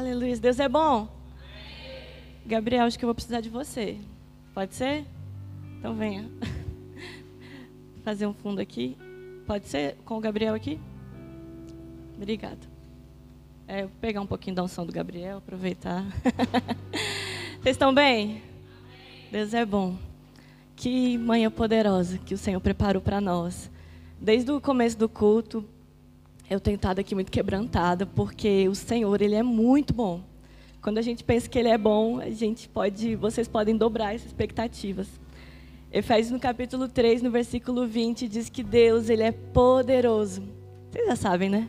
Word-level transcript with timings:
Aleluia. 0.00 0.34
Deus 0.38 0.58
é 0.58 0.66
bom. 0.66 1.06
Gabriel, 2.46 2.86
acho 2.86 2.98
que 2.98 3.04
eu 3.04 3.08
vou 3.08 3.14
precisar 3.14 3.42
de 3.42 3.50
você. 3.50 3.98
Pode 4.54 4.74
ser? 4.74 5.04
Então 5.78 5.94
venha. 5.94 6.26
Fazer 8.02 8.26
um 8.26 8.32
fundo 8.32 8.62
aqui. 8.62 8.96
Pode 9.46 9.68
ser 9.68 9.96
com 10.06 10.16
o 10.16 10.20
Gabriel 10.20 10.54
aqui? 10.54 10.80
Obrigada. 12.16 12.60
É, 13.68 13.82
vou 13.82 13.90
pegar 14.00 14.22
um 14.22 14.26
pouquinho 14.26 14.56
da 14.56 14.62
unção 14.62 14.86
do 14.86 14.92
Gabriel, 14.92 15.36
aproveitar. 15.36 16.02
Vocês 17.60 17.76
estão 17.76 17.92
bem? 17.92 18.42
Deus 19.30 19.52
é 19.52 19.66
bom. 19.66 19.98
Que 20.76 21.18
manhã 21.18 21.50
poderosa 21.50 22.16
que 22.16 22.32
o 22.32 22.38
Senhor 22.38 22.60
preparou 22.60 23.02
para 23.02 23.20
nós. 23.20 23.70
Desde 24.18 24.50
o 24.50 24.62
começo 24.62 24.96
do 24.96 25.10
culto, 25.10 25.62
eu 26.50 26.58
tenho 26.58 26.74
estado 26.74 26.98
aqui 26.98 27.14
muito 27.14 27.30
quebrantada, 27.30 28.04
porque 28.04 28.68
o 28.68 28.74
Senhor, 28.74 29.22
Ele 29.22 29.36
é 29.36 29.42
muito 29.42 29.94
bom. 29.94 30.20
Quando 30.82 30.98
a 30.98 31.02
gente 31.02 31.22
pensa 31.22 31.48
que 31.48 31.56
Ele 31.56 31.68
é 31.68 31.78
bom, 31.78 32.18
a 32.18 32.28
gente 32.28 32.68
pode, 32.68 33.14
vocês 33.14 33.46
podem 33.46 33.76
dobrar 33.76 34.16
essas 34.16 34.26
expectativas. 34.26 35.06
Efésios 35.92 36.32
no 36.32 36.40
capítulo 36.40 36.88
3, 36.88 37.22
no 37.22 37.30
versículo 37.30 37.86
20, 37.86 38.26
diz 38.26 38.48
que 38.48 38.64
Deus, 38.64 39.08
Ele 39.08 39.22
é 39.22 39.30
poderoso. 39.30 40.42
Vocês 40.90 41.06
já 41.06 41.14
sabem, 41.14 41.48
né? 41.48 41.68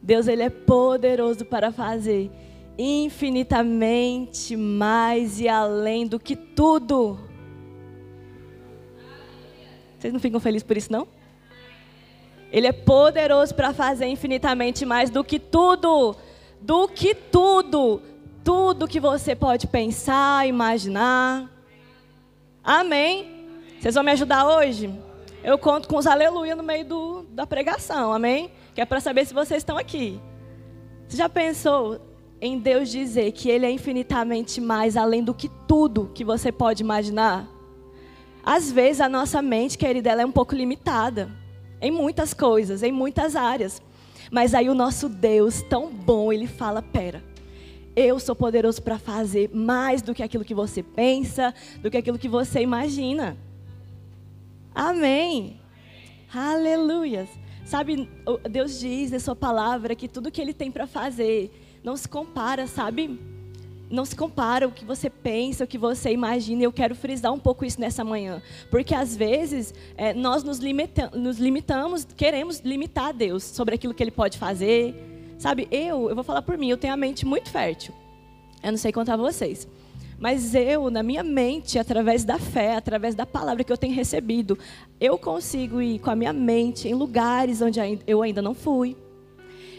Deus, 0.00 0.28
Ele 0.28 0.44
é 0.44 0.50
poderoso 0.50 1.44
para 1.44 1.72
fazer 1.72 2.30
infinitamente 2.78 4.54
mais 4.54 5.40
e 5.40 5.48
além 5.48 6.06
do 6.06 6.20
que 6.20 6.36
tudo. 6.36 7.18
Vocês 9.98 10.12
não 10.12 10.20
ficam 10.20 10.38
felizes 10.38 10.62
por 10.62 10.76
isso, 10.76 10.92
não? 10.92 11.15
Ele 12.52 12.66
é 12.66 12.72
poderoso 12.72 13.54
para 13.54 13.72
fazer 13.72 14.06
infinitamente 14.06 14.86
mais 14.86 15.10
do 15.10 15.24
que 15.24 15.38
tudo, 15.38 16.16
do 16.60 16.88
que 16.88 17.14
tudo, 17.14 18.00
tudo 18.44 18.86
que 18.86 19.00
você 19.00 19.34
pode 19.34 19.66
pensar, 19.66 20.46
imaginar. 20.46 21.50
Amém? 22.62 23.46
Vocês 23.80 23.94
vão 23.94 24.04
me 24.04 24.12
ajudar 24.12 24.46
hoje? 24.46 24.90
Eu 25.42 25.58
conto 25.58 25.88
com 25.88 25.96
os 25.96 26.06
aleluia 26.06 26.56
no 26.56 26.62
meio 26.62 26.84
do, 26.84 27.22
da 27.30 27.46
pregação, 27.46 28.12
amém? 28.12 28.50
Que 28.74 28.80
é 28.80 28.84
para 28.84 29.00
saber 29.00 29.26
se 29.26 29.34
vocês 29.34 29.58
estão 29.58 29.76
aqui. 29.76 30.20
Você 31.08 31.16
já 31.16 31.28
pensou 31.28 32.00
em 32.40 32.58
Deus 32.58 32.90
dizer 32.90 33.32
que 33.32 33.48
Ele 33.48 33.66
é 33.66 33.70
infinitamente 33.70 34.60
mais 34.60 34.96
além 34.96 35.22
do 35.22 35.34
que 35.34 35.48
tudo 35.66 36.10
que 36.14 36.24
você 36.24 36.50
pode 36.50 36.82
imaginar? 36.82 37.48
Às 38.44 38.70
vezes 38.70 39.00
a 39.00 39.08
nossa 39.08 39.42
mente, 39.42 39.76
querida, 39.76 40.10
ela 40.10 40.22
é 40.22 40.26
um 40.26 40.32
pouco 40.32 40.54
limitada 40.54 41.30
em 41.80 41.90
muitas 41.90 42.32
coisas, 42.34 42.82
em 42.82 42.92
muitas 42.92 43.36
áreas. 43.36 43.82
Mas 44.30 44.54
aí 44.54 44.68
o 44.68 44.74
nosso 44.74 45.08
Deus, 45.08 45.62
tão 45.62 45.92
bom, 45.92 46.32
ele 46.32 46.46
fala: 46.46 46.82
pera, 46.82 47.22
eu 47.94 48.18
sou 48.18 48.34
poderoso 48.34 48.82
para 48.82 48.98
fazer 48.98 49.50
mais 49.54 50.02
do 50.02 50.14
que 50.14 50.22
aquilo 50.22 50.44
que 50.44 50.54
você 50.54 50.82
pensa, 50.82 51.54
do 51.80 51.90
que 51.90 51.96
aquilo 51.96 52.18
que 52.18 52.28
você 52.28 52.60
imagina. 52.60 53.36
Amém. 54.74 55.60
Aleluias. 56.32 57.28
Sabe, 57.64 58.08
Deus 58.48 58.78
diz 58.78 59.10
na 59.10 59.18
sua 59.18 59.34
palavra 59.34 59.94
que 59.94 60.06
tudo 60.06 60.30
que 60.30 60.40
ele 60.40 60.52
tem 60.52 60.70
para 60.70 60.86
fazer 60.86 61.50
não 61.82 61.96
se 61.96 62.08
compara, 62.08 62.66
sabe? 62.66 63.18
Não 63.88 64.04
se 64.04 64.16
compara 64.16 64.66
o 64.66 64.72
que 64.72 64.84
você 64.84 65.08
pensa, 65.08 65.64
o 65.64 65.66
que 65.66 65.78
você 65.78 66.10
imagina. 66.10 66.62
Eu 66.62 66.72
quero 66.72 66.94
frisar 66.94 67.32
um 67.32 67.38
pouco 67.38 67.64
isso 67.64 67.80
nessa 67.80 68.04
manhã. 68.04 68.42
Porque 68.70 68.94
às 68.94 69.16
vezes 69.16 69.72
é, 69.96 70.12
nós 70.12 70.42
nos, 70.42 70.58
limita 70.58 71.10
nos 71.14 71.38
limitamos, 71.38 72.06
queremos 72.16 72.60
limitar 72.60 73.12
Deus 73.12 73.44
sobre 73.44 73.74
aquilo 73.74 73.94
que 73.94 74.02
Ele 74.02 74.10
pode 74.10 74.38
fazer. 74.38 74.94
Sabe, 75.38 75.68
eu, 75.70 76.08
eu 76.08 76.14
vou 76.14 76.24
falar 76.24 76.42
por 76.42 76.56
mim, 76.56 76.70
eu 76.70 76.76
tenho 76.76 76.94
a 76.94 76.96
mente 76.96 77.24
muito 77.24 77.50
fértil. 77.50 77.94
Eu 78.62 78.72
não 78.72 78.78
sei 78.78 78.90
contar 78.90 79.16
vocês. 79.16 79.68
Mas 80.18 80.54
eu, 80.54 80.90
na 80.90 81.02
minha 81.02 81.22
mente, 81.22 81.78
através 81.78 82.24
da 82.24 82.38
fé, 82.38 82.74
através 82.74 83.14
da 83.14 83.26
palavra 83.26 83.62
que 83.62 83.70
eu 83.70 83.76
tenho 83.76 83.94
recebido, 83.94 84.58
eu 84.98 85.18
consigo 85.18 85.80
ir 85.82 85.98
com 85.98 86.10
a 86.10 86.16
minha 86.16 86.32
mente 86.32 86.88
em 86.88 86.94
lugares 86.94 87.60
onde 87.60 87.78
eu 88.06 88.22
ainda 88.22 88.40
não 88.40 88.54
fui. 88.54 88.96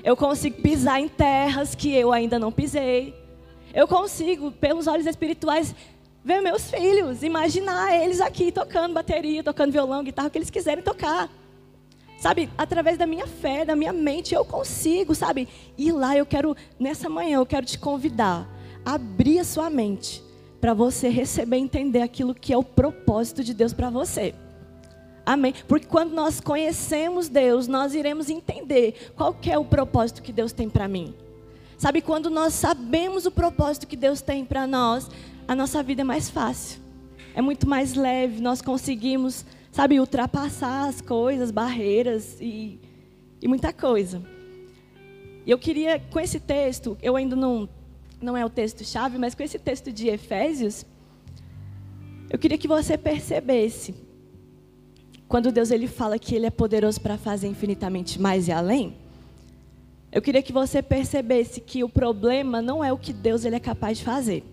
Eu 0.03 0.15
consigo 0.15 0.61
pisar 0.61 1.01
em 1.01 1.07
terras 1.09 1.73
que 1.73 1.91
eu 1.91 2.13
ainda 2.13 2.37
não 2.37 2.51
pisei 2.51 3.15
eu 3.77 3.87
consigo, 3.87 4.51
pelos 4.51 4.87
olhos 4.87 5.05
espirituais, 5.05 5.75
ver 6.25 6.41
meus 6.41 6.67
filhos, 6.67 7.21
imaginar 7.21 7.93
eles 7.93 8.19
aqui 8.19 8.51
tocando 8.51 8.91
bateria, 8.91 9.43
tocando 9.43 9.71
violão, 9.71 10.03
guitarra, 10.03 10.29
o 10.29 10.31
que 10.31 10.39
eles 10.39 10.49
quiserem 10.49 10.83
tocar. 10.83 11.29
Sabe, 12.17 12.49
através 12.57 12.97
da 12.97 13.05
minha 13.05 13.27
fé, 13.27 13.63
da 13.63 13.75
minha 13.75 13.93
mente, 13.93 14.33
eu 14.33 14.43
consigo, 14.43 15.13
sabe? 15.13 15.47
Ir 15.77 15.91
lá, 15.91 16.17
eu 16.17 16.25
quero, 16.25 16.57
nessa 16.79 17.07
manhã, 17.07 17.35
eu 17.35 17.45
quero 17.45 17.67
te 17.67 17.77
convidar 17.77 18.49
a 18.83 18.95
abrir 18.95 19.37
a 19.37 19.43
sua 19.43 19.69
mente 19.69 20.23
para 20.59 20.73
você 20.73 21.07
receber 21.07 21.57
e 21.57 21.61
entender 21.61 22.01
aquilo 22.01 22.33
que 22.33 22.51
é 22.51 22.57
o 22.57 22.63
propósito 22.63 23.43
de 23.43 23.53
Deus 23.53 23.73
para 23.73 23.91
você. 23.91 24.33
Amém? 25.23 25.53
Porque 25.67 25.85
quando 25.85 26.13
nós 26.13 26.41
conhecemos 26.41 27.29
Deus, 27.29 27.67
nós 27.67 27.93
iremos 27.93 28.27
entender 28.27 29.11
qual 29.15 29.35
é 29.45 29.55
o 29.55 29.63
propósito 29.63 30.23
que 30.23 30.33
Deus 30.33 30.51
tem 30.51 30.67
para 30.67 30.87
mim. 30.87 31.13
Sabe, 31.77 32.01
quando 32.01 32.29
nós 32.29 32.53
sabemos 32.53 33.27
o 33.27 33.31
propósito 33.31 33.85
que 33.85 33.95
Deus 33.95 34.19
tem 34.19 34.43
para 34.43 34.65
nós, 34.65 35.07
a 35.47 35.55
nossa 35.55 35.83
vida 35.83 36.01
é 36.01 36.03
mais 36.03 36.27
fácil. 36.27 36.81
É 37.35 37.41
muito 37.41 37.69
mais 37.69 37.93
leve, 37.93 38.41
nós 38.41 38.63
conseguimos, 38.63 39.45
sabe, 39.71 39.99
ultrapassar 39.99 40.89
as 40.89 41.01
coisas, 41.01 41.51
barreiras 41.51 42.35
e, 42.41 42.79
e 43.39 43.47
muita 43.47 43.71
coisa. 43.71 44.23
E 45.45 45.51
eu 45.51 45.59
queria, 45.59 45.99
com 45.99 46.19
esse 46.19 46.39
texto, 46.39 46.97
eu 46.99 47.15
ainda 47.15 47.35
não, 47.35 47.69
não 48.19 48.35
é 48.35 48.43
o 48.43 48.49
texto-chave, 48.49 49.19
mas 49.19 49.35
com 49.35 49.43
esse 49.43 49.59
texto 49.59 49.91
de 49.91 50.07
Efésios, 50.07 50.83
eu 52.27 52.39
queria 52.39 52.57
que 52.57 52.67
você 52.67 52.97
percebesse, 52.97 53.93
quando 55.27 55.51
Deus 55.51 55.69
ele 55.69 55.87
fala 55.87 56.17
que 56.17 56.33
Ele 56.33 56.47
é 56.47 56.49
poderoso 56.49 56.99
para 56.99 57.17
fazer 57.17 57.47
infinitamente 57.47 58.19
mais 58.19 58.47
e 58.47 58.51
além, 58.51 58.97
eu 60.11 60.21
queria 60.21 60.41
que 60.41 60.53
você 60.53 60.81
percebesse 60.81 61.59
que 61.59 61.83
o 61.83 61.89
problema 61.89 62.61
não 62.61 62.83
é 62.83 62.91
o 62.93 62.97
que 62.97 63.11
Deus 63.11 63.45
ele 63.45 63.55
é 63.55 63.59
capaz 63.59 63.97
de 63.97 64.03
fazer. 64.03 64.43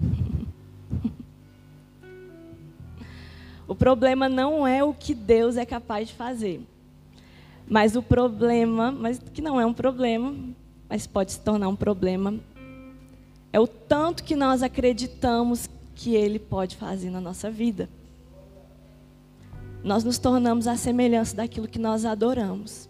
o 3.68 3.74
problema 3.74 4.28
não 4.28 4.66
é 4.66 4.82
o 4.82 4.92
que 4.92 5.14
Deus 5.14 5.56
é 5.56 5.64
capaz 5.64 6.08
de 6.08 6.14
fazer. 6.14 6.60
Mas 7.68 7.94
o 7.96 8.02
problema, 8.02 8.90
mas 8.90 9.18
que 9.32 9.40
não 9.40 9.60
é 9.60 9.66
um 9.66 9.74
problema, 9.74 10.34
mas 10.88 11.06
pode 11.06 11.32
se 11.32 11.40
tornar 11.40 11.68
um 11.68 11.76
problema, 11.76 12.34
é 13.52 13.60
o 13.60 13.66
tanto 13.66 14.24
que 14.24 14.34
nós 14.34 14.62
acreditamos 14.62 15.68
que 15.94 16.14
Ele 16.14 16.38
pode 16.38 16.76
fazer 16.76 17.10
na 17.10 17.20
nossa 17.20 17.50
vida. 17.50 17.88
Nós 19.82 20.02
nos 20.02 20.18
tornamos 20.18 20.66
a 20.66 20.76
semelhança 20.76 21.36
daquilo 21.36 21.68
que 21.68 21.78
nós 21.78 22.04
adoramos. 22.04 22.88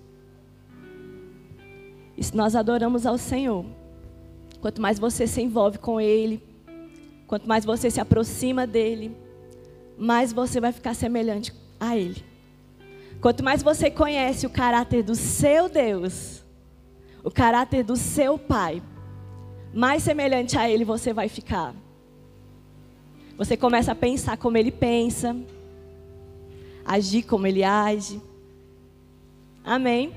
E 2.18 2.36
nós 2.36 2.56
adoramos 2.56 3.06
ao 3.06 3.16
Senhor, 3.16 3.64
quanto 4.60 4.82
mais 4.82 4.98
você 4.98 5.24
se 5.24 5.40
envolve 5.40 5.78
com 5.78 6.00
Ele, 6.00 6.42
quanto 7.28 7.48
mais 7.48 7.64
você 7.64 7.88
se 7.92 8.00
aproxima 8.00 8.66
dEle, 8.66 9.16
mais 9.96 10.32
você 10.32 10.60
vai 10.60 10.72
ficar 10.72 10.94
semelhante 10.94 11.54
a 11.78 11.96
Ele. 11.96 12.24
Quanto 13.20 13.44
mais 13.44 13.62
você 13.62 13.88
conhece 13.88 14.46
o 14.46 14.50
caráter 14.50 15.04
do 15.04 15.14
seu 15.14 15.68
Deus, 15.68 16.42
o 17.22 17.30
caráter 17.30 17.84
do 17.84 17.94
seu 17.94 18.36
Pai, 18.36 18.82
mais 19.72 20.02
semelhante 20.02 20.58
a 20.58 20.68
Ele 20.68 20.84
você 20.84 21.12
vai 21.12 21.28
ficar. 21.28 21.72
Você 23.36 23.56
começa 23.56 23.92
a 23.92 23.94
pensar 23.94 24.36
como 24.36 24.58
Ele 24.58 24.72
pensa, 24.72 25.36
agir 26.84 27.22
como 27.22 27.46
Ele 27.46 27.62
age. 27.62 28.20
Amém? 29.64 30.12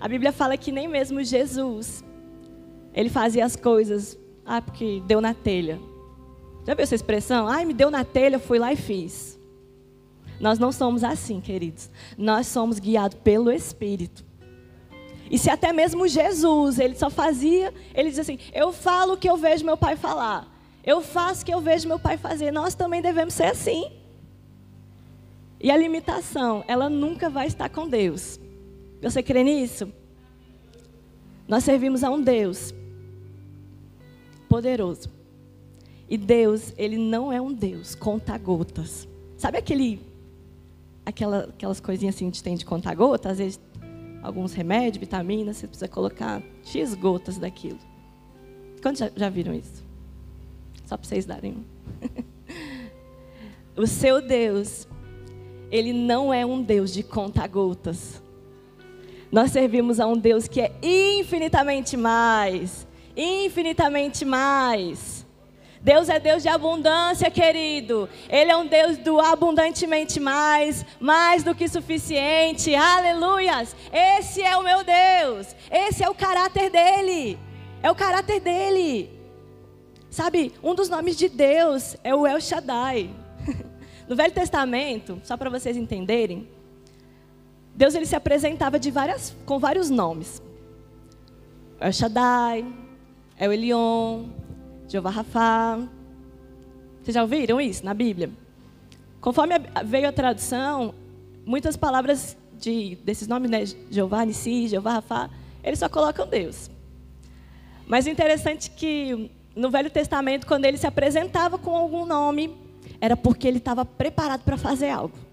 A 0.00 0.08
Bíblia 0.08 0.32
fala 0.32 0.56
que 0.56 0.70
nem 0.70 0.86
mesmo 0.86 1.22
Jesus, 1.22 2.04
ele 2.94 3.08
fazia 3.08 3.44
as 3.44 3.56
coisas, 3.56 4.18
ah, 4.44 4.60
porque 4.60 5.02
deu 5.06 5.20
na 5.20 5.34
telha. 5.34 5.80
Já 6.66 6.74
viu 6.74 6.82
essa 6.82 6.94
expressão? 6.94 7.46
Ai, 7.46 7.64
me 7.64 7.72
deu 7.72 7.90
na 7.90 8.04
telha, 8.04 8.38
fui 8.38 8.58
lá 8.58 8.72
e 8.72 8.76
fiz. 8.76 9.38
Nós 10.40 10.58
não 10.58 10.72
somos 10.72 11.02
assim, 11.02 11.40
queridos. 11.40 11.90
Nós 12.16 12.46
somos 12.46 12.78
guiados 12.78 13.18
pelo 13.22 13.50
Espírito. 13.50 14.24
E 15.30 15.38
se 15.38 15.50
até 15.50 15.72
mesmo 15.72 16.06
Jesus, 16.06 16.78
ele 16.78 16.94
só 16.94 17.10
fazia, 17.10 17.72
ele 17.94 18.10
diz 18.10 18.18
assim: 18.18 18.38
Eu 18.52 18.72
falo 18.72 19.14
o 19.14 19.16
que 19.16 19.28
eu 19.28 19.36
vejo 19.36 19.64
meu 19.64 19.76
pai 19.76 19.96
falar. 19.96 20.46
Eu 20.84 21.02
faço 21.02 21.42
o 21.42 21.46
que 21.46 21.52
eu 21.52 21.60
vejo 21.60 21.88
meu 21.88 21.98
pai 21.98 22.16
fazer. 22.16 22.52
Nós 22.52 22.74
também 22.74 23.02
devemos 23.02 23.34
ser 23.34 23.46
assim. 23.46 23.90
E 25.60 25.70
a 25.70 25.76
limitação, 25.76 26.62
ela 26.68 26.88
nunca 26.88 27.28
vai 27.28 27.46
estar 27.46 27.68
com 27.68 27.88
Deus. 27.88 28.38
Você 29.02 29.22
crê 29.22 29.42
nisso? 29.42 29.92
Nós 31.46 31.64
servimos 31.64 32.02
a 32.02 32.10
um 32.10 32.20
Deus 32.20 32.74
poderoso. 34.48 35.10
E 36.08 36.16
Deus, 36.16 36.72
ele 36.76 36.96
não 36.96 37.32
é 37.32 37.40
um 37.40 37.52
Deus 37.52 37.94
conta-gotas. 37.94 39.08
Sabe 39.36 39.58
aquele 39.58 40.00
aquela, 41.04 41.44
aquelas 41.44 41.78
coisinhas 41.78 42.16
assim 42.16 42.24
que 42.24 42.30
a 42.30 42.32
gente 42.34 42.42
tem 42.42 42.56
de 42.56 42.64
conta-gotas, 42.64 43.32
às 43.32 43.38
vezes 43.38 43.60
alguns 44.22 44.52
remédios, 44.54 44.98
vitaminas, 44.98 45.56
você 45.56 45.68
precisa 45.68 45.88
colocar 45.88 46.42
X 46.64 46.94
gotas 46.94 47.38
daquilo. 47.38 47.78
Quantos 48.82 48.98
já, 48.98 49.10
já 49.14 49.28
viram 49.28 49.54
isso? 49.54 49.84
Só 50.84 50.96
para 50.96 51.06
vocês 51.08 51.24
darem 51.24 51.52
um. 51.52 51.64
o 53.80 53.86
seu 53.86 54.20
Deus, 54.20 54.86
ele 55.70 55.92
não 55.92 56.34
é 56.34 56.44
um 56.44 56.62
Deus 56.62 56.92
de 56.92 57.02
conta-gotas. 57.02 58.22
Nós 59.30 59.50
servimos 59.50 59.98
a 59.98 60.06
um 60.06 60.16
Deus 60.16 60.46
que 60.46 60.60
é 60.60 60.72
infinitamente 60.82 61.96
mais, 61.96 62.86
infinitamente 63.16 64.24
mais. 64.24 65.26
Deus 65.86 66.08
é 66.08 66.18
Deus 66.18 66.42
de 66.42 66.48
abundância, 66.48 67.30
querido. 67.30 68.08
Ele 68.28 68.50
é 68.50 68.56
um 68.56 68.66
Deus 68.66 68.96
do 68.98 69.20
abundantemente 69.20 70.18
mais, 70.18 70.84
mais 70.98 71.44
do 71.44 71.54
que 71.54 71.68
suficiente. 71.68 72.74
Aleluias! 72.74 73.76
Esse 73.92 74.42
é 74.42 74.56
o 74.56 74.64
meu 74.64 74.82
Deus. 74.82 75.54
Esse 75.70 76.02
é 76.02 76.08
o 76.08 76.14
caráter 76.14 76.70
dele. 76.70 77.38
É 77.82 77.90
o 77.90 77.94
caráter 77.94 78.40
dele. 78.40 79.10
Sabe, 80.10 80.52
um 80.62 80.74
dos 80.74 80.88
nomes 80.88 81.16
de 81.16 81.28
Deus 81.28 81.96
é 82.02 82.14
o 82.14 82.26
El 82.26 82.40
Shaddai. 82.40 83.10
No 84.08 84.14
Velho 84.14 84.32
Testamento, 84.32 85.20
só 85.24 85.36
para 85.36 85.50
vocês 85.50 85.76
entenderem, 85.76 86.48
Deus 87.76 87.94
ele 87.94 88.06
se 88.06 88.16
apresentava 88.16 88.78
de 88.78 88.90
várias, 88.90 89.36
com 89.44 89.58
vários 89.58 89.90
nomes. 89.90 90.42
El 91.78 91.92
Shaddai, 91.92 92.64
El 93.38 93.52
Elion, 93.52 94.24
Jeová 94.88 95.10
Rafa. 95.10 95.86
Vocês 97.02 97.14
já 97.14 97.22
ouviram 97.22 97.60
isso 97.60 97.84
na 97.84 97.92
Bíblia? 97.92 98.30
Conforme 99.20 99.54
veio 99.84 100.08
a 100.08 100.12
tradução, 100.12 100.94
muitas 101.44 101.76
palavras 101.76 102.34
de, 102.58 102.96
desses 103.04 103.28
nomes, 103.28 103.50
né, 103.50 103.64
Jeová 103.90 104.24
Nissi, 104.24 104.68
Jeová 104.68 104.94
Rafa, 104.94 105.30
eles 105.62 105.78
só 105.78 105.88
colocam 105.88 106.26
Deus. 106.26 106.70
Mas 107.86 108.06
o 108.06 108.08
interessante 108.08 108.70
é 108.70 108.74
que 108.74 109.30
no 109.54 109.70
Velho 109.70 109.90
Testamento, 109.90 110.46
quando 110.46 110.64
ele 110.64 110.78
se 110.78 110.86
apresentava 110.86 111.58
com 111.58 111.76
algum 111.76 112.06
nome, 112.06 112.56
era 113.00 113.16
porque 113.16 113.46
ele 113.46 113.58
estava 113.58 113.84
preparado 113.84 114.42
para 114.44 114.56
fazer 114.56 114.88
algo. 114.88 115.25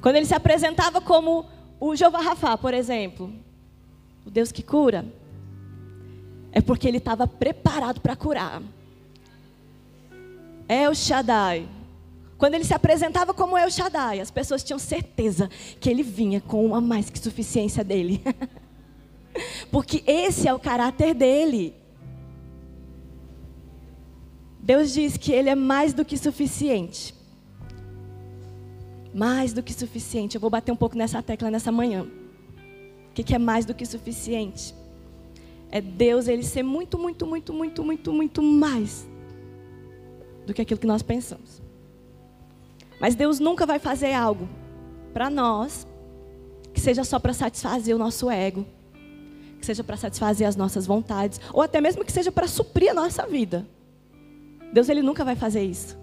Quando 0.00 0.16
ele 0.16 0.26
se 0.26 0.34
apresentava 0.34 1.00
como 1.00 1.46
o 1.80 1.94
Jeová 1.94 2.20
Rafa, 2.20 2.56
por 2.56 2.74
exemplo, 2.74 3.32
o 4.24 4.30
Deus 4.30 4.52
que 4.52 4.62
cura, 4.62 5.04
é 6.52 6.60
porque 6.60 6.88
ele 6.88 6.98
estava 6.98 7.26
preparado 7.26 8.00
para 8.00 8.16
curar. 8.16 8.62
El 10.68 10.94
Shaddai. 10.94 11.68
Quando 12.38 12.54
ele 12.54 12.64
se 12.64 12.74
apresentava 12.74 13.32
como 13.32 13.56
El 13.56 13.70
Shaddai, 13.70 14.20
as 14.20 14.30
pessoas 14.30 14.62
tinham 14.62 14.78
certeza 14.78 15.48
que 15.80 15.88
ele 15.88 16.02
vinha 16.02 16.40
com 16.40 16.64
uma 16.66 16.80
mais 16.80 17.08
que 17.08 17.18
suficiência 17.18 17.82
dele. 17.82 18.22
porque 19.70 20.02
esse 20.06 20.48
é 20.48 20.52
o 20.52 20.58
caráter 20.58 21.14
dele. 21.14 21.74
Deus 24.66 24.92
diz 24.92 25.16
que 25.16 25.32
Ele 25.32 25.48
é 25.48 25.54
mais 25.54 25.94
do 25.94 26.04
que 26.04 26.18
suficiente. 26.18 27.14
Mais 29.16 29.54
do 29.54 29.62
que 29.62 29.72
suficiente. 29.72 30.34
Eu 30.34 30.40
vou 30.42 30.50
bater 30.50 30.70
um 30.70 30.76
pouco 30.76 30.94
nessa 30.94 31.22
tecla 31.22 31.50
nessa 31.50 31.72
manhã. 31.72 32.02
O 32.02 33.14
que, 33.14 33.34
é 33.34 33.38
mais 33.38 33.64
do 33.64 33.72
que 33.72 33.86
suficiente? 33.86 34.74
É 35.70 35.80
Deus 35.80 36.28
Ele 36.28 36.42
ser 36.42 36.62
muito, 36.62 36.98
muito, 36.98 37.26
muito, 37.26 37.50
muito, 37.54 37.82
muito, 37.82 38.12
muito 38.12 38.42
mais 38.42 39.08
do 40.44 40.52
que 40.52 40.60
aquilo 40.60 40.78
que 40.78 40.86
nós 40.86 41.02
pensamos. 41.02 41.62
Mas 43.00 43.14
Deus 43.14 43.40
nunca 43.40 43.64
vai 43.64 43.78
fazer 43.78 44.12
algo 44.12 44.46
para 45.14 45.30
nós 45.30 45.86
que 46.74 46.80
seja 46.80 47.02
só 47.02 47.18
para 47.18 47.32
satisfazer 47.32 47.96
o 47.96 47.98
nosso 47.98 48.30
ego, 48.30 48.66
que 49.58 49.64
seja 49.64 49.82
para 49.82 49.96
satisfazer 49.96 50.46
as 50.46 50.56
nossas 50.56 50.86
vontades, 50.86 51.40
ou 51.54 51.62
até 51.62 51.80
mesmo 51.80 52.04
que 52.04 52.12
seja 52.12 52.30
para 52.30 52.46
suprir 52.46 52.90
a 52.90 52.94
nossa 52.94 53.26
vida. 53.26 53.66
Deus 54.74 54.90
ele 54.90 55.00
nunca 55.00 55.24
vai 55.24 55.34
fazer 55.34 55.64
isso. 55.64 55.96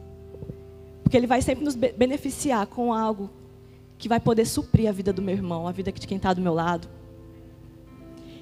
Porque 1.14 1.20
ele 1.20 1.28
vai 1.28 1.44
sempre 1.44 1.64
nos 1.64 1.76
beneficiar 1.76 2.66
com 2.66 2.92
algo 2.92 3.30
que 4.00 4.10
vai 4.10 4.20
poder 4.20 4.48
suprir 4.48 4.90
a 4.90 4.92
vida 4.92 5.14
do 5.14 5.22
meu 5.22 5.36
irmão, 5.36 5.68
a 5.68 5.72
vida 5.72 5.92
de 5.92 6.08
quem 6.08 6.18
está 6.18 6.34
do 6.34 6.42
meu 6.42 6.56
lado. 6.56 6.88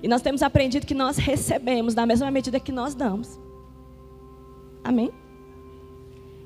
E 0.02 0.08
nós 0.08 0.22
temos 0.22 0.42
aprendido 0.42 0.88
que 0.88 0.94
nós 0.94 1.18
recebemos 1.18 1.94
da 1.94 2.06
mesma 2.06 2.32
medida 2.32 2.62
que 2.62 2.72
nós 2.72 2.96
damos. 2.96 3.38
Amém? 4.86 5.12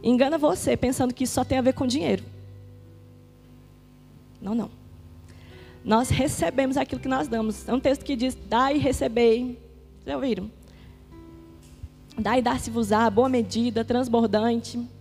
Engana 0.01 0.39
você 0.39 0.75
pensando 0.75 1.13
que 1.13 1.25
isso 1.25 1.35
só 1.35 1.43
tem 1.43 1.59
a 1.59 1.61
ver 1.61 1.73
com 1.73 1.85
dinheiro. 1.85 2.23
Não, 4.41 4.55
não. 4.55 4.71
Nós 5.83 6.09
recebemos 6.09 6.75
aquilo 6.75 6.99
que 6.99 7.07
nós 7.07 7.27
damos. 7.27 7.69
É 7.69 7.71
um 7.71 7.79
texto 7.79 8.03
que 8.03 8.15
diz: 8.15 8.35
dá 8.49 8.73
e 8.73 8.79
recebei. 8.79 9.59
Já 10.03 10.15
ouviram? 10.15 10.49
Dá 12.17 12.35
e 12.35 12.41
dar-se-vos-á, 12.41 13.11
boa 13.11 13.29
medida, 13.29 13.85
transbordante. 13.85 14.94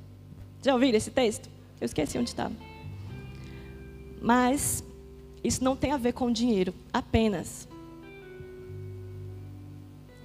Já 0.64 0.72
ouviram 0.72 0.96
esse 0.96 1.10
texto? 1.10 1.50
Eu 1.78 1.84
esqueci 1.84 2.16
onde 2.16 2.30
está. 2.30 2.50
Mas 4.22 4.82
isso 5.44 5.62
não 5.62 5.76
tem 5.76 5.92
a 5.92 5.98
ver 5.98 6.14
com 6.14 6.32
dinheiro, 6.32 6.72
apenas. 6.90 7.68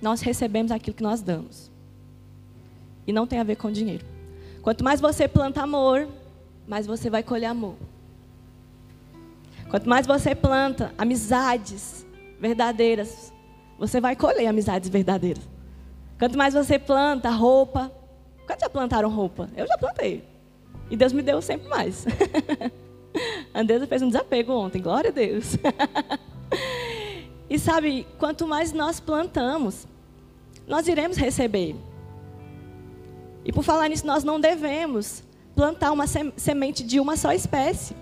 Nós 0.02 0.22
recebemos 0.22 0.72
aquilo 0.72 0.96
que 0.96 1.04
nós 1.04 1.22
damos. 1.22 1.70
E 3.06 3.12
não 3.12 3.28
tem 3.28 3.38
a 3.38 3.44
ver 3.44 3.58
com 3.58 3.70
dinheiro. 3.70 4.06
Quanto 4.62 4.82
mais 4.82 5.02
você 5.02 5.28
planta 5.28 5.62
amor, 5.62 6.08
mais 6.66 6.88
você 6.88 7.10
vai 7.10 7.22
colher 7.22 7.48
amor. 7.48 7.76
Quanto 9.70 9.90
mais 9.90 10.08
você 10.08 10.34
planta 10.34 10.94
amizades 10.98 12.06
verdadeiras, 12.40 13.34
você 13.78 14.00
vai 14.00 14.16
colher 14.16 14.48
amizades 14.48 14.88
verdadeiras. 14.90 15.44
Quanto 16.18 16.38
mais 16.38 16.54
você 16.54 16.80
planta 16.80 17.30
roupa. 17.30 17.99
Quantos 18.50 18.64
já 18.64 18.70
plantaram 18.70 19.12
roupa? 19.12 19.48
Eu 19.56 19.68
já 19.68 19.78
plantei. 19.78 20.24
E 20.90 20.98
Deus 20.98 21.14
me 21.14 21.22
deu 21.22 21.40
sempre 21.40 21.68
mais. 21.68 22.04
A 23.54 23.60
Andresa 23.60 23.86
fez 23.86 24.02
um 24.02 24.08
desapego 24.08 24.54
ontem, 24.54 24.82
glória 24.82 25.12
a 25.12 25.14
Deus. 25.14 25.56
e 27.48 27.60
sabe, 27.60 28.08
quanto 28.18 28.48
mais 28.48 28.74
nós 28.74 29.00
plantamos, 29.00 29.88
nós 30.68 30.88
iremos 30.88 31.16
receber. 31.16 31.76
E 33.46 33.54
por 33.54 33.64
falar 33.64 33.88
nisso, 33.88 34.08
nós 34.08 34.24
não 34.24 34.40
devemos 34.40 35.24
plantar 35.56 35.92
uma 35.92 36.08
semente 36.08 36.84
de 36.84 37.00
uma 37.00 37.16
só 37.16 37.32
espécie. 37.32 37.96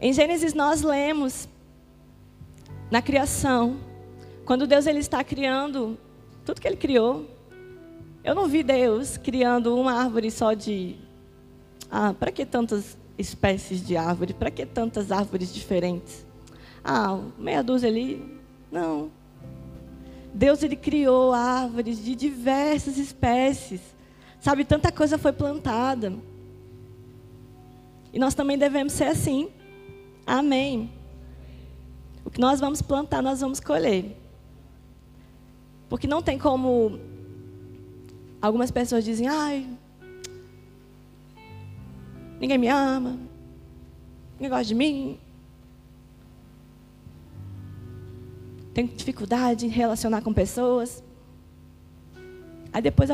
Em 0.00 0.12
Gênesis 0.12 0.52
nós 0.52 0.82
lemos 0.82 1.48
na 2.90 3.00
criação 3.00 3.76
quando 4.44 4.66
Deus 4.66 4.88
ele 4.88 4.98
está 4.98 5.22
criando 5.22 5.96
tudo 6.44 6.60
que 6.60 6.66
ele 6.66 6.76
criou, 6.76 7.38
eu 8.22 8.34
não 8.34 8.46
vi 8.46 8.62
Deus 8.62 9.16
criando 9.16 9.76
uma 9.76 9.92
árvore 9.92 10.30
só 10.30 10.52
de 10.52 10.96
ah, 11.90 12.14
para 12.14 12.30
que 12.30 12.46
tantas 12.46 12.96
espécies 13.18 13.84
de 13.84 13.96
árvore? 13.96 14.32
Para 14.32 14.50
que 14.50 14.64
tantas 14.64 15.10
árvores 15.10 15.52
diferentes? 15.52 16.24
Ah, 16.84 17.18
meia 17.38 17.62
dúzia 17.62 17.88
ali? 17.88 18.40
Não. 18.70 19.10
Deus 20.32 20.62
ele 20.62 20.76
criou 20.76 21.32
árvores 21.32 22.02
de 22.02 22.14
diversas 22.14 22.96
espécies. 22.96 23.80
Sabe, 24.40 24.64
tanta 24.64 24.92
coisa 24.92 25.18
foi 25.18 25.32
plantada. 25.32 26.12
E 28.12 28.18
nós 28.18 28.34
também 28.34 28.56
devemos 28.56 28.92
ser 28.92 29.04
assim. 29.04 29.50
Amém. 30.26 30.90
O 32.24 32.30
que 32.30 32.40
nós 32.40 32.60
vamos 32.60 32.80
plantar, 32.80 33.22
nós 33.22 33.40
vamos 33.40 33.60
colher. 33.60 34.16
Porque 35.88 36.06
não 36.06 36.22
tem 36.22 36.38
como. 36.38 37.00
Algumas 38.40 38.70
pessoas 38.70 39.04
dizem, 39.04 39.28
ai, 39.28 39.68
ninguém 42.40 42.56
me 42.56 42.68
ama, 42.68 43.18
ninguém 44.34 44.48
gosta 44.48 44.64
de 44.64 44.74
mim. 44.74 45.18
Tenho 48.72 48.88
dificuldade 48.88 49.66
em 49.66 49.68
relacionar 49.68 50.22
com 50.22 50.32
pessoas. 50.32 51.02
Aí 52.72 52.80
depois 52.80 53.10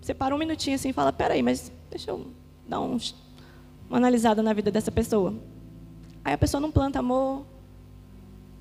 você 0.00 0.14
para 0.14 0.34
um 0.34 0.38
minutinho 0.38 0.76
assim 0.76 0.90
e 0.90 0.92
fala, 0.92 1.12
peraí, 1.12 1.42
mas 1.42 1.72
deixa 1.90 2.10
eu 2.10 2.26
dar 2.68 2.80
um, 2.80 2.96
uma 3.88 3.96
analisada 3.96 4.42
na 4.42 4.52
vida 4.52 4.70
dessa 4.70 4.92
pessoa. 4.92 5.34
Aí 6.24 6.32
a 6.32 6.38
pessoa 6.38 6.60
não 6.60 6.70
planta 6.70 7.00
amor, 7.00 7.44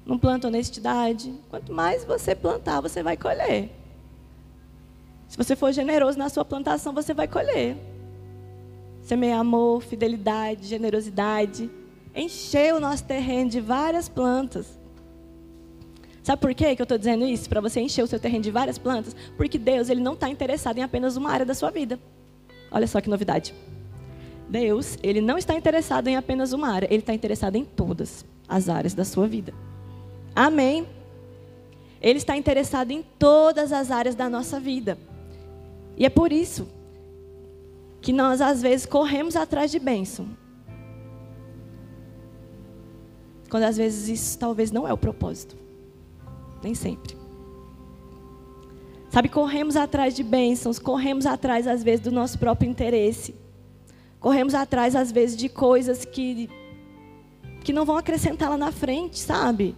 não 0.05 0.17
planta 0.17 0.47
honestidade. 0.47 1.33
Quanto 1.50 1.71
mais 1.71 2.03
você 2.03 2.33
plantar, 2.33 2.81
você 2.81 3.03
vai 3.03 3.15
colher. 3.15 3.82
Se 5.33 5.37
você 5.37 5.55
for 5.55 5.73
generoso 5.73 6.15
na 6.15 6.29
sua 6.29 6.45
plantação, 6.45 6.93
você 6.93 7.11
vai 7.11 7.27
colher. 7.27 7.75
Semear 9.01 9.39
amor, 9.39 9.81
fidelidade, 9.81 10.67
generosidade. 10.67 11.71
Encher 12.13 12.71
o 12.75 12.79
nosso 12.79 13.03
terreno 13.03 13.49
de 13.49 13.59
várias 13.59 14.07
plantas. 14.07 14.77
Sabe 16.21 16.39
por 16.39 16.53
quê 16.53 16.75
que 16.75 16.83
eu 16.83 16.85
estou 16.85 16.99
dizendo 16.99 17.25
isso? 17.25 17.49
Para 17.49 17.61
você 17.61 17.81
encher 17.81 18.03
o 18.03 18.07
seu 18.07 18.19
terreno 18.19 18.43
de 18.43 18.51
várias 18.51 18.77
plantas? 18.77 19.15
Porque 19.35 19.57
Deus 19.57 19.89
ele 19.89 20.01
não 20.01 20.13
está 20.13 20.29
interessado 20.29 20.77
em 20.77 20.83
apenas 20.83 21.17
uma 21.17 21.31
área 21.31 21.47
da 21.47 21.55
sua 21.55 21.71
vida. 21.71 21.99
Olha 22.69 22.85
só 22.85 23.01
que 23.01 23.09
novidade. 23.09 23.55
Deus, 24.47 24.99
ele 25.01 25.19
não 25.19 25.39
está 25.39 25.55
interessado 25.55 26.09
em 26.09 26.15
apenas 26.15 26.53
uma 26.53 26.69
área, 26.69 26.85
ele 26.91 26.99
está 26.99 27.11
interessado 27.11 27.55
em 27.55 27.65
todas 27.65 28.23
as 28.47 28.69
áreas 28.69 28.93
da 28.93 29.03
sua 29.03 29.27
vida. 29.27 29.51
Amém. 30.35 30.87
Ele 31.99 32.19
está 32.19 32.37
interessado 32.37 32.91
em 32.91 33.03
todas 33.17 33.73
as 33.73 33.89
áreas 33.89 34.13
da 34.13 34.29
nossa 34.29 34.59
vida. 34.59 34.95
E 35.95 36.05
é 36.05 36.09
por 36.09 36.31
isso 36.31 36.67
que 38.01 38.12
nós, 38.12 38.41
às 38.41 38.62
vezes, 38.62 38.85
corremos 38.85 39.35
atrás 39.35 39.71
de 39.71 39.79
bênção. 39.79 40.27
Quando, 43.50 43.63
às 43.63 43.77
vezes, 43.77 44.09
isso 44.09 44.39
talvez 44.39 44.71
não 44.71 44.88
é 44.88 44.91
o 44.91 44.97
propósito. 44.97 45.55
Nem 46.62 46.73
sempre. 46.73 47.15
Sabe, 49.09 49.29
corremos 49.29 49.75
atrás 49.75 50.15
de 50.15 50.23
bênçãos, 50.23 50.79
corremos 50.79 51.27
atrás, 51.27 51.67
às 51.67 51.83
vezes, 51.83 52.00
do 52.00 52.12
nosso 52.12 52.39
próprio 52.39 52.69
interesse. 52.69 53.35
Corremos 54.19 54.55
atrás, 54.55 54.95
às 54.95 55.12
vezes, 55.12 55.38
de 55.38 55.47
coisas 55.47 56.03
que, 56.03 56.50
que 57.63 57.71
não 57.71 57.85
vão 57.85 57.95
acrescentar 57.95 58.50
lá 58.50 58.57
na 58.57 58.71
frente, 58.71 59.19
sabe? 59.19 59.75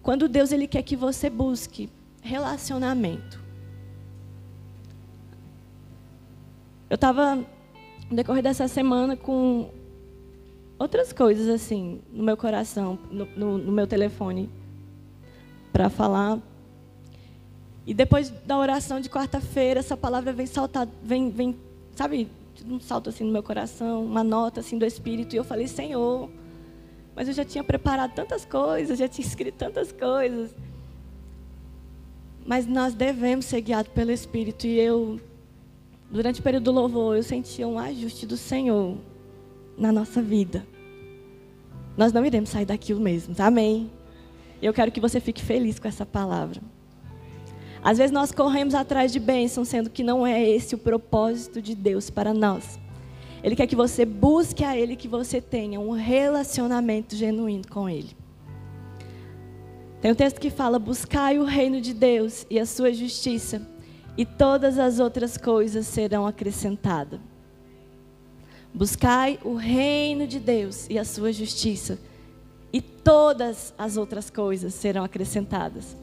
Quando 0.00 0.28
Deus 0.28 0.52
ele 0.52 0.68
quer 0.68 0.82
que 0.82 0.94
você 0.94 1.28
busque 1.28 1.90
relacionamento. 2.22 3.47
Eu 6.90 6.94
estava 6.94 7.36
no 7.36 8.16
decorrer 8.16 8.42
dessa 8.42 8.66
semana 8.66 9.16
com 9.16 9.70
outras 10.78 11.12
coisas 11.12 11.48
assim 11.48 12.00
no 12.10 12.22
meu 12.22 12.36
coração, 12.36 12.98
no, 13.10 13.26
no, 13.36 13.58
no 13.58 13.72
meu 13.72 13.86
telefone 13.86 14.48
para 15.72 15.90
falar. 15.90 16.38
E 17.86 17.94
depois 17.94 18.30
da 18.30 18.58
oração 18.58 19.00
de 19.00 19.08
quarta-feira, 19.08 19.80
essa 19.80 19.96
palavra 19.96 20.32
vem 20.32 20.46
saltar, 20.46 20.88
vem, 21.02 21.30
vem, 21.30 21.56
sabe, 21.94 22.28
um 22.66 22.80
salto 22.80 23.08
assim 23.08 23.24
no 23.24 23.32
meu 23.32 23.42
coração, 23.42 24.04
uma 24.04 24.24
nota 24.24 24.60
assim 24.60 24.76
do 24.76 24.84
Espírito, 24.84 25.34
e 25.34 25.38
eu 25.38 25.44
falei, 25.44 25.66
Senhor, 25.66 26.28
mas 27.14 27.28
eu 27.28 27.34
já 27.34 27.44
tinha 27.44 27.64
preparado 27.64 28.14
tantas 28.14 28.44
coisas, 28.44 28.98
já 28.98 29.08
tinha 29.08 29.26
escrito 29.26 29.56
tantas 29.56 29.90
coisas. 29.90 30.54
Mas 32.46 32.66
nós 32.66 32.94
devemos 32.94 33.44
ser 33.44 33.60
guiados 33.60 33.92
pelo 33.92 34.10
Espírito. 34.10 34.66
E 34.66 34.78
eu, 34.78 35.20
durante 36.10 36.40
o 36.40 36.42
período 36.42 36.64
do 36.64 36.72
louvor, 36.72 37.16
eu 37.16 37.22
sentia 37.22 37.66
um 37.66 37.78
ajuste 37.78 38.26
do 38.26 38.36
Senhor 38.36 38.96
na 39.76 39.92
nossa 39.92 40.20
vida. 40.22 40.66
Nós 41.96 42.12
não 42.12 42.24
iremos 42.24 42.50
sair 42.50 42.64
daquilo 42.64 43.00
mesmo, 43.00 43.34
tá? 43.34 43.46
amém? 43.46 43.90
Eu 44.62 44.72
quero 44.72 44.90
que 44.90 45.00
você 45.00 45.20
fique 45.20 45.42
feliz 45.42 45.78
com 45.78 45.88
essa 45.88 46.06
palavra. 46.06 46.60
Às 47.82 47.98
vezes 47.98 48.10
nós 48.10 48.32
corremos 48.32 48.74
atrás 48.74 49.12
de 49.12 49.20
bênçãos, 49.20 49.68
sendo 49.68 49.88
que 49.88 50.02
não 50.02 50.26
é 50.26 50.48
esse 50.48 50.74
o 50.74 50.78
propósito 50.78 51.62
de 51.62 51.74
Deus 51.74 52.10
para 52.10 52.34
nós. 52.34 52.78
Ele 53.42 53.54
quer 53.54 53.66
que 53.66 53.76
você 53.76 54.04
busque 54.04 54.64
a 54.64 54.76
Ele, 54.76 54.96
que 54.96 55.06
você 55.06 55.40
tenha 55.40 55.78
um 55.78 55.92
relacionamento 55.92 57.14
genuíno 57.14 57.64
com 57.68 57.88
Ele. 57.88 58.16
Tem 60.00 60.10
um 60.10 60.14
texto 60.14 60.40
que 60.40 60.50
fala: 60.50 60.78
Buscai 60.78 61.38
o 61.38 61.44
reino 61.44 61.80
de 61.80 61.94
Deus 61.94 62.46
e 62.50 62.58
a 62.58 62.66
sua 62.66 62.92
justiça, 62.92 63.62
e 64.18 64.26
todas 64.26 64.80
as 64.80 64.98
outras 64.98 65.36
coisas 65.36 65.86
serão 65.86 66.26
acrescentadas. 66.26 67.20
Buscai 68.74 69.38
o 69.44 69.54
reino 69.54 70.26
de 70.26 70.40
Deus 70.40 70.88
e 70.90 70.98
a 70.98 71.04
sua 71.04 71.32
justiça, 71.32 72.00
e 72.72 72.82
todas 72.82 73.72
as 73.78 73.96
outras 73.96 74.28
coisas 74.28 74.74
serão 74.74 75.04
acrescentadas. 75.04 75.96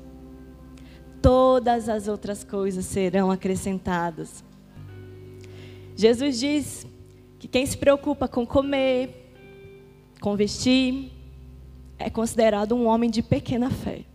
Todas 1.22 1.90
as 1.90 2.08
outras 2.08 2.42
coisas 2.42 2.86
serão 2.86 3.30
acrescentadas. 3.30 4.46
Jesus 5.94 6.40
diz 6.40 6.88
que 7.38 7.50
quem 7.50 7.66
se 7.66 7.78
preocupa 7.78 8.30
com 8.30 8.48
comer, 8.48 9.30
com 10.22 10.38
vestir, 10.38 11.12
é 12.00 12.10
considerado 12.10 12.76
um 12.76 12.86
homem 12.86 13.10
de 13.10 13.22
pequena 13.22 13.70
fé. 13.70 14.06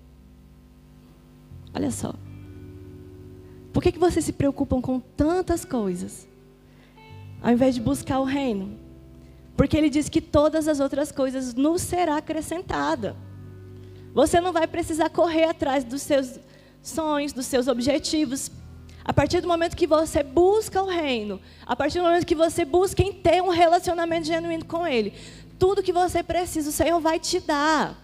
Olha 1.75 1.91
só. 1.91 2.15
Por 3.81 3.85
que, 3.85 3.93
que 3.93 3.99
vocês 3.99 4.27
se 4.27 4.35
preocupam 4.35 4.79
com 4.79 5.01
tantas 5.01 5.65
coisas, 5.65 6.29
ao 7.41 7.51
invés 7.51 7.75
de 7.75 7.81
buscar 7.81 8.21
o 8.21 8.25
reino? 8.25 8.79
Porque 9.57 9.75
ele 9.75 9.89
diz 9.89 10.07
que 10.07 10.21
todas 10.21 10.69
as 10.69 10.81
outras 10.81 11.11
coisas 11.11 11.55
nos 11.55 11.81
será 11.81 12.19
acrescentada. 12.19 13.17
Você 14.13 14.39
não 14.39 14.53
vai 14.53 14.67
precisar 14.67 15.09
correr 15.09 15.45
atrás 15.45 15.83
dos 15.83 16.03
seus 16.03 16.39
sonhos, 16.83 17.33
dos 17.33 17.47
seus 17.47 17.69
objetivos, 17.69 18.51
a 19.03 19.15
partir 19.15 19.41
do 19.41 19.49
momento 19.49 19.75
que 19.75 19.87
você 19.87 20.23
busca 20.23 20.83
o 20.83 20.87
reino, 20.87 21.41
a 21.65 21.75
partir 21.75 22.01
do 22.01 22.05
momento 22.05 22.27
que 22.27 22.35
você 22.35 22.67
busca 22.67 23.03
em 23.03 23.15
ter 23.15 23.43
um 23.43 23.49
relacionamento 23.49 24.27
genuíno 24.27 24.67
com 24.67 24.87
Ele, 24.87 25.15
tudo 25.59 25.83
que 25.83 25.91
você 25.91 26.23
precisa, 26.23 26.69
o 26.69 26.73
Senhor 26.73 27.01
vai 27.01 27.19
te 27.19 27.41
dar. 27.41 27.97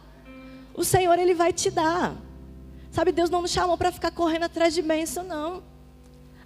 O 0.72 0.82
Senhor, 0.82 1.18
Ele 1.18 1.34
vai 1.34 1.52
te 1.52 1.70
dar. 1.70 2.16
Sabe, 2.96 3.12
Deus 3.12 3.28
não 3.28 3.42
nos 3.42 3.50
chamou 3.50 3.76
para 3.76 3.92
ficar 3.92 4.10
correndo 4.10 4.44
atrás 4.44 4.72
de 4.72 4.80
bênção, 4.80 5.22
não. 5.22 5.62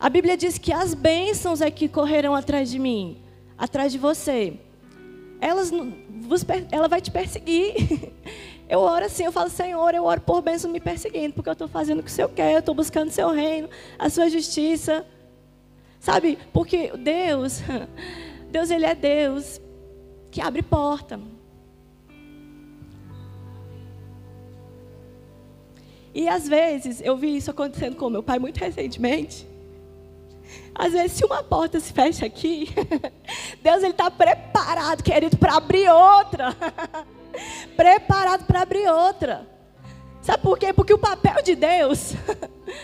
A 0.01 0.09
Bíblia 0.09 0.37
diz 0.37 0.59
que 0.59 0.73
as 0.73 0.95
bênçãos 0.95 1.61
é 1.61 1.71
que 1.71 1.89
correrão 1.89 2.35
atrás 2.35 2.69
de 2.69 2.77
mim, 2.77 3.23
atrás 3.57 3.93
de 3.93 3.99
você. 3.99 4.55
Elas, 5.41 5.71
ela 6.73 6.89
vai 6.89 7.01
te 7.01 7.09
perseguir. 7.09 8.13
Eu 8.69 8.81
oro 8.81 9.05
assim, 9.05 9.25
eu 9.25 9.33
falo, 9.33 9.49
Senhor, 9.49 9.95
eu 9.95 10.05
oro 10.05 10.21
por 10.21 10.43
bênção 10.43 10.71
me 10.71 10.79
perseguindo, 10.79 11.35
porque 11.35 11.49
eu 11.49 11.55
estou 11.55 11.67
fazendo 11.67 11.99
o 11.99 12.03
que 12.05 12.11
o 12.11 12.13
Senhor 12.13 12.29
quer, 12.29 12.53
eu 12.53 12.61
estou 12.61 12.73
buscando 12.73 13.09
o 13.09 13.13
seu 13.13 13.29
reino, 13.31 13.69
a 13.99 14.09
sua 14.09 14.29
justiça. 14.31 15.05
Sabe? 15.99 16.39
Porque 16.53 16.93
Deus, 16.97 17.61
Deus 18.51 18.71
ele 18.71 18.87
é 18.87 18.95
Deus 18.95 19.61
que 20.31 20.41
abre 20.41 20.63
porta. 20.63 21.19
E 26.15 26.29
às 26.29 26.49
vezes, 26.49 27.01
eu 27.01 27.17
vi 27.17 27.37
isso 27.37 27.51
acontecendo 27.51 27.97
com 27.97 28.11
meu 28.11 28.23
pai 28.23 28.39
muito 28.39 28.59
recentemente. 28.59 29.47
Às 30.75 30.93
vezes, 30.93 31.13
se 31.13 31.25
uma 31.25 31.43
porta 31.43 31.79
se 31.79 31.93
fecha 31.93 32.27
aqui, 32.27 32.69
Deus 33.63 33.83
ele 33.83 33.93
está 33.93 34.11
preparado, 34.11 35.03
querido, 35.03 35.37
para 35.37 35.57
abrir 35.57 35.89
outra. 35.89 36.57
preparado 37.77 38.45
para 38.45 38.63
abrir 38.63 38.89
outra. 38.89 39.47
Sabe 40.23 40.43
por 40.43 40.59
quê? 40.59 40.73
Porque 40.73 40.93
o 40.93 40.99
papel 40.99 41.43
de 41.43 41.55
Deus 41.55 42.15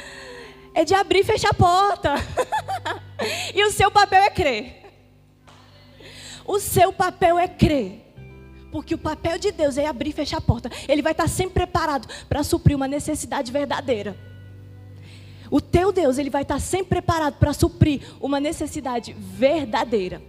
é 0.73 0.85
de 0.85 0.95
abrir 0.95 1.21
e 1.21 1.25
fechar 1.25 1.51
a 1.51 1.55
porta. 1.55 2.15
e 3.55 3.65
o 3.65 3.71
seu 3.73 3.91
papel 3.91 4.23
é 4.23 4.31
crer. 4.31 4.87
O 6.45 6.61
seu 6.61 6.93
papel 6.93 7.39
é 7.39 7.49
crer. 7.49 8.06
Porque 8.77 8.95
o 8.95 8.99
papel 8.99 9.39
de 9.39 9.51
Deus 9.53 9.79
é 9.79 9.87
abrir 9.87 10.11
e 10.11 10.13
fechar 10.13 10.37
a 10.37 10.41
porta. 10.41 10.71
Ele 10.87 11.01
vai 11.01 11.13
estar 11.13 11.27
sempre 11.29 11.55
preparado 11.55 12.07
para 12.29 12.45
suprir 12.45 12.77
uma 12.77 12.87
necessidade 12.87 13.51
verdadeira. 13.51 14.15
O 15.51 15.63
teu 15.63 15.91
Deus, 15.91 16.19
ele 16.19 16.29
vai 16.29 16.43
estar 16.43 16.61
sempre 16.61 16.89
preparado 16.89 17.39
para 17.39 17.55
suprir 17.55 18.03
uma 18.21 18.39
necessidade 18.39 19.15
verdadeira. 19.19 20.21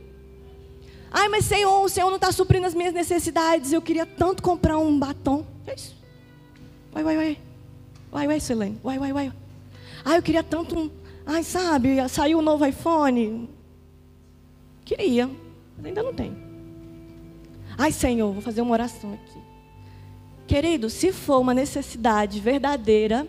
Ai, 1.12 1.28
mas 1.28 1.44
Senhor, 1.44 1.84
o 1.84 1.90
Senhor 1.90 2.08
não 2.08 2.16
está 2.16 2.32
suprindo 2.32 2.66
as 2.66 2.74
minhas 2.74 2.94
necessidades. 2.94 3.74
Eu 3.74 3.82
queria 3.82 4.06
tanto 4.06 4.42
comprar 4.42 4.78
um 4.78 4.98
batom. 4.98 5.46
É 5.66 5.76
isso. 5.76 5.98
Vai, 6.94 7.04
vai, 7.04 7.18
vai. 7.18 7.40
Vai, 8.10 8.28
vai, 8.28 8.40
Selene. 8.40 8.80
Vai, 8.82 8.98
vai, 8.98 9.12
vai. 9.12 9.34
Ai, 10.06 10.20
eu 10.20 10.24
queria 10.24 10.42
tanto 10.42 10.80
um. 10.80 10.90
Ai, 11.26 11.44
sabe, 11.44 11.98
saiu 12.08 12.40
um 12.40 12.42
novo 12.42 12.66
iPhone. 12.66 13.50
Queria, 14.86 15.30
mas 15.76 15.86
ainda 15.86 16.02
não 16.02 16.14
tem. 16.14 16.47
Ai, 17.78 17.92
Senhor, 17.92 18.32
vou 18.34 18.42
fazer 18.42 18.62
uma 18.62 18.72
oração 18.72 19.14
aqui. 19.14 19.40
Querido, 20.48 20.90
se 20.90 21.12
for 21.12 21.40
uma 21.40 21.54
necessidade 21.54 22.40
verdadeira, 22.40 23.28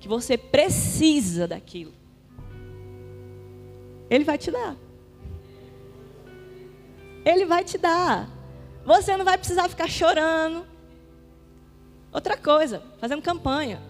que 0.00 0.08
você 0.08 0.36
precisa 0.36 1.46
daquilo, 1.46 1.92
Ele 4.10 4.24
vai 4.24 4.36
te 4.38 4.50
dar. 4.50 4.76
Ele 7.24 7.46
vai 7.46 7.62
te 7.62 7.78
dar. 7.78 8.28
Você 8.84 9.16
não 9.16 9.24
vai 9.24 9.38
precisar 9.38 9.68
ficar 9.68 9.88
chorando. 9.88 10.66
Outra 12.12 12.36
coisa, 12.36 12.82
fazendo 12.98 13.22
campanha. 13.22 13.80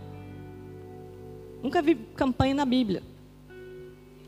Nunca 1.62 1.80
vi 1.80 1.94
campanha 1.94 2.54
na 2.54 2.66
Bíblia. 2.66 3.02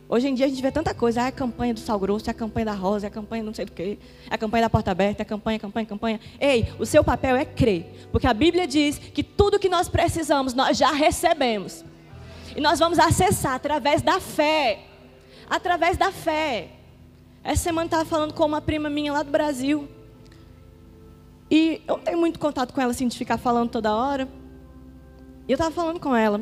Hoje 0.09 0.29
em 0.29 0.35
dia 0.35 0.47
a 0.47 0.49
gente 0.49 0.61
vê 0.61 0.71
tanta 0.71 0.95
coisa. 0.95 1.23
Ah, 1.23 1.25
é 1.25 1.29
a 1.29 1.33
campanha 1.33 1.73
do 1.73 1.81
sal 1.81 1.99
grosso, 1.99 2.29
é 2.29 2.31
a 2.31 2.35
campanha 2.35 2.67
da 2.67 2.75
rosa, 2.75 3.07
é 3.07 3.09
a 3.09 3.11
campanha 3.11 3.43
não 3.43 3.55
sei 3.55 3.65
do 3.65 3.73
que, 3.73 3.99
é 4.31 4.35
a 4.35 4.39
campanha 4.39 4.65
da 4.65 4.71
porta 4.71 4.91
aberta, 4.91 5.23
é 5.23 5.25
a 5.25 5.27
campanha, 5.27 5.59
campanha, 5.59 5.87
campanha. 5.87 6.21
Ei, 6.39 6.73
o 6.79 6.85
seu 6.85 7.03
papel 7.03 7.37
é 7.37 7.45
crer. 7.45 8.09
Porque 8.13 8.27
a 8.27 8.35
Bíblia 8.35 8.67
diz 8.67 8.99
que 8.99 9.23
tudo 9.23 9.59
que 9.59 9.69
nós 9.69 9.89
precisamos, 9.89 10.53
nós 10.53 10.77
já 10.77 10.93
recebemos. 10.93 11.85
E 12.55 12.61
nós 12.61 12.79
vamos 12.79 12.99
acessar 12.99 13.55
através 13.55 14.03
da 14.03 14.21
fé. 14.21 14.85
Através 15.49 15.97
da 15.97 16.13
fé. 16.13 16.69
Essa 17.43 17.65
semana 17.65 17.87
estava 17.87 18.05
falando 18.05 18.33
com 18.35 18.45
uma 18.45 18.61
prima 18.61 18.91
minha 18.91 19.13
lá 19.13 19.23
do 19.23 19.31
Brasil. 19.31 19.89
E 21.51 21.83
eu 21.87 21.97
não 21.97 22.05
tenho 22.05 22.19
muito 22.19 22.39
contato 22.39 22.73
com 22.73 22.81
ela 22.81 22.91
assim 22.91 23.09
de 23.09 23.17
ficar 23.17 23.39
falando 23.39 23.71
toda 23.71 23.95
hora. 23.95 24.29
E 25.49 25.53
eu 25.53 25.57
estava 25.57 25.71
falando 25.71 25.99
com 25.99 26.15
ela. 26.15 26.41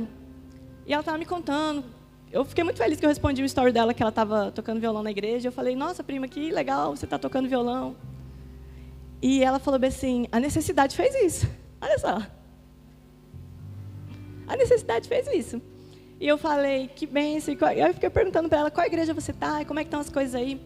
E 0.87 0.93
ela 0.93 1.01
estava 1.01 1.17
me 1.17 1.25
contando. 1.25 1.85
Eu 2.33 2.47
fiquei 2.47 2.65
muito 2.65 2.79
feliz 2.79 2.99
que 2.99 3.05
eu 3.05 3.11
respondi 3.11 3.43
o 3.43 3.45
story 3.45 3.73
dela 3.73 3.93
que 3.93 4.03
ela 4.03 4.09
estava 4.09 4.51
tocando 4.51 4.81
violão 4.81 5.03
na 5.03 5.11
igreja. 5.11 5.49
Eu 5.49 5.53
falei, 5.53 5.77
nossa, 5.77 6.03
prima, 6.03 6.27
que 6.27 6.51
legal, 6.51 6.97
você 6.97 7.05
está 7.05 7.19
tocando 7.19 7.47
violão. 7.47 7.95
E 9.21 9.45
ela 9.45 9.59
falou 9.59 9.79
bem 9.79 9.89
assim, 9.89 10.27
a 10.33 10.41
necessidade 10.41 10.97
fez 10.97 11.15
isso. 11.15 11.47
Olha 11.79 11.99
só. 11.99 12.23
A 14.47 14.57
necessidade 14.57 15.07
fez 15.07 15.27
isso. 15.29 15.61
E 16.19 16.27
eu 16.27 16.39
falei, 16.39 16.89
que 16.89 17.07
benção. 17.07 17.55
Aí 17.69 17.81
eu 17.81 17.93
fiquei 17.93 18.09
perguntando 18.09 18.49
para 18.49 18.61
ela, 18.61 18.71
qual 18.71 18.87
igreja 18.87 19.13
você 19.13 19.33
está? 19.33 19.63
Como 19.67 19.79
é 19.79 19.83
que 19.85 19.89
estão 19.89 20.01
as 20.01 20.09
coisas 20.09 20.35
aí? 20.35 20.59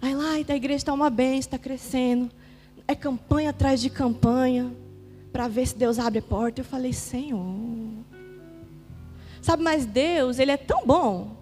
Aí 0.00 0.14
lá, 0.14 0.34
a 0.34 0.54
igreja 0.54 0.76
está 0.76 0.92
uma 0.92 1.10
benção, 1.10 1.40
está 1.40 1.58
crescendo. 1.58 2.30
É 2.86 2.94
campanha 2.94 3.50
atrás 3.50 3.80
de 3.80 3.90
campanha 3.90 4.72
para 5.32 5.48
ver 5.48 5.66
se 5.66 5.76
Deus 5.76 5.98
abre 5.98 6.20
a 6.20 6.22
porta. 6.22 6.60
Eu 6.60 6.64
falei, 6.64 6.92
Senhor. 6.92 8.06
Sabe, 9.46 9.62
mas 9.62 9.86
Deus, 9.86 10.40
Ele 10.40 10.50
é 10.50 10.56
tão 10.56 10.84
bom. 10.84 11.36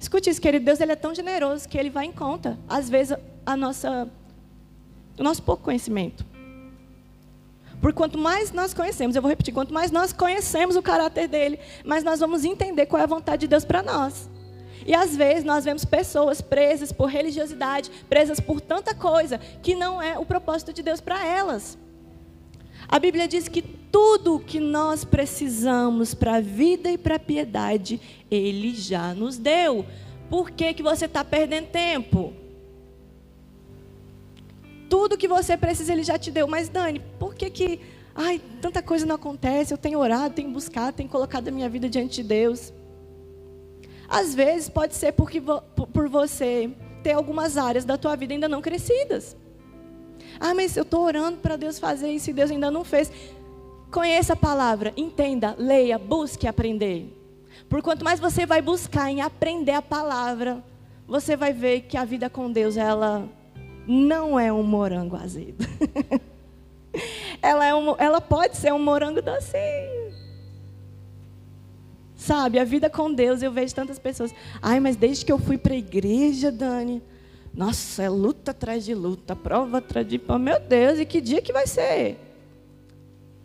Escute 0.00 0.28
isso, 0.28 0.40
querido. 0.40 0.64
Deus, 0.64 0.80
Ele 0.80 0.90
é 0.90 0.96
tão 0.96 1.14
generoso 1.14 1.68
que 1.68 1.78
Ele 1.78 1.88
vai 1.88 2.06
em 2.06 2.10
conta. 2.10 2.58
Às 2.68 2.90
vezes, 2.90 3.16
a 3.46 3.56
nossa, 3.56 4.10
o 5.16 5.22
nosso 5.22 5.40
pouco 5.40 5.62
conhecimento. 5.62 6.26
Por 7.80 7.92
quanto 7.92 8.18
mais 8.18 8.50
nós 8.50 8.74
conhecemos, 8.74 9.14
eu 9.14 9.22
vou 9.22 9.28
repetir, 9.28 9.54
quanto 9.54 9.72
mais 9.72 9.92
nós 9.92 10.12
conhecemos 10.12 10.74
o 10.74 10.82
caráter 10.82 11.28
dele, 11.28 11.60
mais 11.84 12.02
nós 12.02 12.18
vamos 12.18 12.44
entender 12.44 12.86
qual 12.86 12.98
é 12.98 13.04
a 13.04 13.06
vontade 13.06 13.42
de 13.42 13.46
Deus 13.46 13.64
para 13.64 13.80
nós. 13.80 14.28
E 14.84 14.92
às 14.92 15.14
vezes 15.14 15.44
nós 15.44 15.64
vemos 15.64 15.84
pessoas 15.84 16.40
presas 16.40 16.90
por 16.90 17.08
religiosidade, 17.08 17.92
presas 18.08 18.40
por 18.40 18.60
tanta 18.60 18.92
coisa 18.92 19.38
que 19.62 19.76
não 19.76 20.02
é 20.02 20.18
o 20.18 20.26
propósito 20.26 20.72
de 20.72 20.82
Deus 20.82 21.00
para 21.00 21.24
elas. 21.24 21.78
A 22.88 22.98
Bíblia 22.98 23.28
diz 23.28 23.46
que 23.46 23.83
tudo 23.94 24.40
que 24.40 24.58
nós 24.58 25.04
precisamos 25.04 26.14
para 26.14 26.38
a 26.38 26.40
vida 26.40 26.90
e 26.90 26.98
para 26.98 27.14
a 27.14 27.18
piedade, 27.20 28.00
Ele 28.28 28.74
já 28.74 29.14
nos 29.14 29.38
deu. 29.38 29.86
Por 30.28 30.50
que, 30.50 30.74
que 30.74 30.82
você 30.82 31.04
está 31.04 31.24
perdendo 31.24 31.68
tempo? 31.68 32.32
Tudo 34.90 35.16
que 35.16 35.28
você 35.28 35.56
precisa 35.56 35.92
ele 35.92 36.02
já 36.02 36.18
te 36.18 36.32
deu. 36.32 36.48
Mas 36.48 36.68
Dani, 36.68 37.00
por 37.20 37.36
que 37.36 37.48
que, 37.48 37.80
ai, 38.16 38.40
tanta 38.60 38.82
coisa 38.82 39.06
não 39.06 39.14
acontece? 39.14 39.72
Eu 39.72 39.78
tenho 39.78 40.00
orado, 40.00 40.34
tenho 40.34 40.50
buscado, 40.50 40.96
tenho 40.96 41.08
colocado 41.08 41.46
a 41.46 41.52
minha 41.52 41.68
vida 41.68 41.88
diante 41.88 42.20
de 42.20 42.24
Deus. 42.24 42.72
Às 44.08 44.34
vezes 44.34 44.68
pode 44.68 44.96
ser 44.96 45.12
porque 45.12 45.40
por 45.40 46.08
você 46.08 46.68
ter 47.04 47.12
algumas 47.12 47.56
áreas 47.56 47.84
da 47.84 47.96
tua 47.96 48.16
vida 48.16 48.34
ainda 48.34 48.48
não 48.48 48.60
crescidas. 48.60 49.36
Ah, 50.40 50.52
mas 50.52 50.76
eu 50.76 50.82
estou 50.82 51.04
orando 51.04 51.38
para 51.38 51.56
Deus 51.56 51.78
fazer 51.78 52.10
isso 52.10 52.30
e 52.30 52.32
Deus 52.32 52.50
ainda 52.50 52.70
não 52.70 52.84
fez. 52.84 53.10
Conheça 53.94 54.32
a 54.32 54.36
palavra, 54.36 54.92
entenda, 54.96 55.54
leia, 55.56 55.96
busque 55.96 56.48
aprender. 56.48 57.16
Por 57.68 57.80
quanto 57.80 58.04
mais 58.04 58.18
você 58.18 58.44
vai 58.44 58.60
buscar 58.60 59.08
em 59.08 59.20
aprender 59.20 59.70
a 59.70 59.80
palavra, 59.80 60.64
você 61.06 61.36
vai 61.36 61.52
ver 61.52 61.82
que 61.82 61.96
a 61.96 62.04
vida 62.04 62.28
com 62.28 62.50
Deus 62.50 62.76
ela 62.76 63.28
não 63.86 64.36
é 64.36 64.52
um 64.52 64.64
morango 64.64 65.14
azedo. 65.14 65.64
ela, 67.40 67.64
é 67.64 67.72
um, 67.72 67.94
ela 67.96 68.20
pode 68.20 68.56
ser 68.56 68.72
um 68.72 68.80
morango 68.80 69.22
docinho. 69.22 70.12
Sabe, 72.16 72.58
a 72.58 72.64
vida 72.64 72.90
com 72.90 73.12
Deus, 73.12 73.42
eu 73.42 73.52
vejo 73.52 73.76
tantas 73.76 74.00
pessoas. 74.00 74.34
Ai, 74.60 74.80
mas 74.80 74.96
desde 74.96 75.24
que 75.24 75.30
eu 75.30 75.38
fui 75.38 75.56
para 75.56 75.72
a 75.72 75.78
igreja, 75.78 76.50
Dani, 76.50 77.00
nossa, 77.54 78.02
é 78.02 78.08
luta 78.08 78.50
atrás 78.50 78.84
de 78.84 78.92
luta, 78.92 79.36
prova 79.36 79.78
atrás 79.78 80.04
de 80.04 80.18
prova. 80.18 80.40
Meu 80.40 80.58
Deus, 80.58 80.98
e 80.98 81.06
que 81.06 81.20
dia 81.20 81.40
que 81.40 81.52
vai 81.52 81.68
ser? 81.68 82.33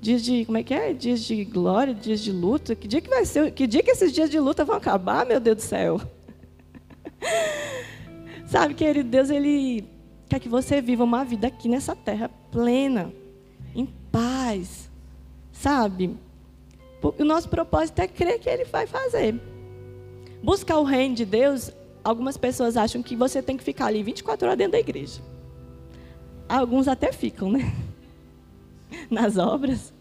Dias 0.02 0.24
de, 0.24 0.46
como 0.46 0.58
é 0.58 0.64
que 0.64 0.74
é? 0.74 0.94
Dias 0.94 1.22
de 1.22 1.44
glória, 1.44 1.94
dias 1.94 2.22
de 2.22 2.32
luta. 2.32 2.76
Que 2.76 2.88
dia 2.88 3.02
que 3.02 3.10
vai 3.10 3.26
ser? 3.26 3.52
Que 3.52 3.68
dia 3.68 3.84
que 3.84 3.92
esses 3.92 4.12
dias 4.14 4.30
de 4.30 4.40
luta 4.40 4.64
vão 4.64 4.76
acabar, 4.76 5.26
meu 5.26 5.40
Deus 5.40 5.58
do 5.58 5.64
céu? 5.64 6.02
Sabe, 8.48 8.74
querido, 8.74 9.10
Deus, 9.10 9.30
Ele 9.30 9.86
quer 10.28 10.40
que 10.40 10.48
você 10.48 10.82
viva 10.82 11.04
uma 11.04 11.24
vida 11.26 11.48
aqui 11.48 11.68
nessa 11.68 11.96
terra 11.96 12.30
plena, 12.52 13.12
em 13.76 13.86
paz, 14.12 14.90
sabe? 15.52 16.16
O 17.02 17.24
nosso 17.24 17.50
propósito 17.50 18.00
é 18.00 18.08
crer 18.08 18.40
que 18.40 18.50
Ele 18.50 18.66
vai 18.66 18.88
fazer. 18.88 19.40
Buscar 20.42 20.80
o 20.80 20.84
reino 20.84 21.16
de 21.16 21.26
Deus, 21.26 21.72
algumas 22.04 22.38
pessoas 22.38 22.78
acham 22.78 23.04
que 23.04 23.16
você 23.16 23.42
tem 23.42 23.58
que 23.58 23.64
ficar 23.64 23.88
ali 23.88 24.02
24 24.02 24.48
horas 24.48 24.58
dentro 24.58 24.74
da 24.74 24.80
igreja. 24.80 25.22
Alguns 26.48 26.88
até 26.88 27.12
ficam, 27.12 27.52
né? 27.52 27.74
Nas 29.10 29.38
obras. 29.38 29.94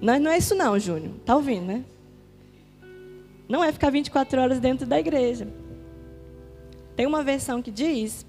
Não, 0.00 0.18
não 0.18 0.30
é 0.30 0.38
isso 0.38 0.54
não, 0.54 0.78
Júnior. 0.78 1.14
Tá 1.24 1.36
ouvindo, 1.36 1.66
né? 1.66 1.84
Não 3.48 3.62
é 3.62 3.72
ficar 3.72 3.90
24 3.90 4.40
horas 4.40 4.58
dentro 4.58 4.86
da 4.86 4.98
igreja. 4.98 5.48
Tem 6.96 7.06
uma 7.06 7.22
versão 7.22 7.62
que 7.62 7.70
diz 7.70 8.26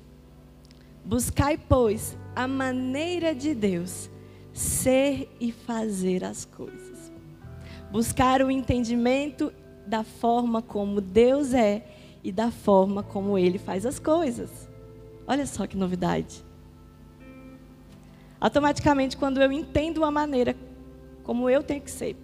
Buscai, 1.04 1.58
pois, 1.58 2.18
a 2.36 2.48
maneira 2.48 3.34
de 3.34 3.54
Deus 3.54 4.10
ser 4.54 5.30
e 5.40 5.52
fazer 5.52 6.24
as 6.24 6.46
coisas. 6.46 7.12
Buscar 7.92 8.42
o 8.42 8.50
entendimento 8.50 9.54
da 9.86 10.04
forma 10.04 10.62
como 10.62 11.02
Deus 11.02 11.54
é 11.54 11.86
e 12.24 12.32
da 12.32 12.50
forma 12.52 13.04
como 13.04 13.38
Ele 13.38 13.58
faz 13.58 13.86
as 13.86 14.00
coisas. 14.00 14.70
Olha 15.28 15.46
só 15.46 15.68
que 15.68 15.76
novidade. 15.76 16.45
Automaticamente, 18.46 19.18
quando 19.18 19.42
eu 19.42 19.52
entendo 19.52 20.06
a 20.06 20.12
maneira 20.12 20.56
como 21.24 21.50
eu 21.50 21.64
tenho 21.64 21.82
que 21.82 21.90
ser, 21.90 22.16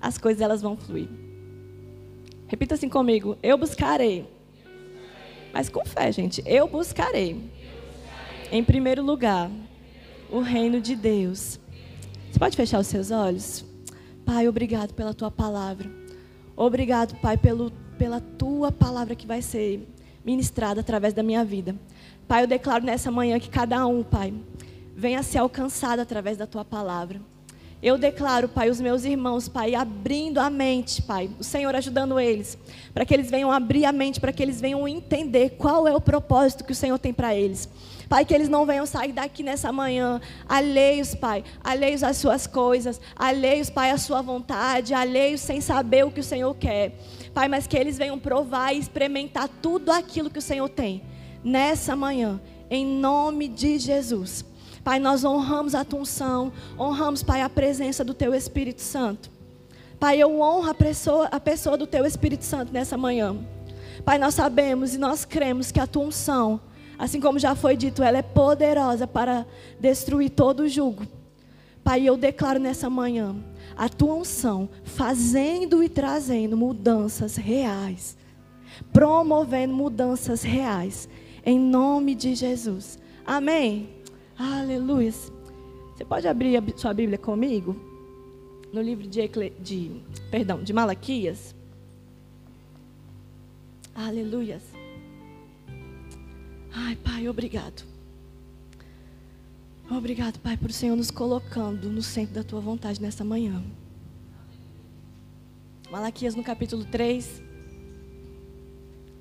as 0.00 0.18
coisas 0.18 0.42
elas 0.42 0.60
vão 0.60 0.76
fluir. 0.76 1.08
Repita 2.48 2.74
assim 2.74 2.88
comigo: 2.88 3.38
eu 3.40 3.56
buscarei. 3.56 4.26
Mas 5.52 5.68
com 5.68 5.84
fé, 5.84 6.10
gente. 6.10 6.42
Eu 6.44 6.66
buscarei 6.66 7.40
em 8.50 8.64
primeiro 8.64 9.00
lugar, 9.00 9.48
o 10.28 10.40
reino 10.40 10.80
de 10.80 10.96
Deus. 10.96 11.60
Você 12.28 12.38
pode 12.40 12.56
fechar 12.56 12.80
os 12.80 12.88
seus 12.88 13.12
olhos? 13.12 13.64
Pai, 14.24 14.48
obrigado 14.48 14.92
pela 14.92 15.14
tua 15.14 15.30
palavra. 15.30 15.88
Obrigado, 16.56 17.14
Pai, 17.20 17.36
pelo, 17.36 17.70
pela 17.96 18.20
tua 18.20 18.72
palavra 18.72 19.14
que 19.14 19.24
vai 19.24 19.40
ser 19.40 19.86
ministrada 20.24 20.80
através 20.80 21.14
da 21.14 21.22
minha 21.22 21.44
vida. 21.44 21.76
Pai, 22.26 22.42
eu 22.42 22.48
declaro 22.48 22.84
nessa 22.84 23.08
manhã 23.08 23.38
que 23.38 23.48
cada 23.48 23.86
um, 23.86 24.02
Pai, 24.02 24.34
venha 24.96 25.22
ser 25.22 25.38
alcançado 25.38 26.00
através 26.00 26.38
da 26.38 26.46
tua 26.46 26.64
palavra. 26.64 27.20
Eu 27.82 27.98
declaro, 27.98 28.48
Pai, 28.48 28.70
os 28.70 28.80
meus 28.80 29.04
irmãos, 29.04 29.48
Pai, 29.48 29.74
abrindo 29.74 30.38
a 30.38 30.48
mente, 30.48 31.02
Pai, 31.02 31.28
o 31.38 31.44
Senhor 31.44 31.76
ajudando 31.76 32.18
eles, 32.18 32.56
para 32.94 33.04
que 33.04 33.12
eles 33.12 33.30
venham 33.30 33.52
abrir 33.52 33.84
a 33.84 33.92
mente, 33.92 34.18
para 34.18 34.32
que 34.32 34.42
eles 34.42 34.58
venham 34.58 34.88
entender 34.88 35.50
qual 35.50 35.86
é 35.86 35.94
o 35.94 36.00
propósito 36.00 36.64
que 36.64 36.72
o 36.72 36.74
Senhor 36.74 36.98
tem 36.98 37.12
para 37.12 37.34
eles. 37.34 37.68
Pai, 38.08 38.24
que 38.24 38.34
eles 38.34 38.48
não 38.48 38.64
venham 38.64 38.86
sair 38.86 39.12
daqui 39.12 39.42
nessa 39.42 39.70
manhã 39.70 40.20
alheios, 40.48 41.14
Pai, 41.14 41.44
alheios 41.62 42.02
às 42.02 42.16
suas 42.16 42.46
coisas, 42.46 42.98
alheios, 43.14 43.68
Pai, 43.68 43.90
à 43.90 43.98
sua 43.98 44.22
vontade, 44.22 44.94
alheios 44.94 45.42
sem 45.42 45.60
saber 45.60 46.06
o 46.06 46.10
que 46.10 46.20
o 46.20 46.24
Senhor 46.24 46.54
quer. 46.56 46.98
Pai, 47.34 47.46
mas 47.46 47.66
que 47.66 47.76
eles 47.76 47.98
venham 47.98 48.18
provar 48.18 48.72
e 48.72 48.78
experimentar 48.78 49.50
tudo 49.60 49.92
aquilo 49.92 50.30
que 50.30 50.38
o 50.38 50.42
Senhor 50.42 50.70
tem 50.70 51.02
nessa 51.44 51.94
manhã, 51.94 52.40
em 52.70 52.86
nome 52.86 53.46
de 53.48 53.78
Jesus. 53.78 54.55
Pai, 54.86 55.00
nós 55.00 55.24
honramos 55.24 55.74
a 55.74 55.84
tua 55.84 55.98
unção, 55.98 56.52
honramos, 56.78 57.20
Pai, 57.20 57.42
a 57.42 57.50
presença 57.50 58.04
do 58.04 58.14
teu 58.14 58.32
Espírito 58.32 58.80
Santo. 58.80 59.28
Pai, 59.98 60.22
eu 60.22 60.40
honro 60.40 60.70
a 60.70 60.74
pessoa, 60.74 61.26
a 61.26 61.40
pessoa 61.40 61.76
do 61.76 61.88
teu 61.88 62.06
Espírito 62.06 62.44
Santo 62.44 62.72
nessa 62.72 62.96
manhã. 62.96 63.36
Pai, 64.04 64.16
nós 64.16 64.34
sabemos 64.34 64.94
e 64.94 64.98
nós 64.98 65.24
cremos 65.24 65.72
que 65.72 65.80
a 65.80 65.86
tua 65.88 66.04
unção 66.04 66.60
Assim 66.98 67.20
como 67.20 67.38
já 67.38 67.54
foi 67.54 67.76
dito, 67.76 68.02
ela 68.02 68.18
é 68.18 68.22
poderosa 68.22 69.06
para 69.06 69.46
destruir 69.78 70.30
todo 70.30 70.60
o 70.60 70.68
jugo. 70.68 71.06
Pai, 71.84 72.02
eu 72.02 72.16
declaro 72.16 72.58
nessa 72.58 72.88
manhã 72.88 73.36
a 73.76 73.88
tua 73.88 74.14
unção, 74.14 74.68
fazendo 74.82 75.82
e 75.82 75.88
trazendo 75.88 76.56
mudanças 76.56 77.36
reais, 77.36 78.16
promovendo 78.92 79.74
mudanças 79.74 80.42
reais, 80.42 81.08
em 81.44 81.58
nome 81.58 82.14
de 82.14 82.34
Jesus. 82.34 82.98
Amém. 83.26 83.95
Aleluia. 84.38 85.10
Você 85.10 86.04
pode 86.04 86.28
abrir 86.28 86.56
a 86.56 86.62
sua 86.76 86.92
Bíblia 86.92 87.18
comigo? 87.18 87.74
No 88.72 88.82
livro 88.82 89.06
de, 89.06 89.28
de, 89.60 90.02
perdão, 90.30 90.62
de 90.62 90.72
Malaquias. 90.72 91.54
Aleluia. 93.94 94.60
Ai, 96.70 96.96
Pai, 96.96 97.28
obrigado. 97.28 97.82
Obrigado, 99.90 100.38
Pai, 100.40 100.56
por 100.56 100.68
o 100.68 100.72
Senhor 100.72 100.96
nos 100.96 101.10
colocando 101.10 101.88
no 101.88 102.02
centro 102.02 102.34
da 102.34 102.44
tua 102.44 102.60
vontade 102.60 103.00
nessa 103.00 103.24
manhã. 103.24 103.62
Malaquias 105.90 106.34
no 106.34 106.42
capítulo 106.42 106.84
3. 106.84 107.42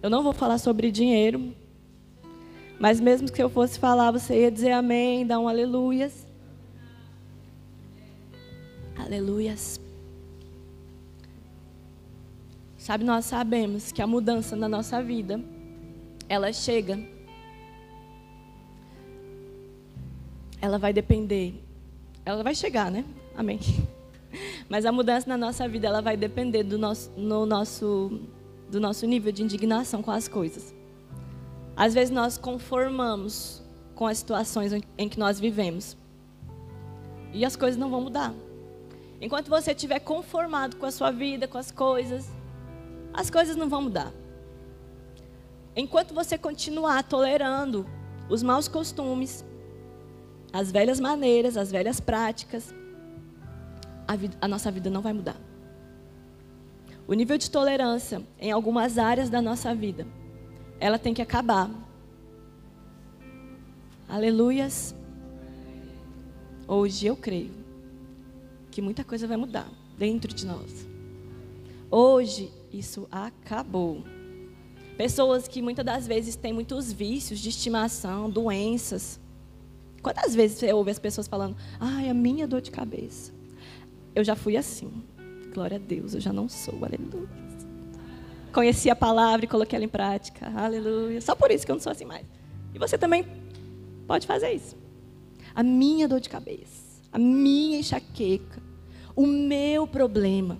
Eu 0.02 0.10
não 0.10 0.24
vou 0.24 0.34
falar 0.34 0.58
sobre 0.58 0.92
dinheiro, 0.92 1.56
mas 2.80 3.00
mesmo 3.00 3.32
que 3.32 3.42
eu 3.42 3.50
fosse 3.50 3.80
falar, 3.80 4.12
você 4.12 4.42
ia 4.42 4.52
dizer 4.52 4.72
amém, 4.72 5.26
dar 5.26 5.40
um 5.40 5.48
aleluias. 5.48 6.26
Aleluias. 8.98 9.80
Sabe, 12.78 13.04
nós 13.04 13.26
sabemos 13.26 13.92
que 13.92 14.02
a 14.02 14.08
mudança 14.08 14.56
na 14.56 14.70
nossa 14.70 15.02
vida, 15.02 15.42
ela 16.30 16.54
chega 16.54 17.00
ela 20.66 20.78
vai 20.78 20.92
depender, 20.92 21.64
ela 22.26 22.44
vai 22.44 22.56
chegar, 22.56 22.92
né? 22.92 23.06
Amém. 23.38 23.60
Mas 24.68 24.86
a 24.86 24.92
mudança 24.92 25.28
na 25.30 25.38
nossa 25.38 25.68
vida 25.68 25.88
ela 25.88 26.02
vai 26.02 26.18
depender 26.18 26.64
do 26.64 26.78
nosso, 26.78 27.12
no 27.16 27.46
nosso, 27.46 28.20
do 28.70 28.80
nosso 28.80 29.06
nível 29.06 29.32
de 29.32 29.44
indignação 29.44 30.02
com 30.02 30.12
as 30.12 30.28
coisas. 30.28 30.75
Às 31.76 31.94
vezes 31.94 32.10
nós 32.10 32.38
conformamos 32.38 33.62
com 33.94 34.06
as 34.08 34.18
situações 34.18 34.72
em 34.98 35.10
que 35.10 35.20
nós 35.20 35.40
vivemos. 35.40 35.98
E 37.34 37.44
as 37.44 37.56
coisas 37.56 37.78
não 37.78 37.90
vão 37.90 38.02
mudar. 38.02 38.34
Enquanto 39.20 39.50
você 39.50 39.72
estiver 39.72 40.00
conformado 40.00 40.78
com 40.78 40.86
a 40.86 40.92
sua 40.92 41.12
vida, 41.12 41.48
com 41.48 41.58
as 41.58 41.72
coisas, 41.72 42.30
as 43.14 43.30
coisas 43.30 43.56
não 43.56 43.68
vão 43.68 43.82
mudar. 43.82 44.12
Enquanto 45.76 46.14
você 46.14 46.38
continuar 46.38 47.04
tolerando 47.04 47.86
os 48.30 48.42
maus 48.42 48.68
costumes, 48.68 49.44
as 50.54 50.72
velhas 50.72 51.00
maneiras, 51.00 51.58
as 51.58 51.72
velhas 51.72 52.00
práticas, 52.00 52.74
a, 54.08 54.16
vida, 54.16 54.38
a 54.40 54.48
nossa 54.48 54.72
vida 54.72 54.90
não 54.90 55.02
vai 55.02 55.12
mudar. 55.12 55.36
O 57.08 57.14
nível 57.14 57.38
de 57.38 57.52
tolerância 57.52 58.22
em 58.40 58.52
algumas 58.52 58.98
áreas 58.98 59.30
da 59.30 59.42
nossa 59.42 59.76
vida, 59.76 60.08
ela 60.80 61.00
tem 61.00 61.14
que 61.14 61.22
acabar. 61.22 61.70
Aleluias. 64.08 64.96
Hoje 66.68 67.08
eu 67.08 67.16
creio 67.16 67.52
que 68.72 68.82
muita 68.82 69.04
coisa 69.04 69.28
vai 69.28 69.38
mudar 69.38 69.70
dentro 69.98 70.34
de 70.34 70.46
nós. 70.46 70.88
Hoje 71.90 72.52
isso 72.72 73.08
acabou. 73.12 74.04
Pessoas 74.98 75.48
que 75.48 75.62
muitas 75.62 75.86
das 75.86 76.08
vezes 76.08 76.36
têm 76.36 76.54
muitos 76.54 76.92
vícios 76.92 77.40
de 77.40 77.50
estimação, 77.50 78.30
doenças. 78.30 79.20
Quantas 80.02 80.36
vezes 80.36 80.58
você 80.58 80.72
ouve 80.72 80.92
as 80.92 81.00
pessoas 81.00 81.28
falando, 81.28 81.56
ai, 81.80 82.10
a 82.10 82.14
minha 82.14 82.48
dor 82.48 82.62
de 82.62 82.72
cabeça? 82.72 83.34
Eu 84.14 84.24
já 84.24 84.36
fui 84.36 84.56
assim. 84.56 84.92
Glória 85.54 85.78
a 85.78 85.80
Deus, 85.80 86.14
eu 86.14 86.22
já 86.22 86.32
não 86.32 86.48
sou, 86.48 86.84
aleluia. 86.84 87.45
Conheci 88.56 88.90
a 88.90 88.96
palavra 88.96 89.44
e 89.44 89.50
coloquei 89.50 89.76
ela 89.76 89.84
em 89.84 89.90
prática, 89.90 90.50
aleluia. 90.56 91.20
Só 91.20 91.36
por 91.36 91.52
isso 91.52 91.66
que 91.66 91.72
eu 91.74 91.76
não 91.76 91.82
sou 91.82 91.92
assim 91.92 92.06
mais. 92.06 92.26
E 92.74 92.80
você 92.80 92.98
também 92.98 93.28
pode 94.08 94.26
fazer 94.26 94.50
isso. 94.54 94.78
A 95.54 95.62
minha 95.62 96.08
dor 96.08 96.22
de 96.22 96.30
cabeça, 96.30 97.02
a 97.12 97.20
minha 97.20 97.78
enxaqueca, 97.78 98.64
o 99.14 99.28
meu 99.28 99.86
problema. 99.86 100.58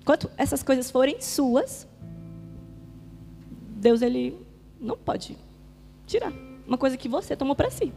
Enquanto 0.00 0.28
essas 0.36 0.64
coisas 0.64 0.90
forem 0.90 1.20
suas, 1.20 1.86
Deus 3.76 4.02
ele 4.02 4.36
não 4.80 4.98
pode 4.98 5.38
tirar 6.08 6.32
uma 6.66 6.76
coisa 6.76 6.96
que 6.96 7.08
você 7.08 7.36
tomou 7.36 7.54
para 7.54 7.70
si. 7.70 7.92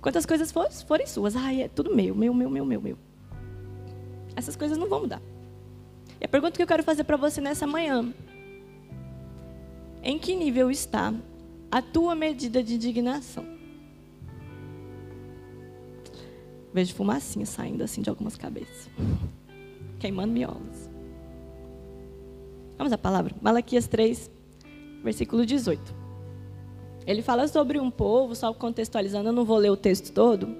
Quantas 0.00 0.24
coisas 0.24 0.50
for, 0.50 0.72
forem 0.86 1.06
suas, 1.06 1.36
ai, 1.36 1.64
é 1.64 1.68
tudo 1.68 1.94
meu, 1.94 2.14
meu, 2.14 2.32
meu, 2.32 2.48
meu, 2.48 2.64
meu, 2.64 2.80
meu. 2.80 2.98
Essas 4.34 4.56
coisas 4.56 4.78
não 4.78 4.88
vão 4.88 5.02
mudar. 5.02 5.20
E 6.24 6.26
a 6.26 6.28
pergunta 6.28 6.56
que 6.56 6.62
eu 6.62 6.66
quero 6.66 6.82
fazer 6.82 7.04
para 7.04 7.18
você 7.18 7.38
nessa 7.38 7.66
manhã: 7.66 8.10
em 10.02 10.18
que 10.18 10.34
nível 10.34 10.70
está 10.70 11.12
a 11.70 11.82
tua 11.82 12.14
medida 12.14 12.62
de 12.62 12.76
indignação? 12.76 13.44
Vejo 16.72 16.94
fumacinha 16.94 17.44
saindo 17.44 17.84
assim 17.84 18.00
de 18.00 18.08
algumas 18.08 18.36
cabeças, 18.36 18.88
queimando 20.00 20.32
miolos. 20.32 20.88
Vamos 22.78 22.94
à 22.94 22.96
palavra. 22.96 23.34
Malaquias 23.42 23.86
3, 23.86 24.30
versículo 25.02 25.44
18. 25.44 25.94
Ele 27.06 27.20
fala 27.20 27.46
sobre 27.48 27.78
um 27.78 27.90
povo, 27.90 28.34
só 28.34 28.50
contextualizando, 28.54 29.28
eu 29.28 29.32
não 29.34 29.44
vou 29.44 29.58
ler 29.58 29.68
o 29.68 29.76
texto 29.76 30.10
todo. 30.10 30.56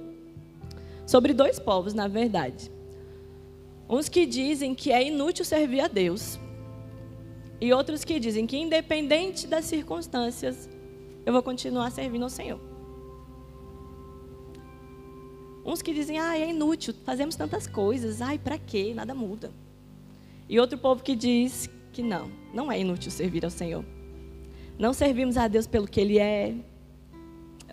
Sobre 1.07 1.33
dois 1.33 1.59
povos, 1.59 1.95
na 1.95 2.07
verdade. 2.07 2.74
Uns 3.95 4.09
que 4.09 4.27
dizem 4.27 4.75
que 4.75 4.91
é 4.91 5.07
inútil 5.07 5.45
servir 5.45 5.79
a 5.79 5.87
Deus. 5.87 6.37
E 7.61 7.73
outros 7.73 8.03
que 8.03 8.19
dizem 8.19 8.45
que, 8.45 8.57
independente 8.57 9.47
das 9.47 9.67
circunstâncias, 9.67 10.69
eu 11.25 11.33
vou 11.33 11.41
continuar 11.41 11.93
servindo 11.93 12.25
ao 12.25 12.29
Senhor. 12.29 12.59
Uns 15.65 15.81
que 15.81 15.95
dizem, 15.95 16.19
ah, 16.19 16.37
é 16.37 16.51
inútil, 16.51 16.93
fazemos 17.05 17.37
tantas 17.37 17.69
coisas, 17.69 18.21
ai, 18.21 18.37
para 18.37 18.59
quê? 18.59 18.93
Nada 18.93 19.15
muda. 19.15 19.53
E 20.49 20.59
outro 20.59 20.77
povo 20.77 21.01
que 21.01 21.15
diz 21.15 21.71
que 21.93 22.03
não, 22.03 22.33
não 22.53 22.73
é 22.73 22.81
inútil 22.81 23.13
servir 23.13 23.45
ao 23.45 23.51
Senhor. 23.51 23.85
Não 24.77 24.93
servimos 24.93 25.37
a 25.37 25.47
Deus 25.47 25.69
pelo 25.69 25.87
que 25.87 26.01
Ele 26.01 26.19
é, 26.19 26.53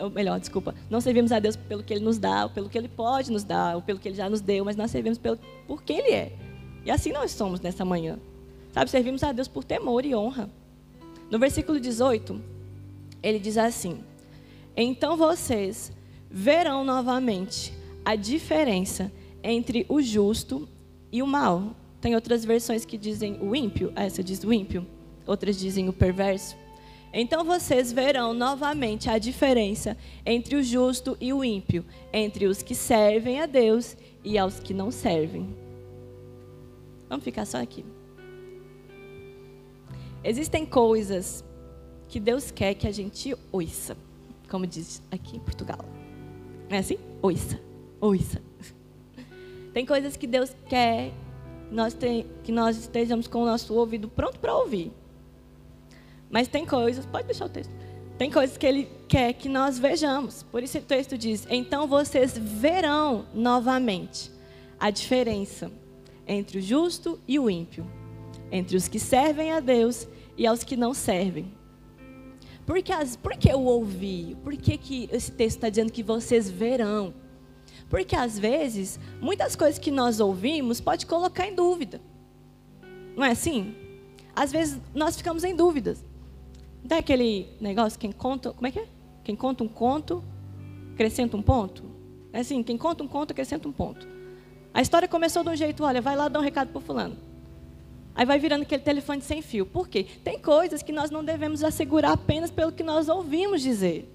ou 0.02 0.10
melhor, 0.10 0.38
desculpa, 0.40 0.74
não 0.90 1.00
servimos 1.00 1.32
a 1.32 1.38
Deus 1.38 1.56
pelo 1.56 1.82
que 1.82 1.94
Ele 1.94 2.04
nos 2.04 2.18
dá, 2.18 2.44
ou 2.44 2.50
pelo 2.50 2.68
que 2.68 2.76
Ele 2.76 2.88
pode 2.88 3.30
nos 3.30 3.44
dar, 3.44 3.76
ou 3.76 3.82
pelo 3.82 3.98
que 3.98 4.08
Ele 4.08 4.16
já 4.16 4.28
nos 4.28 4.40
deu, 4.40 4.64
mas 4.64 4.76
nós 4.76 4.90
servimos 4.90 5.18
pelo, 5.18 5.38
por 5.66 5.82
quem 5.82 5.98
Ele 5.98 6.10
é. 6.10 6.32
E 6.84 6.90
assim 6.90 7.12
nós 7.12 7.30
somos 7.30 7.60
nessa 7.60 7.84
manhã. 7.84 8.18
Sabe, 8.72 8.90
servimos 8.90 9.22
a 9.22 9.32
Deus 9.32 9.48
por 9.48 9.64
temor 9.64 10.04
e 10.04 10.14
honra. 10.14 10.50
No 11.30 11.38
versículo 11.38 11.78
18, 11.78 12.40
ele 13.22 13.38
diz 13.38 13.56
assim: 13.56 14.00
Então 14.76 15.16
vocês 15.16 15.92
verão 16.30 16.84
novamente 16.84 17.72
a 18.04 18.16
diferença 18.16 19.12
entre 19.42 19.86
o 19.88 20.00
justo 20.00 20.68
e 21.10 21.22
o 21.22 21.26
mal, 21.26 21.76
tem 22.00 22.14
outras 22.14 22.44
versões 22.44 22.84
que 22.84 22.98
dizem 22.98 23.38
o 23.40 23.54
ímpio, 23.54 23.92
essa 23.94 24.24
diz 24.24 24.42
o 24.42 24.52
ímpio, 24.52 24.86
outras 25.26 25.56
dizem 25.58 25.88
o 25.88 25.92
perverso. 25.92 26.56
Então 27.12 27.44
vocês 27.44 27.92
verão 27.92 28.32
novamente 28.32 29.10
a 29.10 29.18
diferença 29.18 29.96
entre 30.24 30.56
o 30.56 30.62
justo 30.62 31.16
e 31.20 31.32
o 31.32 31.44
ímpio, 31.44 31.84
entre 32.12 32.46
os 32.46 32.62
que 32.62 32.74
servem 32.74 33.40
a 33.40 33.46
Deus 33.46 33.96
e 34.24 34.38
aos 34.38 34.58
que 34.58 34.72
não 34.72 34.90
servem. 34.90 35.54
Vamos 37.08 37.24
ficar 37.24 37.44
só 37.44 37.60
aqui. 37.60 37.84
Existem 40.24 40.64
coisas 40.64 41.44
que 42.08 42.18
Deus 42.18 42.50
quer 42.50 42.74
que 42.74 42.86
a 42.88 42.92
gente 42.92 43.36
ouça, 43.50 43.96
como 44.48 44.66
diz 44.66 45.02
aqui 45.10 45.36
em 45.36 45.40
Portugal. 45.40 45.84
É 46.70 46.78
assim? 46.78 46.96
Ouça, 47.20 47.60
ouça. 48.00 48.40
Tem 49.74 49.84
coisas 49.84 50.16
que 50.16 50.26
Deus 50.26 50.56
quer 50.66 51.12
que 52.42 52.52
nós 52.52 52.76
estejamos 52.76 53.26
com 53.26 53.42
o 53.42 53.46
nosso 53.46 53.74
ouvido 53.74 54.08
pronto 54.08 54.38
para 54.38 54.54
ouvir. 54.54 54.92
Mas 56.32 56.48
tem 56.48 56.64
coisas, 56.64 57.04
pode 57.04 57.26
deixar 57.26 57.44
o 57.44 57.48
texto. 57.50 57.72
Tem 58.16 58.30
coisas 58.30 58.56
que 58.56 58.66
ele 58.66 58.88
quer 59.06 59.34
que 59.34 59.48
nós 59.48 59.78
vejamos. 59.78 60.42
Por 60.44 60.62
isso 60.62 60.78
o 60.78 60.82
texto 60.82 61.18
diz: 61.18 61.46
Então 61.50 61.86
vocês 61.86 62.36
verão 62.36 63.26
novamente 63.34 64.32
a 64.80 64.90
diferença 64.90 65.70
entre 66.26 66.58
o 66.58 66.62
justo 66.62 67.20
e 67.28 67.38
o 67.38 67.50
ímpio, 67.50 67.86
entre 68.50 68.76
os 68.76 68.88
que 68.88 68.98
servem 68.98 69.52
a 69.52 69.60
Deus 69.60 70.08
e 70.36 70.46
aos 70.46 70.64
que 70.64 70.76
não 70.76 70.94
servem. 70.94 71.52
Por 72.64 72.80
que, 72.82 72.92
as, 72.92 73.16
por 73.16 73.36
que 73.36 73.50
eu 73.50 73.60
ouvi? 73.60 74.36
Por 74.42 74.56
que, 74.56 74.78
que 74.78 75.08
esse 75.12 75.32
texto 75.32 75.56
está 75.56 75.68
dizendo 75.68 75.92
que 75.92 76.02
vocês 76.02 76.48
verão? 76.48 77.12
Porque 77.90 78.16
às 78.16 78.38
vezes, 78.38 78.98
muitas 79.20 79.54
coisas 79.54 79.78
que 79.78 79.90
nós 79.90 80.20
ouvimos 80.20 80.80
pode 80.80 81.04
colocar 81.04 81.46
em 81.46 81.54
dúvida. 81.54 82.00
Não 83.14 83.24
é 83.24 83.32
assim? 83.32 83.74
Às 84.34 84.50
vezes 84.50 84.80
nós 84.94 85.16
ficamos 85.16 85.44
em 85.44 85.54
dúvidas. 85.54 86.02
Não 86.82 86.88
tem 86.88 86.98
aquele 86.98 87.48
negócio, 87.60 87.98
quem 87.98 88.12
conta, 88.12 88.52
como 88.52 88.66
é 88.66 88.70
que 88.70 88.80
é? 88.80 88.86
Quem 89.24 89.36
conta 89.36 89.62
um 89.62 89.68
conto, 89.68 90.22
acrescenta 90.92 91.36
um 91.36 91.42
ponto? 91.42 91.84
É 92.32 92.40
assim, 92.40 92.62
quem 92.62 92.76
conta 92.76 93.04
um 93.04 93.08
conto, 93.08 93.30
acrescenta 93.30 93.68
um 93.68 93.72
ponto. 93.72 94.06
A 94.74 94.82
história 94.82 95.06
começou 95.06 95.44
de 95.44 95.50
um 95.50 95.56
jeito, 95.56 95.84
olha, 95.84 96.00
vai 96.00 96.16
lá 96.16 96.28
dar 96.28 96.40
um 96.40 96.42
recado 96.42 96.72
para 96.72 96.80
fulano. 96.80 97.16
Aí 98.14 98.26
vai 98.26 98.38
virando 98.38 98.62
aquele 98.62 98.82
telefone 98.82 99.22
sem 99.22 99.40
fio. 99.40 99.64
Por 99.64 99.88
quê? 99.88 100.06
Tem 100.24 100.38
coisas 100.38 100.82
que 100.82 100.92
nós 100.92 101.10
não 101.10 101.24
devemos 101.24 101.62
assegurar 101.62 102.12
apenas 102.12 102.50
pelo 102.50 102.72
que 102.72 102.82
nós 102.82 103.08
ouvimos 103.08 103.62
dizer. 103.62 104.08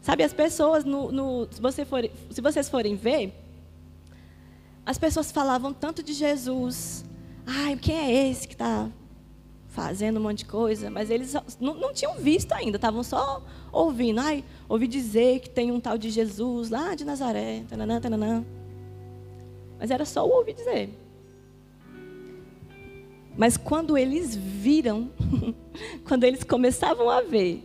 Sabe, 0.00 0.22
as 0.22 0.32
pessoas, 0.32 0.84
no, 0.84 1.10
no, 1.10 1.48
se, 1.50 1.60
você 1.60 1.84
for, 1.84 2.08
se 2.30 2.40
vocês 2.40 2.68
forem 2.68 2.94
ver, 2.94 3.32
as 4.84 4.98
pessoas 4.98 5.32
falavam 5.32 5.72
tanto 5.72 6.02
de 6.02 6.12
Jesus. 6.12 7.04
Ai, 7.44 7.76
quem 7.76 7.96
é 7.96 8.28
esse 8.28 8.46
que 8.46 8.54
está 8.54 8.88
fazendo 9.76 10.18
um 10.18 10.22
monte 10.22 10.38
de 10.38 10.46
coisa? 10.46 10.88
Mas 10.88 11.10
eles 11.10 11.34
não, 11.60 11.74
não 11.74 11.92
tinham 11.92 12.14
visto 12.14 12.50
ainda, 12.52 12.76
estavam 12.76 13.02
só 13.02 13.44
ouvindo. 13.70 14.20
Ai, 14.20 14.42
ouvi 14.66 14.88
dizer 14.88 15.40
que 15.40 15.50
tem 15.50 15.70
um 15.70 15.78
tal 15.78 15.98
de 15.98 16.08
Jesus 16.08 16.70
lá 16.70 16.94
de 16.94 17.04
Nazaré. 17.04 17.62
Tananã, 17.68 18.00
tananã. 18.00 18.42
Mas 19.78 19.90
era 19.90 20.06
só 20.06 20.26
o 20.26 20.30
ouvir 20.30 20.54
dizer. 20.54 20.88
Mas 23.36 23.58
quando 23.58 23.98
eles 23.98 24.34
viram, 24.34 25.10
quando 26.08 26.24
eles 26.24 26.42
começavam 26.42 27.10
a 27.10 27.20
ver 27.20 27.62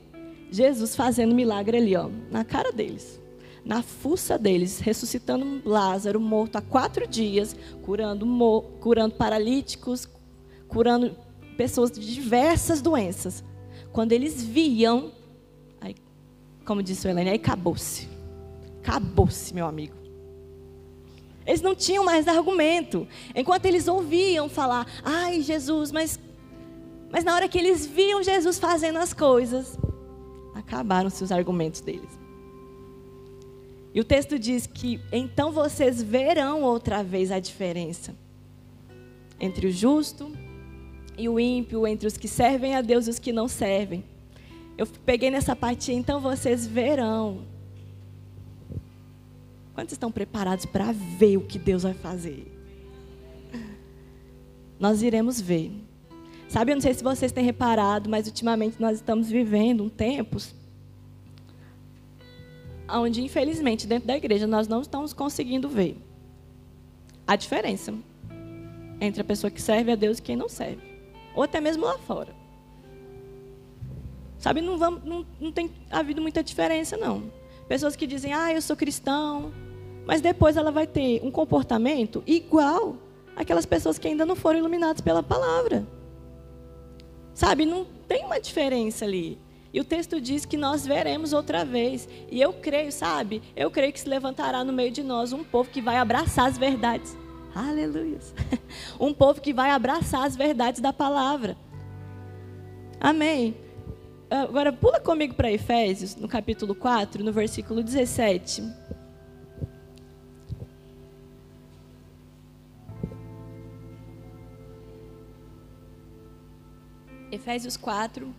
Jesus 0.52 0.98
fazendo 0.98 1.34
milagre 1.34 1.78
ali, 1.78 1.96
ó, 1.96 2.10
na 2.30 2.44
cara 2.44 2.74
deles, 2.74 3.22
na 3.64 3.82
fuça 3.82 4.38
deles, 4.38 4.82
ressuscitando 4.82 5.62
Lázaro 5.64 6.20
morto 6.20 6.58
há 6.58 6.62
quatro 6.62 7.08
dias, 7.08 7.56
curando, 7.84 8.26
curando 8.82 9.16
paralíticos, 9.16 10.10
curando 10.68 11.16
pessoas 11.62 11.92
de 11.92 12.14
diversas 12.16 12.82
doenças. 12.82 13.44
Quando 13.94 14.14
eles 14.14 14.44
viam, 14.44 15.12
aí, 15.80 15.96
como 16.66 16.82
disse 16.82 17.06
o 17.06 17.10
Helene, 17.12 17.30
aí 17.30 17.36
acabou-se. 17.36 18.10
Acabou-se, 18.80 19.54
meu 19.54 19.68
amigo. 19.68 19.94
Eles 21.46 21.62
não 21.62 21.76
tinham 21.76 22.04
mais 22.04 22.28
argumento. 22.28 23.08
Enquanto 23.36 23.68
eles 23.68 23.88
ouviam 23.88 24.50
falar, 24.50 24.88
ai 25.04 25.42
Jesus, 25.42 25.92
mas, 25.92 26.20
mas 27.12 27.24
na 27.24 27.36
hora 27.36 27.48
que 27.48 27.60
eles 27.60 27.86
viam 27.86 28.24
Jesus 28.24 28.58
fazendo 28.58 28.98
as 28.98 29.14
coisas, 29.14 29.78
acabaram-se 30.56 31.24
os 31.24 31.32
argumentos 31.32 31.82
deles. 31.82 32.10
E 33.94 34.02
o 34.02 34.04
texto 34.04 34.40
diz 34.40 34.66
que 34.66 35.00
então 35.12 35.52
vocês 35.52 36.02
verão 36.02 36.64
outra 36.64 37.04
vez 37.04 37.32
a 37.32 37.38
diferença 37.40 38.16
entre 39.40 39.68
o 39.68 39.72
justo 39.72 40.32
e 41.18 41.28
o 41.28 41.40
ímpio, 41.40 41.86
entre 41.86 42.08
os 42.08 42.18
que 42.18 42.28
servem 42.28 42.76
a 42.76 42.82
Deus 42.82 43.08
e 43.08 43.10
os 43.10 43.20
que 43.20 43.32
não 43.32 43.48
servem. 43.48 44.04
Eu 44.78 44.88
peguei 45.06 45.30
nessa 45.30 45.56
parte, 45.56 45.92
então 45.92 46.20
vocês 46.20 46.66
verão. 46.66 47.42
Quantos 49.74 49.94
estão 49.94 50.12
preparados 50.12 50.66
para 50.66 50.92
ver 50.92 51.38
o 51.38 51.42
que 51.42 51.60
Deus 51.60 51.84
vai 51.84 51.94
fazer? 51.94 52.46
Nós 54.80 55.02
iremos 55.02 55.40
ver. 55.40 55.72
Sabe, 56.50 56.72
eu 56.72 56.76
não 56.76 56.82
sei 56.82 56.94
se 56.94 57.04
vocês 57.04 57.32
têm 57.32 57.46
reparado, 57.46 58.10
mas 58.10 58.28
ultimamente 58.28 58.76
nós 58.80 58.98
estamos 58.98 59.30
vivendo 59.30 59.84
um 59.84 59.90
tempos 59.90 60.54
onde, 62.90 63.22
infelizmente, 63.22 63.88
dentro 63.88 64.08
da 64.08 64.18
igreja, 64.18 64.46
nós 64.46 64.68
não 64.68 64.82
estamos 64.82 65.14
conseguindo 65.14 65.70
ver 65.70 65.98
a 67.26 67.36
diferença 67.36 67.94
entre 69.00 69.22
a 69.22 69.24
pessoa 69.24 69.50
que 69.50 69.62
serve 69.62 69.92
a 69.92 69.96
Deus 69.96 70.18
e 70.18 70.22
quem 70.22 70.36
não 70.36 70.50
serve. 70.50 70.91
Ou 71.36 71.44
até 71.44 71.60
mesmo 71.62 71.86
lá 71.86 71.98
fora. 71.98 72.34
Sabe, 74.38 74.60
não, 74.62 74.78
vamos, 74.78 75.04
não, 75.04 75.26
não 75.40 75.52
tem 75.52 75.72
havido 75.90 76.22
muita 76.22 76.44
diferença, 76.44 76.98
não. 76.98 77.32
Pessoas 77.68 77.96
que 77.96 78.08
dizem, 78.08 78.34
ah, 78.34 78.52
eu 78.52 78.62
sou 78.62 78.76
cristão, 78.76 79.54
mas 80.06 80.20
depois 80.20 80.58
ela 80.58 80.72
vai 80.72 80.88
ter 80.88 81.22
um 81.24 81.30
comportamento 81.30 82.24
igual 82.26 82.98
aquelas 83.36 83.66
pessoas 83.66 83.98
que 83.98 84.08
ainda 84.08 84.26
não 84.26 84.36
foram 84.36 84.60
iluminadas 84.60 85.00
pela 85.00 85.22
palavra. 85.22 85.86
Sabe, 87.34 87.66
não 87.66 87.86
tem 88.08 88.26
uma 88.26 88.40
diferença 88.40 89.06
ali. 89.06 89.38
E 89.74 89.80
o 89.80 89.86
texto 89.86 90.20
diz 90.20 90.46
que 90.46 90.58
nós 90.58 90.86
veremos 90.86 91.32
outra 91.32 91.64
vez. 91.64 92.08
E 92.30 92.42
eu 92.42 92.52
creio, 92.52 92.92
sabe? 92.92 93.42
Eu 93.56 93.72
creio 93.72 93.94
que 93.94 94.00
se 94.00 94.10
levantará 94.10 94.64
no 94.64 94.74
meio 94.74 94.92
de 94.92 95.02
nós 95.02 95.32
um 95.32 95.44
povo 95.44 95.70
que 95.70 95.82
vai 95.82 95.98
abraçar 95.98 96.48
as 96.48 96.58
verdades. 96.58 97.16
Aleluia. 97.54 98.20
Um 99.00 99.14
povo 99.14 99.42
que 99.42 99.54
vai 99.54 99.72
abraçar 99.72 100.26
as 100.26 100.36
verdades 100.36 100.80
da 100.80 100.94
palavra. 100.94 101.58
Amém. 103.00 103.56
Agora 104.30 104.72
pula 104.72 105.00
comigo 105.00 105.34
para 105.34 105.52
Efésios, 105.52 106.16
no 106.16 106.28
capítulo 106.28 106.74
4, 106.74 107.24
no 107.24 107.34
versículo 107.34 107.84
17. 107.84 108.64
Efésios 117.32 117.76
4, 117.76 118.34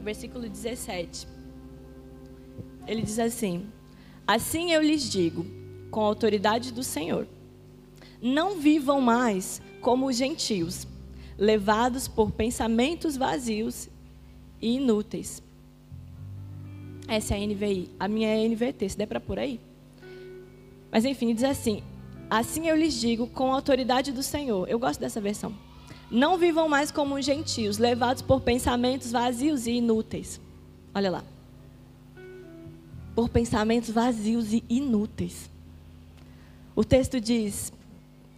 versículo 0.00 0.48
17. 0.48 1.26
Ele 2.86 3.02
diz 3.02 3.18
assim: 3.18 3.66
Assim 4.26 4.72
eu 4.72 4.80
lhes 4.80 5.10
digo, 5.10 5.44
com 5.90 6.00
a 6.00 6.04
autoridade 6.04 6.72
do 6.72 6.82
Senhor, 6.82 7.26
não 8.20 8.58
vivam 8.58 9.00
mais 9.00 9.62
como 9.80 10.06
os 10.06 10.16
gentios, 10.16 10.86
levados 11.36 12.08
por 12.08 12.30
pensamentos 12.32 13.16
vazios 13.16 13.88
e 14.60 14.76
inúteis. 14.76 15.42
Essa 17.06 17.34
é 17.34 17.42
a 17.42 17.46
NVI. 17.46 17.90
A 17.98 18.08
minha 18.08 18.28
é 18.28 18.44
a 18.44 18.48
NVT, 18.48 18.88
se 18.90 18.98
der 18.98 19.06
para 19.06 19.20
por 19.20 19.38
aí. 19.38 19.60
Mas 20.90 21.04
enfim, 21.04 21.34
diz 21.34 21.44
assim: 21.44 21.82
Assim 22.28 22.68
eu 22.68 22.76
lhes 22.76 22.94
digo 22.94 23.26
com 23.26 23.50
a 23.50 23.54
autoridade 23.54 24.12
do 24.12 24.22
Senhor. 24.22 24.68
Eu 24.68 24.78
gosto 24.78 25.00
dessa 25.00 25.20
versão. 25.20 25.54
Não 26.10 26.36
vivam 26.36 26.68
mais 26.68 26.90
como 26.90 27.20
gentios, 27.20 27.78
levados 27.78 28.22
por 28.22 28.40
pensamentos 28.40 29.12
vazios 29.12 29.66
e 29.66 29.72
inúteis. 29.72 30.40
Olha 30.94 31.10
lá. 31.10 31.24
Por 33.14 33.28
pensamentos 33.28 33.90
vazios 33.90 34.52
e 34.52 34.62
inúteis. 34.68 35.50
O 36.76 36.84
texto 36.84 37.20
diz: 37.20 37.72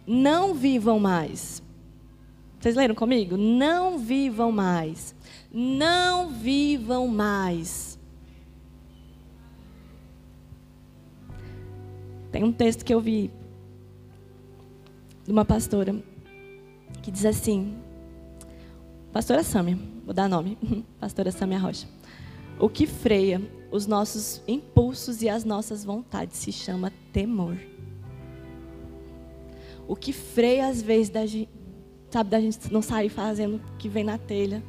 Não 0.05 0.53
vivam 0.53 0.99
mais. 0.99 1.61
Vocês 2.59 2.75
leram 2.75 2.93
comigo? 2.93 3.37
Não 3.37 3.97
vivam 3.97 4.51
mais. 4.51 5.15
Não 5.51 6.29
vivam 6.29 7.07
mais. 7.07 7.99
Tem 12.31 12.43
um 12.43 12.51
texto 12.51 12.85
que 12.85 12.93
eu 12.93 13.01
vi 13.01 13.29
de 15.25 15.31
uma 15.31 15.43
pastora 15.43 15.95
que 17.01 17.11
diz 17.11 17.25
assim: 17.25 17.75
Pastora 19.11 19.43
Sâmia, 19.43 19.77
vou 20.05 20.13
dar 20.13 20.29
nome, 20.29 20.57
Pastora 20.99 21.31
Sâmia 21.31 21.59
Rocha. 21.59 21.87
O 22.59 22.69
que 22.69 22.85
freia 22.85 23.41
os 23.71 23.87
nossos 23.87 24.41
impulsos 24.47 25.21
e 25.21 25.29
as 25.29 25.43
nossas 25.43 25.83
vontades 25.83 26.37
se 26.37 26.51
chama 26.51 26.91
temor. 27.11 27.57
O 29.91 29.95
que 29.97 30.13
freia 30.13 30.67
às 30.67 30.81
vezes 30.81 31.09
da 31.09 31.25
gente, 31.25 31.49
sabe, 32.09 32.29
da 32.29 32.39
gente 32.39 32.71
não 32.71 32.81
sair 32.81 33.09
fazendo 33.09 33.57
o 33.57 33.77
que 33.77 33.89
vem 33.89 34.05
na 34.05 34.17
telha 34.17 34.63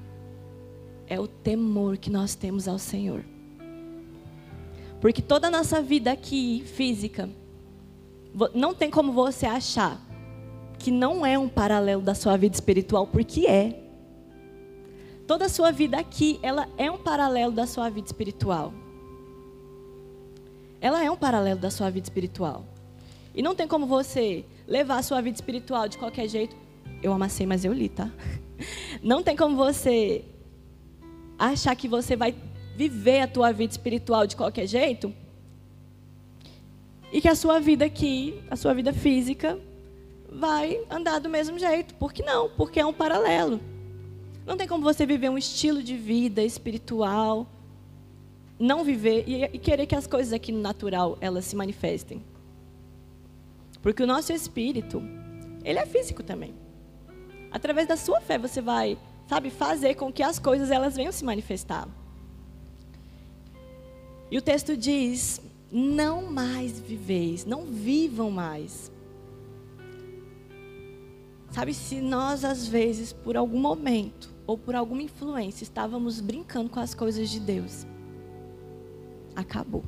é 1.07 1.21
o 1.21 1.29
temor 1.29 1.97
que 1.97 2.11
nós 2.11 2.35
temos 2.35 2.67
ao 2.67 2.77
Senhor. 2.77 3.25
Porque 5.01 5.23
toda 5.23 5.47
a 5.47 5.51
nossa 5.51 5.81
vida 5.81 6.11
aqui 6.11 6.65
física 6.67 7.31
não 8.53 8.75
tem 8.75 8.91
como 8.91 9.13
você 9.13 9.47
achar 9.47 10.05
que 10.77 10.91
não 10.91 11.25
é 11.25 11.39
um 11.39 11.49
paralelo 11.49 12.03
da 12.03 12.17
sua 12.17 12.37
vida 12.37 12.57
espiritual, 12.57 13.07
porque 13.07 13.47
é. 13.47 13.81
Toda 15.25 15.45
a 15.45 15.49
sua 15.49 15.71
vida 15.71 15.99
aqui, 15.99 16.41
ela 16.43 16.69
é 16.77 16.91
um 16.91 16.99
paralelo 16.99 17.53
da 17.53 17.69
sua 17.69 17.89
vida 17.89 18.09
espiritual. 18.09 18.75
Ela 20.81 21.05
é 21.05 21.09
um 21.09 21.17
paralelo 21.17 21.61
da 21.61 21.71
sua 21.71 21.91
vida 21.91 22.07
espiritual. 22.07 22.72
E 23.35 23.43
não 23.43 23.55
tem 23.55 23.67
como 23.67 23.87
você 23.87 24.45
levar 24.67 24.99
a 24.99 25.03
sua 25.03 25.21
vida 25.21 25.37
espiritual 25.37 25.89
de 25.89 25.99
qualquer 25.99 26.29
jeito. 26.29 26.57
Eu 27.03 27.13
amassei, 27.13 27.47
mas 27.47 27.65
eu 27.65 27.73
li, 27.73 27.89
tá? 27.89 28.11
Não 29.03 29.23
tem 29.23 29.35
como 29.37 29.57
você 29.57 30.25
achar 31.39 31.75
que 31.75 31.89
você 31.89 32.15
vai 32.15 32.35
viver 32.77 33.21
a 33.21 33.27
tua 33.27 33.53
vida 33.53 33.73
espiritual 33.73 34.27
de 34.27 34.37
qualquer 34.37 34.67
jeito 34.67 35.13
e 37.13 37.21
que 37.21 37.29
a 37.29 37.35
sua 37.35 37.61
vida 37.61 37.85
aqui, 37.85 38.41
a 38.51 38.57
sua 38.57 38.73
vida 38.73 38.93
física, 38.93 39.59
vai 40.31 40.81
andar 40.91 41.19
do 41.19 41.29
mesmo 41.29 41.59
jeito. 41.59 41.95
Por 41.97 42.13
que 42.13 42.23
não? 42.23 42.49
Porque 42.51 42.81
é 42.81 42.87
um 42.87 42.93
paralelo. 42.93 43.61
Não 44.47 44.57
tem 44.57 44.67
como 44.67 44.83
você 44.83 45.05
viver 45.05 45.29
um 45.29 45.37
estilo 45.37 45.83
de 45.83 45.97
vida 45.97 46.43
espiritual, 46.43 47.47
não 48.59 48.83
viver 48.83 49.25
e, 49.27 49.45
e 49.45 49.59
querer 49.59 49.87
que 49.87 49.95
as 49.95 50.07
coisas 50.07 50.33
aqui 50.33 50.51
no 50.51 50.61
natural 50.61 51.19
elas 51.21 51.45
se 51.45 51.55
manifestem. 51.55 52.25
Porque 53.83 54.03
o 54.03 54.07
nosso 54.07 54.33
espírito, 54.33 55.03
ele 55.65 55.79
é 55.79 55.87
físico 55.87 56.23
também. 56.23 56.55
Através 57.51 57.87
da 57.87 57.97
sua 57.97 58.21
fé 58.21 58.39
você 58.39 58.61
vai, 58.63 58.97
sabe, 59.27 59.51
fazer 59.51 59.97
com 59.97 60.13
que 60.13 60.23
as 60.23 60.39
coisas 60.39 60.71
elas 60.71 60.97
venham 60.97 61.13
se 61.13 61.25
manifestar. 61.25 61.89
E 64.31 64.39
o 64.39 64.43
texto 64.43 64.77
diz: 64.77 65.41
não 65.71 66.31
mais 66.31 66.81
viveis, 66.81 67.45
não 67.45 67.65
vivam 67.65 68.31
mais 68.31 68.91
Sabe, 71.53 71.75
se 71.75 72.01
nós 72.01 72.47
às 72.47 72.67
vezes, 72.67 73.13
por 73.13 73.37
algum 73.37 73.61
momento 73.61 74.33
ou 74.47 74.57
por 74.57 74.75
alguma 74.75 75.03
influência, 75.03 75.63
estávamos 75.63 76.19
brincando 76.19 76.71
com 76.71 76.81
as 76.81 76.95
coisas 76.95 77.29
de 77.29 77.39
Deus, 77.39 77.87
acabou. 79.37 79.85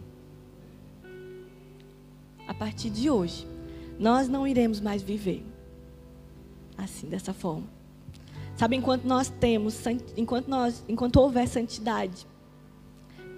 A 2.47 2.53
partir 2.53 2.91
de 2.91 3.09
hoje, 3.09 3.47
nós 3.99 4.29
não 4.29 4.47
iremos 4.47 4.81
mais 4.81 5.03
viver 5.03 5.45
assim, 6.77 7.09
dessa 7.09 7.33
forma. 7.33 7.67
Sabe, 8.57 8.77
enquanto 8.77 9.05
nós 9.05 9.29
temos, 9.29 9.83
enquanto 10.17 10.49
nós, 10.49 10.85
enquanto 10.89 11.17
houver 11.17 11.49
santidade, 11.49 12.27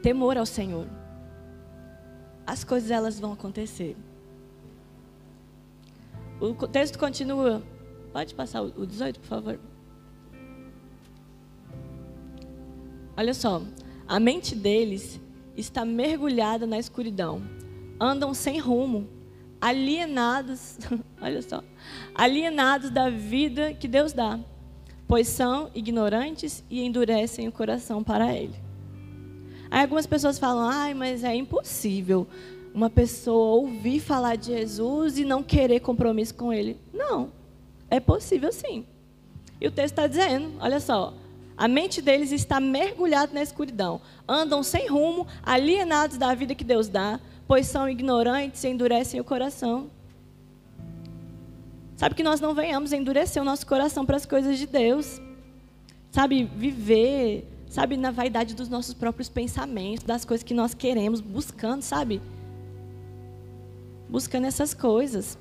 temor 0.02 0.36
ao 0.36 0.46
Senhor, 0.46 0.86
as 2.46 2.64
coisas 2.64 2.90
elas 2.90 3.18
vão 3.18 3.32
acontecer. 3.32 3.96
O 6.38 6.54
texto 6.68 6.98
continua 6.98 7.62
Pode 8.16 8.34
passar 8.34 8.62
o 8.62 8.86
18, 8.86 9.20
por 9.20 9.26
favor? 9.26 9.60
Olha 13.14 13.34
só, 13.34 13.60
a 14.08 14.18
mente 14.18 14.54
deles 14.54 15.20
está 15.54 15.84
mergulhada 15.84 16.66
na 16.66 16.78
escuridão. 16.78 17.42
Andam 18.00 18.32
sem 18.32 18.58
rumo, 18.58 19.06
alienados, 19.66 20.78
olha 21.20 21.42
só, 21.42 21.62
alienados 22.14 22.90
da 22.90 23.10
vida 23.10 23.74
que 23.74 23.88
Deus 23.88 24.12
dá, 24.12 24.38
pois 25.08 25.28
são 25.28 25.70
ignorantes 25.74 26.62
e 26.70 26.82
endurecem 26.82 27.48
o 27.48 27.52
coração 27.52 28.02
para 28.04 28.34
ele. 28.34 28.54
Aí 29.70 29.82
algumas 29.82 30.06
pessoas 30.06 30.38
falam: 30.38 30.68
"Ai, 30.68 30.94
mas 30.94 31.24
é 31.24 31.34
impossível 31.34 32.26
uma 32.72 32.90
pessoa 32.90 33.56
ouvir 33.56 34.00
falar 34.00 34.36
de 34.36 34.52
Jesus 34.52 35.18
e 35.18 35.24
não 35.24 35.42
querer 35.42 35.80
compromisso 35.80 36.34
com 36.34 36.52
ele. 36.52 36.78
Não. 36.92 37.32
É 37.88 37.98
possível 37.98 38.52
sim. 38.52 38.84
E 39.58 39.66
o 39.66 39.70
texto 39.70 39.92
está 39.92 40.06
dizendo, 40.06 40.52
olha 40.60 40.78
só, 40.78 41.14
a 41.56 41.66
mente 41.66 42.02
deles 42.02 42.32
está 42.32 42.60
mergulhada 42.60 43.32
na 43.32 43.42
escuridão. 43.42 43.98
Andam 44.28 44.62
sem 44.62 44.88
rumo, 44.88 45.26
alienados 45.42 46.18
da 46.18 46.34
vida 46.34 46.54
que 46.54 46.64
Deus 46.64 46.86
dá, 46.86 47.18
pois 47.46 47.66
são 47.66 47.88
ignorantes 47.88 48.64
e 48.64 48.68
endurecem 48.68 49.20
o 49.20 49.24
coração. 49.24 49.90
Sabe 51.96 52.14
que 52.14 52.22
nós 52.22 52.40
não 52.40 52.54
venhamos 52.54 52.92
endurecer 52.92 53.40
o 53.40 53.44
nosso 53.44 53.66
coração 53.66 54.04
para 54.04 54.16
as 54.16 54.26
coisas 54.26 54.58
de 54.58 54.66
Deus. 54.66 55.20
Sabe, 56.10 56.44
viver, 56.44 57.46
sabe, 57.68 57.96
na 57.96 58.10
vaidade 58.10 58.54
dos 58.54 58.68
nossos 58.68 58.92
próprios 58.92 59.28
pensamentos, 59.28 60.04
das 60.04 60.24
coisas 60.24 60.44
que 60.44 60.52
nós 60.52 60.74
queremos, 60.74 61.20
buscando, 61.20 61.82
sabe? 61.82 62.20
Buscando 64.08 64.46
essas 64.46 64.74
coisas. 64.74 65.38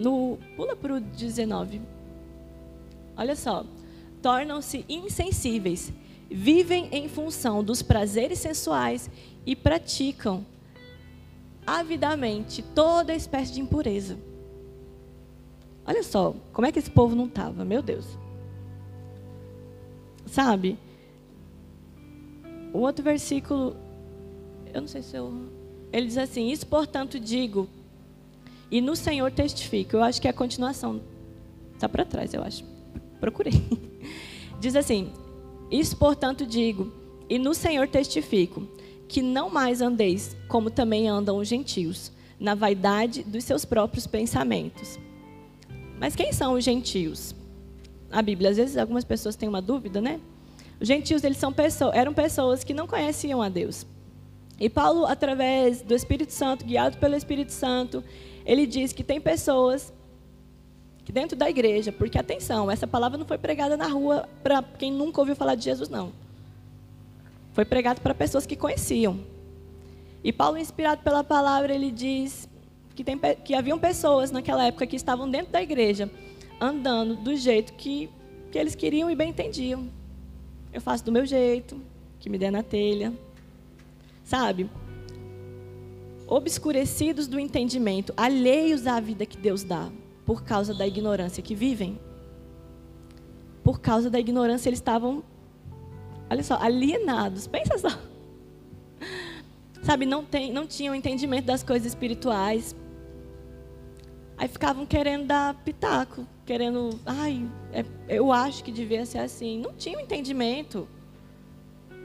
No, 0.00 0.38
pula 0.56 0.74
para 0.74 0.94
o 0.94 1.00
19. 1.00 1.80
Olha 3.16 3.36
só. 3.36 3.64
Tornam-se 4.20 4.84
insensíveis, 4.88 5.92
vivem 6.28 6.88
em 6.90 7.08
função 7.08 7.62
dos 7.62 7.82
prazeres 7.82 8.40
sensuais 8.40 9.08
e 9.44 9.54
praticam 9.54 10.44
avidamente 11.66 12.62
toda 12.62 13.14
espécie 13.14 13.52
de 13.52 13.60
impureza. 13.60 14.16
Olha 15.84 16.02
só, 16.02 16.34
como 16.52 16.66
é 16.66 16.72
que 16.72 16.78
esse 16.78 16.90
povo 16.90 17.14
não 17.14 17.26
estava, 17.26 17.64
meu 17.64 17.82
Deus. 17.82 18.06
Sabe? 20.26 20.78
O 22.72 22.78
outro 22.78 23.02
versículo, 23.04 23.76
eu 24.72 24.80
não 24.80 24.88
sei 24.88 25.02
se 25.02 25.16
eu. 25.16 25.32
Ele 25.92 26.06
diz 26.06 26.18
assim: 26.18 26.50
Isso, 26.50 26.66
portanto, 26.66 27.18
digo, 27.18 27.68
e 28.70 28.80
no 28.80 28.96
Senhor 28.96 29.30
testifico. 29.30 29.96
Eu 29.96 30.02
acho 30.02 30.20
que 30.20 30.26
é 30.26 30.30
a 30.30 30.34
continuação. 30.34 31.00
Está 31.74 31.88
para 31.88 32.04
trás, 32.04 32.34
eu 32.34 32.42
acho. 32.42 32.64
Procurei. 33.20 33.52
Diz 34.60 34.74
assim: 34.74 35.12
Isso, 35.70 35.96
portanto, 35.96 36.44
digo, 36.44 36.92
e 37.28 37.38
no 37.38 37.54
Senhor 37.54 37.86
testifico, 37.88 38.66
que 39.08 39.22
não 39.22 39.50
mais 39.50 39.80
andeis 39.80 40.36
como 40.48 40.70
também 40.70 41.08
andam 41.08 41.38
os 41.38 41.48
gentios, 41.48 42.12
na 42.38 42.54
vaidade 42.54 43.22
dos 43.22 43.44
seus 43.44 43.64
próprios 43.64 44.06
pensamentos 44.06 44.98
mas 45.98 46.14
quem 46.14 46.32
são 46.32 46.54
os 46.54 46.64
gentios? 46.64 47.34
A 48.10 48.22
Bíblia, 48.22 48.50
às 48.50 48.56
vezes 48.56 48.76
algumas 48.76 49.04
pessoas 49.04 49.34
têm 49.34 49.48
uma 49.48 49.62
dúvida, 49.62 50.00
né? 50.00 50.20
Os 50.80 50.86
gentios, 50.86 51.24
eles 51.24 51.38
são 51.38 51.52
pessoas, 51.52 51.94
eram 51.94 52.12
pessoas 52.12 52.62
que 52.62 52.74
não 52.74 52.86
conheciam 52.86 53.40
a 53.40 53.48
Deus. 53.48 53.86
E 54.60 54.68
Paulo, 54.68 55.06
através 55.06 55.82
do 55.82 55.94
Espírito 55.94 56.32
Santo, 56.32 56.64
guiado 56.64 56.98
pelo 56.98 57.14
Espírito 57.14 57.52
Santo, 57.52 58.04
ele 58.44 58.66
diz 58.66 58.92
que 58.92 59.02
tem 59.02 59.20
pessoas 59.20 59.92
que 61.04 61.12
dentro 61.12 61.36
da 61.36 61.48
igreja, 61.48 61.92
porque 61.92 62.18
atenção, 62.18 62.70
essa 62.70 62.86
palavra 62.86 63.16
não 63.16 63.26
foi 63.26 63.38
pregada 63.38 63.76
na 63.76 63.86
rua 63.86 64.28
para 64.42 64.62
quem 64.62 64.92
nunca 64.92 65.20
ouviu 65.20 65.36
falar 65.36 65.54
de 65.54 65.64
Jesus, 65.64 65.88
não. 65.88 66.12
Foi 67.56 67.64
pregado 67.64 68.02
para 68.02 68.14
pessoas 68.14 68.44
que 68.44 68.54
conheciam. 68.54 69.18
E 70.22 70.30
Paulo, 70.30 70.58
inspirado 70.58 71.02
pela 71.02 71.24
palavra, 71.24 71.74
ele 71.74 71.90
diz 71.90 72.46
que, 72.94 73.02
tem, 73.02 73.18
que 73.42 73.54
haviam 73.54 73.78
pessoas 73.78 74.30
naquela 74.30 74.66
época 74.66 74.86
que 74.86 74.94
estavam 74.94 75.26
dentro 75.30 75.52
da 75.52 75.62
igreja, 75.62 76.10
andando 76.60 77.16
do 77.16 77.34
jeito 77.34 77.72
que, 77.72 78.10
que 78.52 78.58
eles 78.58 78.74
queriam 78.74 79.10
e 79.10 79.16
bem 79.16 79.30
entendiam. 79.30 79.88
Eu 80.70 80.82
faço 80.82 81.02
do 81.02 81.10
meu 81.10 81.24
jeito, 81.24 81.80
que 82.20 82.28
me 82.28 82.36
der 82.36 82.52
na 82.52 82.62
telha. 82.62 83.10
Sabe? 84.22 84.68
Obscurecidos 86.26 87.26
do 87.26 87.40
entendimento, 87.40 88.12
alheios 88.18 88.86
à 88.86 89.00
vida 89.00 89.24
que 89.24 89.38
Deus 89.38 89.64
dá, 89.64 89.90
por 90.26 90.44
causa 90.44 90.74
da 90.74 90.86
ignorância 90.86 91.42
que 91.42 91.54
vivem. 91.54 91.98
Por 93.64 93.80
causa 93.80 94.10
da 94.10 94.20
ignorância, 94.20 94.68
eles 94.68 94.78
estavam, 94.78 95.24
olha 96.30 96.42
só, 96.42 96.56
alienados. 96.60 97.46
Pensa 97.46 97.78
só. 97.78 97.98
Sabe, 99.82 100.04
não, 100.04 100.24
tem, 100.24 100.52
não 100.52 100.66
tinham 100.66 100.94
entendimento 100.94 101.46
das 101.46 101.62
coisas 101.62 101.86
espirituais. 101.86 102.74
Aí 104.38 104.48
ficavam 104.48 104.84
querendo 104.84 105.26
dar 105.26 105.54
pitaco, 105.64 106.26
querendo, 106.44 107.00
ai, 107.06 107.48
é, 107.72 107.84
eu 108.08 108.32
acho 108.32 108.62
que 108.62 108.70
devia 108.70 109.06
ser 109.06 109.18
assim. 109.18 109.58
Não 109.60 109.72
tinha 109.72 109.96
um 109.96 110.00
entendimento. 110.00 110.88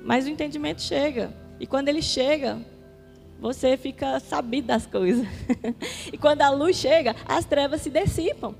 Mas 0.03 0.25
o 0.25 0.29
entendimento 0.29 0.81
chega. 0.81 1.33
E 1.59 1.67
quando 1.67 1.89
ele 1.89 2.01
chega, 2.01 2.59
você 3.39 3.75
fica 3.75 4.19
sabido 4.19 4.67
das 4.67 4.85
coisas. 4.85 5.27
e 6.13 6.17
quando 6.17 6.41
a 6.41 6.49
luz 6.49 6.77
chega, 6.77 7.15
as 7.25 7.45
trevas 7.45 7.81
se 7.81 7.89
dissipam. 7.89 8.55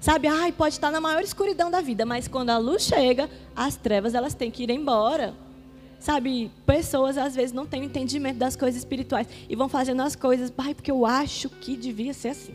Sabe, 0.00 0.28
ai, 0.28 0.50
pode 0.50 0.74
estar 0.74 0.90
na 0.90 1.00
maior 1.00 1.22
escuridão 1.22 1.70
da 1.70 1.82
vida, 1.82 2.06
mas 2.06 2.26
quando 2.26 2.48
a 2.48 2.56
luz 2.56 2.82
chega, 2.82 3.28
as 3.54 3.76
trevas 3.76 4.14
elas 4.14 4.32
têm 4.32 4.50
que 4.50 4.62
ir 4.62 4.70
embora. 4.70 5.34
Sabe, 5.98 6.50
pessoas 6.64 7.18
às 7.18 7.34
vezes 7.34 7.52
não 7.52 7.66
têm 7.66 7.84
entendimento 7.84 8.38
das 8.38 8.56
coisas 8.56 8.78
espirituais 8.78 9.26
e 9.46 9.54
vão 9.54 9.68
fazendo 9.68 10.00
as 10.00 10.16
coisas, 10.16 10.50
pai, 10.50 10.74
porque 10.74 10.90
eu 10.90 11.04
acho 11.04 11.50
que 11.50 11.76
devia 11.76 12.14
ser 12.14 12.28
assim. 12.28 12.54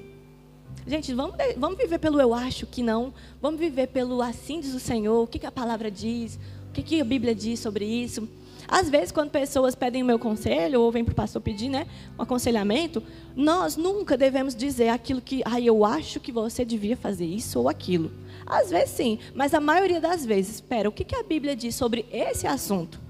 Gente, 0.87 1.13
vamos, 1.13 1.35
vamos 1.55 1.77
viver 1.77 1.99
pelo 1.99 2.19
eu 2.19 2.33
acho 2.33 2.65
que 2.65 2.81
não. 2.81 3.13
Vamos 3.39 3.59
viver 3.59 3.87
pelo 3.87 4.21
assim 4.23 4.59
diz 4.59 4.73
o 4.73 4.79
Senhor. 4.79 5.23
O 5.23 5.27
que, 5.27 5.37
que 5.37 5.45
a 5.45 5.51
palavra 5.51 5.91
diz? 5.91 6.39
O 6.69 6.73
que, 6.73 6.81
que 6.81 7.01
a 7.01 7.05
Bíblia 7.05 7.35
diz 7.35 7.59
sobre 7.59 7.85
isso? 7.85 8.27
Às 8.67 8.89
vezes, 8.89 9.11
quando 9.11 9.29
pessoas 9.29 9.75
pedem 9.75 10.03
o 10.03 10.05
meu 10.05 10.17
conselho, 10.17 10.81
ou 10.81 10.91
vêm 10.91 11.03
para 11.03 11.11
o 11.11 11.15
pastor 11.15 11.41
pedir 11.41 11.69
né, 11.69 11.85
um 12.17 12.21
aconselhamento, 12.23 13.01
nós 13.35 13.75
nunca 13.77 14.17
devemos 14.17 14.55
dizer 14.55 14.89
aquilo 14.89 15.21
que, 15.21 15.41
ah, 15.45 15.59
eu 15.59 15.85
acho 15.85 16.19
que 16.19 16.31
você 16.31 16.65
devia 16.65 16.97
fazer 16.97 17.25
isso 17.25 17.59
ou 17.59 17.69
aquilo. 17.69 18.11
Às 18.45 18.69
vezes 18.69 18.91
sim, 18.91 19.19
mas 19.33 19.53
a 19.53 19.59
maioria 19.59 19.99
das 19.99 20.25
vezes, 20.25 20.55
espera, 20.55 20.89
o 20.89 20.91
que, 20.91 21.03
que 21.03 21.15
a 21.15 21.23
Bíblia 21.23 21.55
diz 21.55 21.75
sobre 21.75 22.05
esse 22.11 22.45
assunto? 22.45 23.05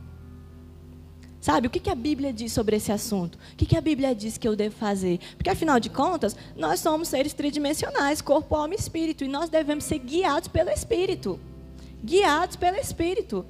Sabe, 1.46 1.68
o 1.68 1.70
que, 1.70 1.80
que 1.80 1.92
a 1.92 1.96
Bíblia 1.96 2.34
diz 2.34 2.52
sobre 2.52 2.76
esse 2.76 2.92
assunto? 2.92 3.36
O 3.36 3.56
que, 3.56 3.68
que 3.68 3.78
a 3.78 3.82
Bíblia 3.82 4.16
diz 4.16 4.36
que 4.36 4.48
eu 4.48 4.56
devo 4.56 4.76
fazer? 4.76 5.20
Porque, 5.38 5.48
afinal 5.48 5.80
de 5.80 5.92
contas, 5.92 6.36
nós 6.56 6.80
somos 6.80 7.08
seres 7.08 7.34
tridimensionais, 7.34 8.20
corpo, 8.20 8.56
alma 8.56 8.74
e 8.74 8.78
espírito, 8.78 9.24
e 9.24 9.28
nós 9.28 9.48
devemos 9.48 9.84
ser 9.84 10.00
guiados 10.00 10.48
pelo 10.48 10.72
Espírito. 10.72 11.40
Guiados 12.04 12.56
pelo 12.56 12.78
Espírito. 12.78 13.46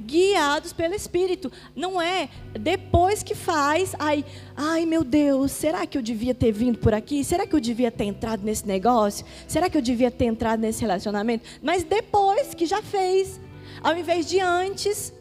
Guiados 0.00 0.72
pelo 0.72 0.94
Espírito. 0.94 1.50
Não 1.74 2.00
é 2.00 2.28
depois 2.58 3.22
que 3.22 3.34
faz, 3.34 3.94
ai, 3.98 4.24
ai 4.56 4.84
meu 4.84 5.02
Deus, 5.02 5.52
será 5.52 5.86
que 5.86 5.96
eu 5.96 6.02
devia 6.02 6.34
ter 6.34 6.52
vindo 6.52 6.78
por 6.78 6.92
aqui? 6.92 7.24
Será 7.24 7.46
que 7.46 7.54
eu 7.54 7.60
devia 7.60 7.90
ter 7.90 8.04
entrado 8.04 8.44
nesse 8.44 8.66
negócio? 8.66 9.24
Será 9.48 9.70
que 9.70 9.76
eu 9.76 9.82
devia 9.82 10.10
ter 10.10 10.26
entrado 10.26 10.60
nesse 10.60 10.82
relacionamento? 10.82 11.44
Mas 11.62 11.82
depois 11.82 12.54
que 12.54 12.66
já 12.66 12.82
fez, 12.82 13.40
ao 13.82 13.96
invés 13.96 14.26
de 14.26 14.40
antes, 14.40 15.12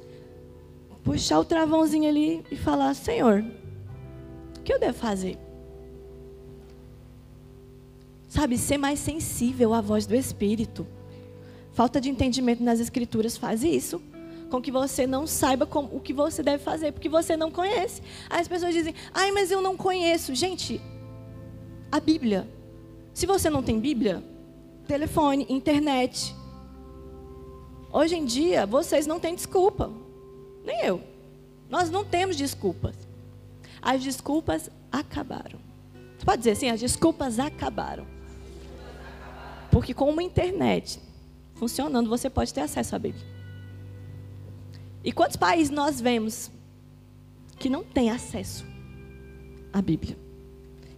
puxar 1.03 1.39
o 1.39 1.45
travãozinho 1.45 2.09
ali 2.09 2.43
e 2.51 2.55
falar: 2.55 2.93
Senhor, 2.93 3.45
o 4.57 4.61
que 4.61 4.73
eu 4.73 4.79
devo 4.79 4.97
fazer? 4.97 5.37
Sabe, 8.27 8.57
ser 8.57 8.77
mais 8.77 8.99
sensível 8.99 9.73
à 9.73 9.79
voz 9.79 10.05
do 10.05 10.13
Espírito. 10.13 10.85
Falta 11.71 12.01
de 12.01 12.09
entendimento 12.09 12.61
nas 12.61 12.81
Escrituras 12.81 13.37
faz 13.37 13.63
isso. 13.63 14.01
Com 14.49 14.61
que 14.61 14.71
você 14.71 15.07
não 15.07 15.25
saiba 15.25 15.65
como, 15.65 15.95
o 15.95 15.99
que 15.99 16.13
você 16.13 16.43
deve 16.43 16.63
fazer, 16.63 16.91
porque 16.91 17.09
você 17.09 17.35
não 17.35 17.51
conhece. 17.51 18.01
Aí 18.29 18.41
as 18.41 18.47
pessoas 18.47 18.73
dizem, 18.73 18.93
ai, 19.13 19.31
mas 19.31 19.51
eu 19.51 19.61
não 19.61 19.75
conheço. 19.75 20.33
Gente, 20.35 20.79
a 21.91 21.99
Bíblia. 21.99 22.47
Se 23.13 23.25
você 23.25 23.49
não 23.49 23.63
tem 23.63 23.79
Bíblia, 23.79 24.23
telefone, 24.87 25.45
internet. 25.49 26.35
Hoje 27.91 28.15
em 28.15 28.25
dia, 28.25 28.65
vocês 28.65 29.07
não 29.07 29.19
têm 29.19 29.35
desculpa. 29.35 29.91
Nem 30.63 30.81
eu. 30.81 31.01
Nós 31.69 31.89
não 31.89 32.03
temos 32.03 32.35
desculpas. 32.35 32.95
As 33.81 34.03
desculpas 34.03 34.69
acabaram. 34.91 35.59
Você 36.17 36.25
pode 36.25 36.37
dizer 36.39 36.51
assim: 36.51 36.69
as 36.69 36.79
desculpas 36.79 37.39
acabaram. 37.39 38.05
Porque 39.71 39.93
com 39.93 40.09
uma 40.09 40.23
internet 40.23 40.99
funcionando, 41.55 42.09
você 42.09 42.29
pode 42.29 42.53
ter 42.53 42.61
acesso 42.61 42.95
à 42.95 42.99
Bíblia. 42.99 43.34
E 45.05 45.11
quantos 45.11 45.37
países 45.37 45.69
nós 45.69 46.01
vemos 46.01 46.49
que 47.59 47.69
não 47.69 47.83
têm 47.83 48.09
acesso 48.09 48.65
à 49.71 49.79
Bíblia? 49.79 50.17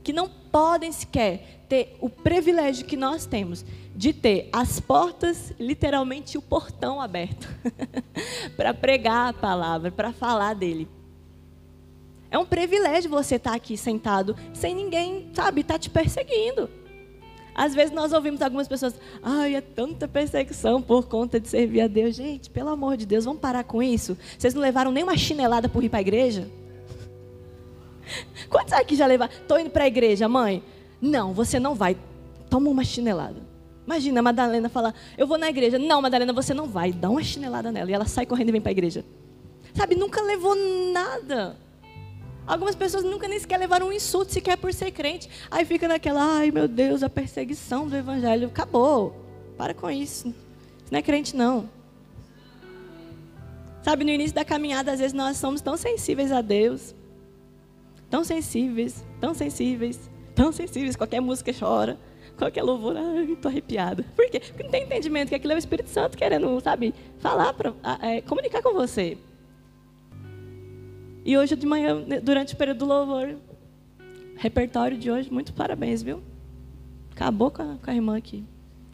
Que 0.01 0.13
não 0.13 0.29
podem 0.29 0.89
sequer 0.93 1.65
ter 1.67 1.97
o 1.99 2.09
privilégio 2.09 2.85
que 2.85 2.95
nós 2.95 3.25
temos 3.25 3.65
de 3.93 4.13
ter 4.13 4.47
as 4.53 4.79
portas, 4.79 5.51
literalmente 5.59 6.37
o 6.37 6.41
portão 6.41 7.01
aberto, 7.01 7.49
para 8.55 8.73
pregar 8.73 9.29
a 9.29 9.33
palavra, 9.33 9.91
para 9.91 10.13
falar 10.13 10.53
dele. 10.53 10.87
É 12.31 12.37
um 12.37 12.45
privilégio 12.45 13.09
você 13.09 13.35
estar 13.35 13.51
tá 13.51 13.55
aqui 13.57 13.75
sentado 13.75 14.37
sem 14.53 14.73
ninguém, 14.73 15.29
sabe, 15.33 15.61
estar 15.61 15.73
tá 15.73 15.79
te 15.79 15.89
perseguindo. 15.89 16.69
Às 17.57 17.73
vezes 17.73 17.91
nós 17.91 18.13
ouvimos 18.13 18.39
algumas 18.39 18.67
pessoas, 18.67 18.93
ai, 19.23 19.55
é 19.55 19.61
tanta 19.61 20.07
perseguição 20.07 20.79
por 20.79 21.07
conta 21.07 21.39
de 21.39 21.47
servir 21.47 21.81
a 21.81 21.87
Deus. 21.87 22.15
Gente, 22.15 22.51
pelo 22.51 22.69
amor 22.69 22.95
de 22.95 23.05
Deus, 23.07 23.25
vamos 23.25 23.41
parar 23.41 23.63
com 23.63 23.81
isso. 23.81 24.15
Vocês 24.37 24.53
não 24.53 24.61
levaram 24.61 24.91
nem 24.91 25.03
uma 25.03 25.17
chinelada 25.17 25.67
por 25.67 25.83
ir 25.83 25.89
para 25.89 25.97
a 25.97 26.01
igreja? 26.01 26.47
Quantos 28.47 28.73
aqui 28.73 28.95
já 28.95 29.07
levaram? 29.07 29.33
Estou 29.33 29.59
indo 29.59 29.71
para 29.71 29.85
a 29.85 29.87
igreja, 29.87 30.29
mãe. 30.29 30.63
Não, 31.01 31.33
você 31.33 31.59
não 31.59 31.73
vai. 31.73 31.97
Toma 32.47 32.69
uma 32.69 32.83
chinelada. 32.83 33.41
Imagina 33.87 34.19
a 34.19 34.23
Madalena 34.23 34.69
falar, 34.69 34.93
eu 35.17 35.25
vou 35.25 35.39
na 35.39 35.49
igreja. 35.49 35.79
Não, 35.79 35.99
Madalena, 35.99 36.31
você 36.33 36.53
não 36.53 36.67
vai. 36.67 36.93
Dá 36.93 37.09
uma 37.09 37.23
chinelada 37.23 37.71
nela. 37.71 37.89
E 37.89 37.93
ela 37.93 38.05
sai 38.05 38.27
correndo 38.27 38.49
e 38.49 38.51
vem 38.51 38.61
para 38.61 38.69
a 38.69 38.73
igreja. 38.73 39.03
Sabe, 39.73 39.95
nunca 39.95 40.21
levou 40.21 40.55
nada. 40.93 41.57
Algumas 42.47 42.75
pessoas 42.75 43.03
nunca 43.03 43.27
nem 43.27 43.37
sequer 43.37 43.59
levaram 43.59 43.89
um 43.89 43.91
insulto 43.91 44.31
sequer 44.31 44.57
por 44.57 44.73
ser 44.73 44.91
crente. 44.91 45.29
Aí 45.51 45.65
fica 45.65 45.85
naquela, 45.85 46.37
ai 46.37 46.49
meu 46.49 46.67
Deus, 46.67 47.03
a 47.03 47.09
perseguição 47.09 47.87
do 47.87 47.95
evangelho. 47.95 48.47
Acabou. 48.47 49.13
Para 49.57 49.73
com 49.73 49.91
isso. 49.91 50.29
Isso 50.29 50.91
não 50.91 50.99
é 50.99 51.01
crente, 51.01 51.35
não. 51.35 51.69
Sabe, 53.83 54.03
no 54.03 54.11
início 54.11 54.33
da 54.33 54.45
caminhada, 54.45 54.91
às 54.91 54.99
vezes 54.99 55.13
nós 55.13 55.37
somos 55.37 55.59
tão 55.59 55.75
sensíveis 55.75 56.31
a 56.31 56.41
Deus. 56.41 56.95
Tão 58.09 58.23
sensíveis, 58.23 59.03
tão 59.19 59.33
sensíveis, 59.33 60.09
tão 60.33 60.51
sensíveis. 60.53 60.95
Qualquer 60.95 61.19
música 61.19 61.51
chora, 61.57 61.97
qualquer 62.37 62.63
louvor, 62.63 62.95
ai, 62.95 63.31
estou 63.33 63.49
arrepiada. 63.49 64.05
Por 64.15 64.29
quê? 64.29 64.39
Porque 64.39 64.63
não 64.63 64.69
tem 64.69 64.83
entendimento 64.83 65.29
que 65.29 65.35
aquilo 65.35 65.51
é 65.51 65.55
o 65.55 65.59
Espírito 65.59 65.89
Santo 65.89 66.17
querendo, 66.17 66.61
sabe, 66.61 66.93
falar, 67.19 67.53
pra, 67.53 67.73
é, 68.01 68.21
comunicar 68.21 68.61
com 68.61 68.73
você. 68.73 69.17
E 71.27 71.37
hoje 71.37 71.57
de 71.57 71.65
manhã, 71.67 72.01
durante 72.23 72.53
o 72.53 72.57
período 72.57 72.77
do 72.77 72.85
louvor, 72.85 73.35
repertório 74.37 74.97
de 74.97 75.11
hoje, 75.11 75.29
muito 75.29 75.51
parabéns, 75.51 76.01
viu? 76.01 76.23
Acabou 77.11 77.51
com 77.51 77.63
a, 77.63 77.75
com 77.75 77.91
a 77.91 77.93
irmã 77.93 78.15
aqui. 78.15 78.45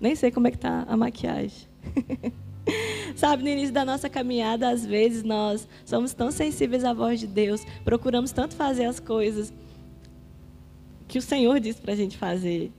Nem 0.02 0.16
sei 0.16 0.32
como 0.32 0.48
é 0.48 0.52
que 0.52 0.58
tá 0.58 0.84
a 0.90 0.98
maquiagem. 0.98 1.68
Sabe, 3.16 3.44
no 3.44 3.50
início 3.50 3.72
da 3.72 3.86
nossa 3.86 4.10
caminhada, 4.10 4.68
às 4.68 4.84
vezes 4.84 5.22
nós 5.22 5.68
somos 5.86 6.12
tão 6.16 6.32
sensíveis 6.32 6.84
à 6.84 6.92
voz 6.92 7.20
de 7.20 7.28
Deus, 7.28 7.64
procuramos 7.86 8.32
tanto 8.32 8.56
fazer 8.56 8.86
as 8.86 9.00
coisas 9.00 9.54
que 11.08 11.20
o 11.20 11.22
Senhor 11.22 11.60
disse 11.60 11.80
para 11.80 11.94
a 11.94 11.96
gente 11.96 12.18
fazer. 12.18 12.72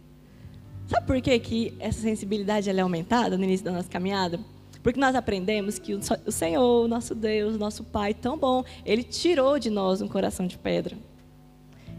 Sabe 0.89 1.07
por 1.07 1.21
que, 1.21 1.39
que 1.39 1.73
essa 1.79 2.01
sensibilidade 2.01 2.69
é 2.69 2.81
aumentada 2.81 3.39
no 3.39 3.45
início 3.45 3.65
da 3.65 3.71
nossa 3.71 3.89
caminhada? 3.89 4.41
Porque 4.85 5.01
nós 5.01 5.15
aprendemos 5.15 5.79
que 5.79 5.95
o 5.95 6.31
Senhor, 6.31 6.87
nosso 6.87 7.15
Deus, 7.15 7.57
nosso 7.57 7.83
Pai 7.83 8.13
tão 8.13 8.37
bom, 8.37 8.63
Ele 8.85 9.03
tirou 9.03 9.59
de 9.59 9.71
nós 9.71 10.03
um 10.03 10.07
coração 10.07 10.47
de 10.47 10.59
pedra 10.59 10.95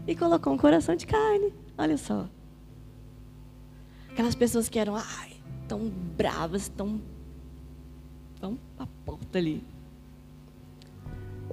e 0.06 0.14
colocou 0.14 0.52
um 0.52 0.56
coração 0.56 0.94
de 0.94 1.04
carne. 1.04 1.52
Olha 1.76 1.96
só. 1.96 2.28
Aquelas 4.08 4.36
pessoas 4.36 4.68
que 4.68 4.78
eram 4.78 4.94
ai, 4.94 5.32
tão 5.66 5.88
bravas, 6.16 6.68
tão. 6.68 7.00
tão 8.38 8.56
a 8.78 8.86
porta 9.04 9.36
ali. 9.36 9.64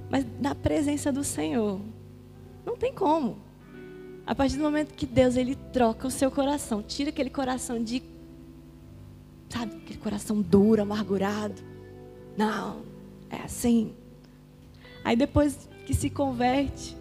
Mas 0.08 0.24
na 0.40 0.54
presença 0.54 1.10
do 1.10 1.24
Senhor, 1.24 1.80
não 2.64 2.76
tem 2.76 2.94
como. 2.94 3.38
A 4.24 4.36
partir 4.36 4.56
do 4.56 4.62
momento 4.62 4.94
que 4.94 5.04
Deus 5.04 5.36
ele 5.36 5.56
troca 5.72 6.06
o 6.06 6.12
seu 6.12 6.30
coração, 6.30 6.80
tira 6.80 7.10
aquele 7.10 7.28
coração 7.28 7.82
de 7.82 8.13
Sabe, 9.54 9.76
aquele 9.76 10.00
coração 10.00 10.42
duro, 10.42 10.82
amargurado. 10.82 11.62
Não, 12.36 12.82
é 13.30 13.36
assim. 13.36 13.94
Aí 15.04 15.14
depois 15.14 15.68
que 15.86 15.94
se 15.94 16.10
converte, 16.10 16.96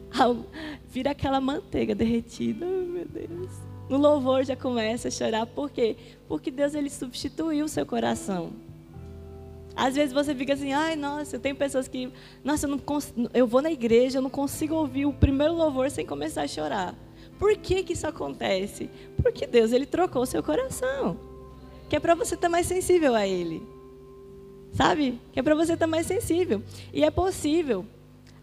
vira 0.88 1.10
aquela 1.10 1.42
manteiga 1.42 1.94
derretida. 1.94 2.64
Oh, 2.64 2.86
meu 2.86 3.04
Deus. 3.04 3.50
No 3.90 3.98
louvor 3.98 4.46
já 4.46 4.56
começa 4.56 5.08
a 5.08 5.10
chorar. 5.10 5.44
Por 5.44 5.70
quê? 5.70 5.94
Porque 6.26 6.50
Deus 6.50 6.74
ele 6.74 6.88
substituiu 6.88 7.66
o 7.66 7.68
seu 7.68 7.84
coração. 7.84 8.52
Às 9.76 9.96
vezes 9.96 10.14
você 10.14 10.34
fica 10.34 10.54
assim, 10.54 10.72
ai, 10.72 10.96
nossa, 10.96 11.36
eu 11.36 11.40
tenho 11.40 11.54
pessoas 11.54 11.86
que, 11.86 12.10
nossa, 12.42 12.66
eu, 12.66 12.70
não 12.70 12.80
eu 13.34 13.46
vou 13.46 13.60
na 13.60 13.70
igreja, 13.70 14.18
eu 14.18 14.22
não 14.22 14.30
consigo 14.30 14.74
ouvir 14.74 15.04
o 15.04 15.12
primeiro 15.12 15.52
louvor 15.52 15.90
sem 15.90 16.06
começar 16.06 16.42
a 16.42 16.48
chorar. 16.48 16.94
Por 17.38 17.56
que, 17.56 17.82
que 17.82 17.92
isso 17.92 18.06
acontece? 18.06 18.90
Porque 19.20 19.46
Deus 19.46 19.72
ele 19.72 19.86
trocou 19.86 20.22
o 20.22 20.26
seu 20.26 20.42
coração. 20.42 21.18
Que 21.88 21.96
é 21.96 22.00
para 22.00 22.14
você 22.14 22.34
estar 22.34 22.48
mais 22.48 22.66
sensível 22.66 23.14
a 23.14 23.26
Ele. 23.26 23.62
Sabe? 24.72 25.20
Que 25.32 25.40
é 25.40 25.42
para 25.42 25.54
você 25.54 25.74
estar 25.74 25.86
mais 25.86 26.06
sensível. 26.06 26.62
E 26.92 27.04
é 27.04 27.10
possível. 27.10 27.84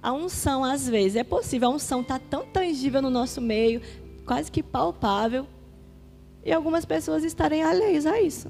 A 0.02 0.12
unção, 0.12 0.64
às 0.64 0.88
vezes, 0.88 1.16
é 1.16 1.24
possível. 1.24 1.70
A 1.70 1.72
unção 1.72 2.02
está 2.02 2.18
tão 2.18 2.46
tangível 2.46 3.02
no 3.02 3.10
nosso 3.10 3.42
meio, 3.42 3.82
quase 4.26 4.52
que 4.52 4.64
palpável. 4.64 5.46
E 6.44 6.52
algumas 6.52 6.86
pessoas 6.86 7.24
estarem 7.24 7.62
alheias 7.62 8.06
a 8.06 8.20
isso. 8.20 8.50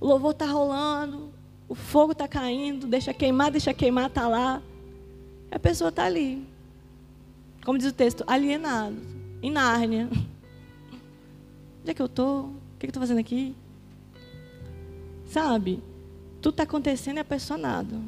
O 0.00 0.06
louvor 0.06 0.32
está 0.32 0.46
rolando, 0.46 1.32
o 1.68 1.74
fogo 1.74 2.12
está 2.12 2.28
caindo, 2.28 2.86
deixa 2.86 3.12
queimar, 3.12 3.50
deixa 3.50 3.74
queimar, 3.74 4.06
está 4.06 4.28
lá. 4.28 4.62
A 5.50 5.58
pessoa 5.58 5.88
está 5.88 6.04
ali, 6.04 6.46
como 7.64 7.78
diz 7.78 7.88
o 7.88 7.92
texto, 7.92 8.22
alienados, 8.26 9.02
em 9.42 9.50
Nárnia. 9.50 10.08
Onde 11.80 11.90
é 11.90 11.94
que 11.94 12.02
eu 12.02 12.06
estou? 12.06 12.46
O 12.46 12.78
que 12.78 12.86
eu 12.86 12.90
estou 12.90 13.00
fazendo 13.00 13.18
aqui? 13.18 13.56
Sabe? 15.26 15.82
Tudo 16.40 16.52
está 16.52 16.62
acontecendo 16.64 17.16
e 17.16 17.20
a. 17.20 18.02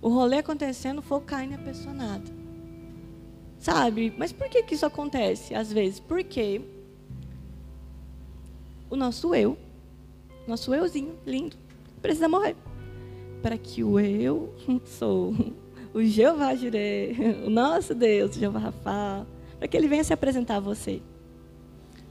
O 0.00 0.08
rolê 0.08 0.38
acontecendo, 0.38 0.98
o 0.98 1.02
fogo 1.02 1.26
caindo 1.26 1.52
e 1.52 1.56
a. 1.56 2.32
Sabe? 3.58 4.14
Mas 4.16 4.32
por 4.32 4.48
que, 4.48 4.62
que 4.62 4.74
isso 4.74 4.86
acontece 4.86 5.54
às 5.54 5.72
vezes? 5.72 6.00
Porque 6.00 6.62
o 8.88 8.96
nosso 8.96 9.34
eu, 9.34 9.58
nosso 10.46 10.74
euzinho 10.74 11.18
lindo, 11.26 11.56
precisa 12.00 12.28
morrer. 12.28 12.56
Para 13.42 13.58
que 13.58 13.84
o 13.84 14.00
eu 14.00 14.54
sou 14.86 15.34
o 15.96 16.04
Jeová 16.04 16.54
Jireh, 16.54 17.16
o 17.46 17.48
nosso 17.48 17.94
Deus, 17.94 18.36
o 18.36 18.38
Jeová 18.38 18.58
Rafa, 18.58 19.26
para 19.58 19.66
que 19.66 19.74
ele 19.74 19.88
venha 19.88 20.04
se 20.04 20.12
apresentar 20.12 20.56
a 20.56 20.60
você. 20.60 21.00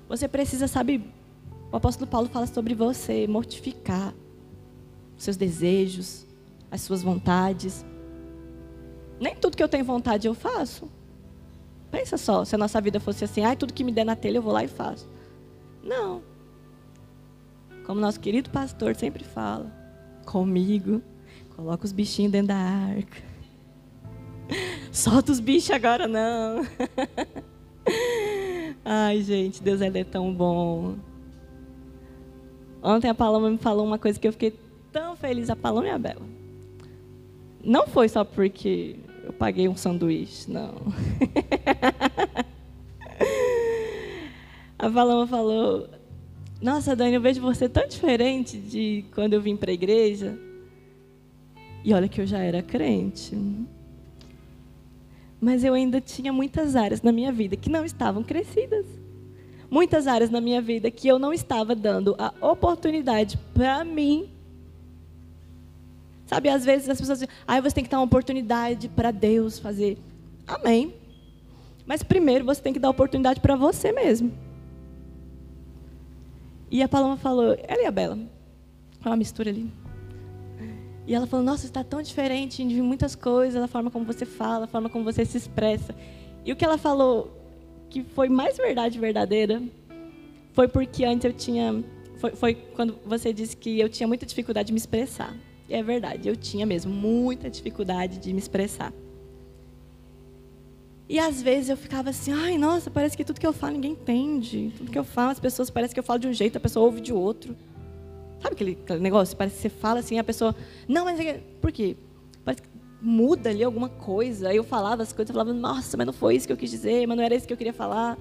Você 0.10 0.28
precisa, 0.28 0.68
sabe, 0.68 1.08
o 1.72 1.78
apóstolo 1.78 2.10
Paulo 2.10 2.28
fala 2.28 2.48
sobre 2.48 2.74
você 2.74 3.28
mortificar 3.28 4.12
os 5.16 5.24
seus 5.24 5.38
desejos, 5.38 6.26
as 6.72 6.82
suas 6.82 7.04
vontades. 7.04 7.86
Nem 9.20 9.36
tudo 9.36 9.56
que 9.56 9.62
eu 9.62 9.70
tenho 9.70 9.86
vontade 9.86 10.28
eu 10.28 10.34
faço. 10.34 10.90
Pensa 11.92 12.18
só, 12.18 12.44
se 12.44 12.56
a 12.56 12.58
nossa 12.58 12.82
vida 12.82 13.00
fosse 13.00 13.24
assim, 13.24 13.44
ai, 13.44 13.56
tudo 13.56 13.72
que 13.72 13.84
me 13.84 13.92
der 13.92 14.04
na 14.04 14.16
telha 14.16 14.40
eu 14.40 14.42
vou 14.42 14.52
lá 14.52 14.64
e 14.64 14.68
faço. 14.68 15.08
Não. 15.84 16.24
Como 17.86 18.02
nosso 18.02 18.20
querido 18.20 18.50
pastor 18.50 18.96
sempre 18.96 19.24
fala, 19.24 19.72
comigo, 20.26 21.04
coloca 21.56 21.86
os 21.86 21.92
bichinhos 21.92 22.32
dentro 22.32 22.48
da 22.48 22.56
arca. 22.56 23.35
Solta 24.92 25.32
os 25.32 25.40
bichos 25.40 25.72
agora, 25.72 26.08
não. 26.08 26.66
Ai, 28.84 29.22
gente, 29.22 29.62
Deus 29.62 29.82
é 29.82 30.04
tão 30.04 30.34
bom. 30.34 30.96
Ontem 32.82 33.10
a 33.10 33.16
Paloma 33.16 33.50
me 33.50 33.58
falou 33.58 33.86
uma 33.86 33.98
coisa 33.98 34.20
que 34.20 34.28
eu 34.28 34.32
fiquei 34.32 34.54
tão 34.92 35.16
feliz, 35.16 35.50
a 35.50 35.56
Paloma 35.56 35.88
e 35.88 35.92
a 35.92 35.98
Bela. 35.98 36.22
Não 37.64 37.88
foi 37.88 38.08
só 38.08 38.24
porque 38.24 38.98
eu 39.24 39.34
paguei 39.34 39.68
um 39.68 39.76
sanduíche, 39.76 40.52
não. 40.52 40.76
a 44.78 44.90
Paloma 44.90 45.26
falou: 45.26 45.90
Nossa, 46.62 46.96
Dani, 46.96 47.16
eu 47.16 47.22
vejo 47.22 47.42
você 47.42 47.68
tão 47.68 47.88
diferente 47.88 48.60
de 48.60 49.04
quando 49.16 49.34
eu 49.34 49.42
vim 49.42 49.58
para 49.58 49.72
a 49.72 49.74
igreja. 49.74 50.38
E 51.84 51.92
olha 51.94 52.08
que 52.08 52.22
eu 52.22 52.28
já 52.28 52.40
era 52.40 52.62
crente 52.62 53.36
mas 55.46 55.64
eu 55.64 55.76
ainda 55.76 56.02
tinha 56.02 56.34
muitas 56.34 56.76
áreas 56.76 57.04
na 57.04 57.12
minha 57.12 57.32
vida 57.32 57.56
que 57.56 57.70
não 57.70 57.86
estavam 57.86 58.24
crescidas. 58.24 58.84
Muitas 59.70 60.08
áreas 60.08 60.32
na 60.32 60.42
minha 60.42 60.60
vida 60.60 60.90
que 60.90 61.08
eu 61.08 61.20
não 61.20 61.32
estava 61.32 61.76
dando 61.76 62.16
a 62.18 62.34
oportunidade 62.42 63.38
para 63.54 63.84
mim. 63.84 64.28
Sabe, 66.26 66.50
às 66.50 66.66
vezes 66.66 66.90
as 66.90 67.00
pessoas 67.00 67.20
dizem, 67.20 67.36
ah, 67.46 67.62
você 67.62 67.76
tem 67.76 67.84
que 67.84 67.90
dar 67.92 68.00
uma 68.00 68.06
oportunidade 68.06 68.90
para 68.90 69.12
Deus 69.12 69.60
fazer. 69.60 70.00
Amém. 70.48 70.96
Mas 71.86 72.02
primeiro 72.02 72.44
você 72.44 72.60
tem 72.60 72.74
que 72.74 72.80
dar 72.80 72.90
oportunidade 72.90 73.40
para 73.40 73.56
você 73.56 73.92
mesmo. 73.92 74.34
E 76.72 76.82
a 76.82 76.88
Paloma 76.88 77.18
falou, 77.18 77.56
ela 77.68 77.84
e 77.84 77.86
a 77.86 77.92
Bela, 77.92 78.18
uma 79.06 79.16
mistura 79.16 79.52
ali. 79.52 79.72
E 81.08 81.14
ela 81.14 81.28
falou: 81.28 81.46
Nossa, 81.46 81.66
está 81.66 81.84
tão 81.84 82.02
diferente 82.02 82.64
de 82.64 82.82
muitas 82.82 83.16
coisas, 83.16 83.62
a 83.62 83.68
forma 83.68 83.92
como 83.92 84.06
você 84.06 84.26
fala, 84.26 84.66
a 84.66 84.68
forma 84.68 84.90
como 84.90 85.04
você 85.04 85.26
se 85.26 85.38
expressa. 85.38 85.96
E 86.44 86.52
o 86.52 86.56
que 86.56 86.66
ela 86.66 86.78
falou 86.78 87.32
que 87.90 88.04
foi 88.04 88.28
mais 88.28 88.58
verdade 88.58 89.00
verdadeira 89.00 89.62
foi 90.54 90.68
porque 90.68 91.06
antes 91.06 91.26
eu 91.26 91.34
tinha. 91.34 91.84
Foi, 92.18 92.32
foi 92.32 92.56
quando 92.56 92.98
você 93.06 93.34
disse 93.34 93.56
que 93.56 93.80
eu 93.80 93.90
tinha 93.90 94.08
muita 94.08 94.26
dificuldade 94.26 94.68
de 94.68 94.74
me 94.74 94.80
expressar. 94.80 95.36
E 95.68 95.74
é 95.74 95.82
verdade, 95.82 96.30
eu 96.30 96.36
tinha 96.36 96.66
mesmo 96.66 96.94
muita 96.94 97.50
dificuldade 97.50 98.20
de 98.20 98.32
me 98.32 98.40
expressar. 98.40 98.94
E 101.08 101.20
às 101.20 101.42
vezes 101.42 101.70
eu 101.70 101.78
ficava 101.78 102.10
assim, 102.10 102.32
ai, 102.32 102.58
nossa, 102.58 102.90
parece 102.90 103.16
que 103.16 103.24
tudo 103.24 103.40
que 103.40 103.46
eu 103.46 103.54
falo 103.54 103.74
ninguém 103.74 103.92
entende. 103.92 104.74
Tudo 104.78 104.92
que 104.92 104.98
eu 104.98 105.04
falo, 105.04 105.32
as 105.32 105.40
pessoas 105.40 105.70
parece 105.70 105.94
que 105.94 106.00
eu 106.00 106.04
falo 106.04 106.20
de 106.20 106.28
um 106.28 106.34
jeito, 106.34 106.58
a 106.58 106.62
pessoa 106.62 106.86
ouve 106.86 107.00
de 107.02 107.14
outro. 107.14 107.56
Sabe 108.42 108.54
aquele, 108.54 108.78
aquele 108.84 109.00
negócio? 109.00 109.36
Parece 109.36 109.56
que 109.56 109.62
você 109.64 109.70
fala 109.70 110.00
assim, 110.00 110.20
a 110.20 110.24
pessoa. 110.24 110.56
Não, 110.88 111.06
mas. 111.06 111.20
É 111.20 111.42
por 111.62 111.72
quê? 111.72 111.96
Parece 112.44 112.62
que 112.62 112.70
muda 113.02 113.50
ali 113.50 113.64
alguma 113.64 113.90
coisa. 113.90 114.50
Aí 114.50 114.58
eu 114.58 114.64
falava 114.64 115.04
as 115.04 115.14
coisas, 115.14 115.30
eu 115.30 115.40
falava, 115.40 115.54
nossa, 115.58 115.98
mas 115.98 116.06
não 116.06 116.14
foi 116.14 116.36
isso 116.36 116.48
que 116.48 116.54
eu 116.54 116.58
quis 116.58 116.72
dizer, 116.72 117.08
mas 117.08 117.18
não 117.18 117.24
era 117.24 117.36
isso 117.36 117.48
que 117.48 117.54
eu 117.54 117.58
queria 117.58 117.74
falar. 117.74 118.18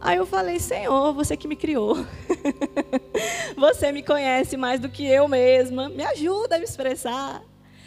Aí 0.00 0.16
eu 0.16 0.26
falei, 0.26 0.58
Senhor, 0.58 1.12
você 1.12 1.36
que 1.36 1.46
me 1.46 1.54
criou. 1.54 1.96
você 3.56 3.92
me 3.92 4.02
conhece 4.02 4.56
mais 4.56 4.80
do 4.80 4.88
que 4.88 5.06
eu 5.06 5.28
mesma. 5.28 5.88
Me 5.88 6.04
ajuda 6.04 6.56
a 6.56 6.58
me 6.58 6.64
expressar. 6.64 7.42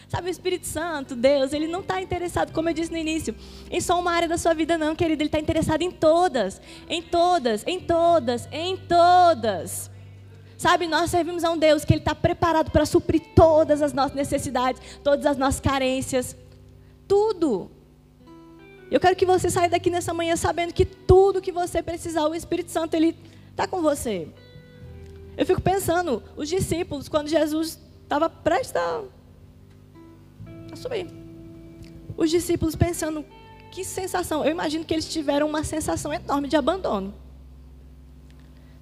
Sabe, 0.07 0.29
o 0.29 0.31
Espírito 0.31 0.65
Santo, 0.65 1.15
Deus, 1.15 1.51
ele 1.51 1.67
não 1.67 1.81
está 1.81 1.99
interessado, 1.99 2.53
como 2.53 2.69
eu 2.69 2.73
disse 2.73 2.91
no 2.91 2.97
início, 2.97 3.35
em 3.71 3.81
só 3.81 3.99
uma 3.99 4.11
área 4.11 4.27
da 4.27 4.37
sua 4.37 4.53
vida, 4.53 4.77
não, 4.77 4.95
querido. 4.95 5.21
Ele 5.21 5.27
está 5.27 5.39
interessado 5.39 5.81
em 5.81 5.91
todas, 5.91 6.61
em 6.87 7.01
todas, 7.01 7.65
em 7.65 7.79
todas, 7.79 8.47
em 8.51 8.77
todas. 8.77 9.91
Sabe, 10.57 10.87
nós 10.87 11.11
servimos 11.11 11.43
a 11.43 11.51
um 11.51 11.57
Deus 11.57 11.83
que 11.83 11.93
Ele 11.93 11.99
está 11.99 12.15
preparado 12.15 12.71
para 12.71 12.85
suprir 12.85 13.21
todas 13.35 13.81
as 13.81 13.91
nossas 13.91 14.15
necessidades, 14.15 14.81
todas 15.03 15.25
as 15.25 15.37
nossas 15.37 15.59
carências, 15.59 16.35
tudo. 17.07 17.69
Eu 18.89 18.99
quero 18.99 19.15
que 19.15 19.25
você 19.25 19.49
saia 19.49 19.69
daqui 19.69 19.89
nessa 19.89 20.13
manhã 20.13 20.35
sabendo 20.35 20.73
que 20.73 20.85
tudo 20.85 21.41
que 21.41 21.51
você 21.51 21.81
precisar, 21.81 22.27
o 22.27 22.35
Espírito 22.35 22.71
Santo, 22.71 22.93
Ele 22.93 23.17
está 23.51 23.67
com 23.67 23.81
você. 23.81 24.27
Eu 25.37 25.45
fico 25.45 25.61
pensando, 25.61 26.23
os 26.37 26.47
discípulos, 26.47 27.09
quando 27.09 27.27
Jesus 27.27 27.77
estava 28.03 28.29
prestes 28.29 28.75
a, 28.75 29.03
a 30.71 30.75
subir. 30.75 31.07
Os 32.15 32.29
discípulos 32.29 32.75
pensando, 32.75 33.25
que 33.71 33.83
sensação. 33.83 34.45
Eu 34.45 34.51
imagino 34.51 34.85
que 34.85 34.93
eles 34.93 35.09
tiveram 35.09 35.49
uma 35.49 35.63
sensação 35.63 36.13
enorme 36.13 36.47
de 36.47 36.55
abandono. 36.55 37.13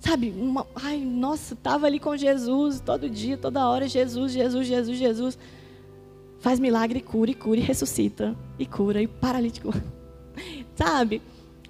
Sabe, 0.03 0.31
uma, 0.31 0.67
ai, 0.75 0.99
nossa, 0.99 1.53
estava 1.53 1.85
ali 1.85 1.97
com 1.97 2.17
Jesus 2.17 2.81
todo 2.81 3.09
dia, 3.09 3.37
toda 3.37 3.65
hora, 3.69 3.87
Jesus, 3.87 4.33
Jesus, 4.33 4.67
Jesus, 4.67 4.97
Jesus 4.97 5.39
faz 6.39 6.59
milagre, 6.59 6.99
cura 6.99 7.31
e 7.31 7.33
cura 7.33 7.57
e 7.57 7.63
ressuscita 7.63 8.35
e 8.59 8.65
cura 8.65 9.01
e 9.01 9.07
paralítico. 9.07 9.69
Sabe? 10.75 11.21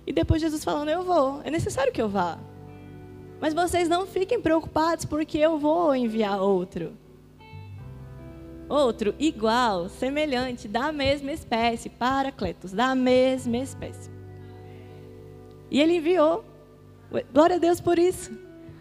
E 0.07 0.11
depois 0.11 0.41
Jesus 0.41 0.63
falando: 0.63 0.89
Eu 0.89 1.03
vou, 1.03 1.41
é 1.43 1.51
necessário 1.51 1.93
que 1.93 2.01
eu 2.01 2.09
vá. 2.09 2.39
Mas 3.39 3.53
vocês 3.53 3.87
não 3.87 4.07
fiquem 4.07 4.41
preocupados 4.41 5.05
porque 5.05 5.37
eu 5.37 5.59
vou 5.59 5.95
enviar 5.95 6.41
outro. 6.41 6.93
Outro 8.67 9.13
igual, 9.19 9.89
semelhante, 9.89 10.67
da 10.67 10.91
mesma 10.91 11.31
espécie, 11.31 11.87
Paracletos, 11.87 12.71
da 12.71 12.95
mesma 12.95 13.57
espécie. 13.57 14.09
E 15.69 15.79
ele 15.79 15.97
enviou. 15.97 16.51
Glória 17.33 17.57
a 17.57 17.59
Deus 17.59 17.79
por 17.79 17.99
isso. 17.99 18.31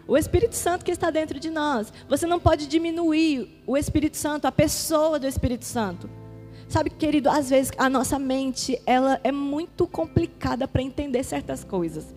O 0.07 0.17
Espírito 0.17 0.55
Santo 0.55 0.83
que 0.83 0.91
está 0.91 1.09
dentro 1.09 1.39
de 1.39 1.49
nós. 1.49 1.93
Você 2.09 2.25
não 2.25 2.39
pode 2.39 2.67
diminuir 2.67 3.61
o 3.65 3.77
Espírito 3.77 4.17
Santo, 4.17 4.45
a 4.45 4.51
pessoa 4.51 5.19
do 5.19 5.27
Espírito 5.27 5.65
Santo. 5.65 6.09
Sabe, 6.67 6.89
querido, 6.89 7.29
às 7.29 7.49
vezes 7.49 7.71
a 7.77 7.89
nossa 7.89 8.17
mente, 8.17 8.81
ela 8.85 9.19
é 9.23 9.31
muito 9.31 9.85
complicada 9.85 10.67
para 10.67 10.81
entender 10.81 11.23
certas 11.23 11.63
coisas. 11.63 12.13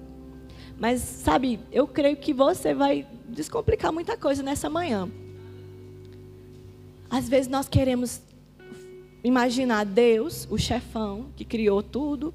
Mas, 0.78 1.00
sabe, 1.00 1.60
eu 1.70 1.86
creio 1.86 2.16
que 2.16 2.32
você 2.32 2.74
vai 2.74 3.06
descomplicar 3.28 3.92
muita 3.92 4.16
coisa 4.16 4.42
nessa 4.42 4.68
manhã. 4.68 5.10
Às 7.08 7.28
vezes 7.28 7.48
nós 7.48 7.68
queremos 7.68 8.20
imaginar 9.22 9.84
Deus, 9.84 10.46
o 10.50 10.58
chefão, 10.58 11.26
que 11.36 11.44
criou 11.44 11.82
tudo, 11.82 12.34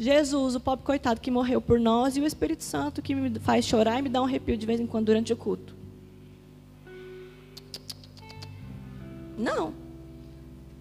Jesus, 0.00 0.54
o 0.54 0.60
pobre 0.60 0.82
coitado 0.82 1.20
que 1.20 1.30
morreu 1.30 1.60
por 1.60 1.78
nós, 1.78 2.16
e 2.16 2.20
o 2.22 2.26
Espírito 2.26 2.64
Santo 2.64 3.02
que 3.02 3.14
me 3.14 3.38
faz 3.38 3.66
chorar 3.66 3.98
e 3.98 4.02
me 4.02 4.08
dá 4.08 4.22
um 4.22 4.24
arrepio 4.24 4.56
de 4.56 4.64
vez 4.64 4.80
em 4.80 4.86
quando 4.86 5.06
durante 5.06 5.30
o 5.30 5.36
culto. 5.36 5.74
Não. 9.36 9.74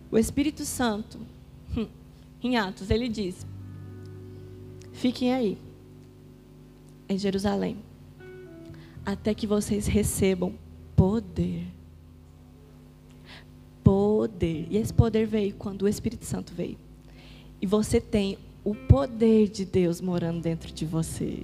O 0.09 0.17
Espírito 0.17 0.63
Santo, 0.63 1.19
hum, 1.75 1.85
em 2.41 2.55
Atos, 2.55 2.89
ele 2.89 3.09
diz: 3.09 3.45
Fiquem 4.93 5.33
aí, 5.33 5.57
em 7.09 7.17
Jerusalém, 7.17 7.75
até 9.05 9.33
que 9.33 9.45
vocês 9.45 9.85
recebam 9.85 10.53
poder. 10.95 11.67
Poder. 13.83 14.65
E 14.69 14.77
esse 14.77 14.93
poder 14.93 15.27
veio 15.27 15.53
quando 15.55 15.81
o 15.81 15.89
Espírito 15.89 16.23
Santo 16.23 16.53
veio. 16.53 16.77
E 17.61 17.65
você 17.65 17.99
tem 17.99 18.37
o 18.69 18.75
poder 18.75 19.49
de 19.49 19.65
Deus 19.65 19.99
morando 19.99 20.41
dentro 20.41 20.71
de 20.71 20.85
você. 20.85 21.39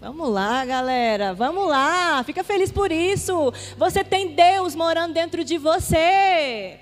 Vamos 0.00 0.28
lá, 0.28 0.64
galera. 0.64 1.34
Vamos 1.34 1.66
lá. 1.66 2.22
Fica 2.22 2.44
feliz 2.44 2.70
por 2.70 2.92
isso. 2.92 3.52
Você 3.76 4.04
tem 4.04 4.36
Deus 4.36 4.76
morando 4.76 5.12
dentro 5.12 5.42
de 5.42 5.58
você. 5.58 6.78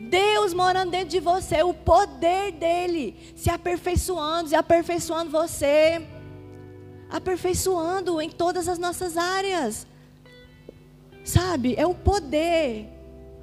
Deus 0.00 0.52
morando 0.52 0.90
dentro 0.90 1.08
de 1.08 1.20
você, 1.20 1.62
o 1.62 1.72
poder 1.72 2.52
dele 2.52 3.32
se 3.36 3.48
aperfeiçoando, 3.48 4.48
se 4.50 4.56
aperfeiçoando 4.56 5.30
você, 5.30 6.04
aperfeiçoando 7.08 8.20
em 8.20 8.28
todas 8.28 8.68
as 8.68 8.78
nossas 8.78 9.16
áreas. 9.16 9.86
Sabe? 11.24 11.74
É 11.78 11.86
o 11.86 11.94
poder. 11.94 12.88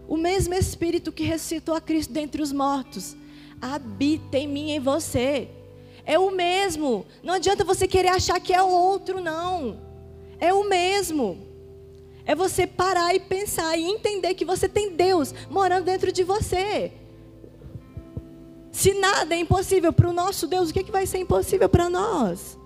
O 0.09 0.17
mesmo 0.17 0.53
Espírito 0.53 1.09
que 1.11 1.23
ressuscitou 1.23 1.73
a 1.73 1.81
Cristo 1.81 2.11
dentre 2.13 2.41
os 2.41 2.51
mortos 2.51 3.15
habita 3.61 4.37
em 4.37 4.47
mim 4.47 4.69
e 4.69 4.71
em 4.71 4.79
você. 4.79 5.47
É 6.05 6.17
o 6.17 6.31
mesmo. 6.31 7.05
Não 7.21 7.35
adianta 7.35 7.63
você 7.63 7.87
querer 7.87 8.09
achar 8.09 8.39
que 8.39 8.53
é 8.53 8.61
o 8.61 8.69
outro, 8.69 9.21
não. 9.21 9.79
É 10.39 10.53
o 10.53 10.67
mesmo. 10.67 11.37
É 12.25 12.35
você 12.35 12.65
parar 12.65 13.13
e 13.13 13.19
pensar 13.19 13.77
e 13.77 13.83
entender 13.83 14.33
que 14.33 14.45
você 14.45 14.67
tem 14.67 14.95
Deus 14.95 15.33
morando 15.49 15.85
dentro 15.85 16.11
de 16.11 16.23
você. 16.23 16.91
Se 18.71 18.93
nada 18.93 19.35
é 19.35 19.39
impossível 19.39 19.91
para 19.91 20.09
o 20.09 20.13
nosso 20.13 20.47
Deus, 20.47 20.69
o 20.69 20.73
que, 20.73 20.79
é 20.79 20.83
que 20.83 20.91
vai 20.91 21.05
ser 21.05 21.19
impossível 21.19 21.67
para 21.67 21.89
nós? 21.89 22.57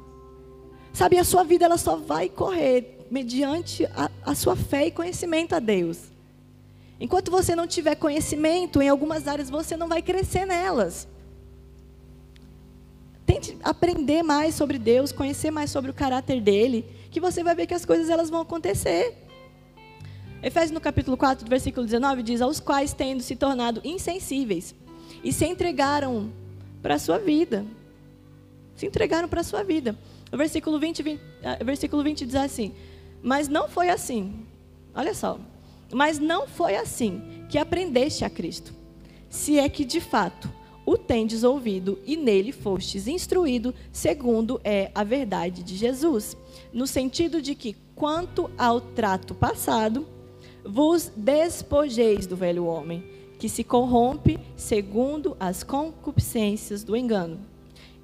Sabe, 0.94 1.18
a 1.18 1.24
sua 1.24 1.44
vida 1.44 1.66
ela 1.66 1.78
só 1.78 1.96
vai 1.98 2.30
correr 2.30 3.06
mediante 3.10 3.86
a, 3.88 4.10
a 4.24 4.36
sua 4.36 4.56
fé 4.56 4.88
e 4.88 4.92
conhecimento 4.92 5.54
a 5.54 5.60
Deus. 5.60 6.15
Enquanto 7.00 7.30
você 7.30 7.56
não 7.56 7.68
tiver 7.68 7.96
conhecimento 7.96 8.82
em 8.82 8.88
algumas 8.88 9.28
áreas, 9.28 9.50
você 9.50 9.76
não 9.76 9.88
vai 9.88 10.02
crescer 10.02 10.46
nelas. 10.46 11.08
Tente 13.26 13.58
aprender 13.64 14.24
mais 14.24 14.56
sobre 14.56 14.78
Deus, 14.78 15.12
conhecer 15.12 15.52
mais 15.52 15.72
sobre 15.72 15.92
o 15.92 15.94
caráter 15.94 16.40
dele, 16.40 16.86
que 17.12 17.20
você 17.20 17.44
vai 17.44 17.56
ver 17.56 17.68
que 17.68 17.74
as 17.74 17.86
coisas 17.86 18.10
elas 18.10 18.30
vão 18.30 18.42
acontecer. 18.42 19.14
Efésios 20.42 20.72
no 20.72 20.80
capítulo 20.80 21.18
4, 21.18 21.50
versículo 21.50 21.86
19 21.86 22.24
diz: 22.24 22.42
"Aos 22.42 22.60
quais 22.60 22.94
tendo 22.94 23.22
se 23.24 23.36
tornado 23.36 23.82
insensíveis 23.84 24.76
e 25.24 25.34
se 25.34 25.46
entregaram 25.46 26.32
para 26.82 26.96
a 26.96 27.00
sua 27.00 27.18
vida". 27.18 27.66
Se 28.76 28.86
entregaram 28.86 29.28
para 29.28 29.42
a 29.42 29.44
sua 29.44 29.64
vida. 29.64 29.98
O 30.32 30.38
versículo 30.38 30.80
20, 30.80 31.02
20, 31.02 31.22
ah, 31.44 31.64
versículo 31.64 32.04
20 32.04 32.26
diz 32.26 32.36
assim: 32.36 32.74
"Mas 33.24 33.48
não 33.48 33.68
foi 33.68 33.90
assim". 33.90 34.46
Olha 34.94 35.14
só. 35.14 35.40
Mas 35.94 36.20
não 36.20 36.48
foi 36.48 36.76
assim 36.76 37.22
que 37.50 37.58
aprendeste 37.58 38.26
a 38.26 38.30
Cristo. 38.30 38.74
Se 39.30 39.60
é 39.60 39.68
que 39.70 39.86
de 39.86 40.00
fato 40.00 40.50
o 40.86 40.98
tendes 40.98 41.44
ouvido 41.44 42.00
e 42.06 42.16
nele 42.16 42.52
fostes 42.52 43.08
instruído, 43.08 43.74
segundo 43.92 44.62
é 44.64 44.92
a 44.94 45.04
verdade 45.04 45.64
de 45.64 45.76
Jesus, 45.76 46.38
no 46.72 46.86
sentido 46.86 47.42
de 47.42 47.56
que, 47.56 47.76
quanto 47.96 48.52
ao 48.58 48.80
trato 48.80 49.34
passado, 49.34 50.06
vos 50.64 51.12
despojeis 51.16 52.28
do 52.28 52.36
velho 52.36 52.66
homem, 52.66 53.04
que 53.40 53.50
se 53.50 53.64
corrompe 53.64 54.40
segundo 54.56 55.36
as 55.40 55.64
concupiscências 55.64 56.84
do 56.84 56.96
engano, 56.96 57.40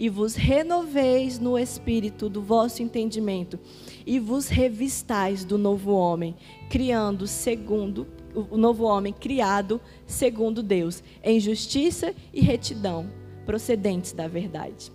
e 0.01 0.09
vos 0.09 0.33
renoveis 0.33 1.37
no 1.37 1.59
espírito 1.59 2.27
do 2.27 2.41
vosso 2.41 2.81
entendimento, 2.81 3.59
e 4.03 4.17
vos 4.17 4.47
revistais 4.47 5.45
do 5.45 5.59
novo 5.59 5.91
homem, 5.91 6.35
criando 6.71 7.27
segundo 7.27 8.07
o 8.33 8.57
novo 8.57 8.83
homem 8.83 9.13
criado 9.13 9.79
segundo 10.07 10.63
Deus, 10.63 11.03
em 11.23 11.39
justiça 11.39 12.15
e 12.33 12.41
retidão, 12.41 13.11
procedentes 13.45 14.11
da 14.11 14.27
verdade. 14.27 14.91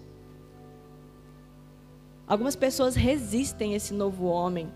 Algumas 2.26 2.56
pessoas 2.56 2.96
resistem 2.96 3.74
esse 3.74 3.94
novo 3.94 4.24
homem, 4.24 4.68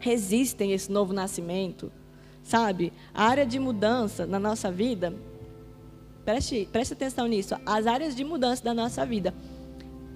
resistem 0.00 0.72
esse 0.72 0.90
novo 0.90 1.12
nascimento, 1.12 1.92
sabe? 2.42 2.90
A 3.12 3.24
área 3.24 3.44
de 3.44 3.58
mudança 3.58 4.26
na 4.26 4.38
nossa 4.38 4.72
vida, 4.72 5.12
preste, 6.24 6.66
preste 6.72 6.94
atenção 6.94 7.26
nisso, 7.26 7.54
as 7.66 7.86
áreas 7.86 8.16
de 8.16 8.24
mudança 8.24 8.64
da 8.64 8.72
nossa 8.72 9.04
vida, 9.04 9.34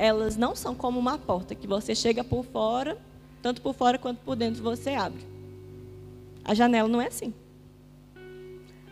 elas 0.05 0.37
não 0.37 0.57
são 0.57 0.75
como 0.75 0.99
uma 0.99 1.17
porta 1.17 1.55
que 1.55 1.67
você 1.67 1.95
chega 1.95 2.25
por 2.25 2.45
fora 2.45 2.99
tanto 3.43 3.61
por 3.61 3.75
fora 3.75 3.99
quanto 3.99 4.19
por 4.19 4.37
dentro 4.37 4.63
você 4.63 4.91
abre. 4.91 5.21
A 6.45 6.55
janela 6.55 6.89
não 6.89 7.03
é 7.03 7.09
assim. 7.09 7.35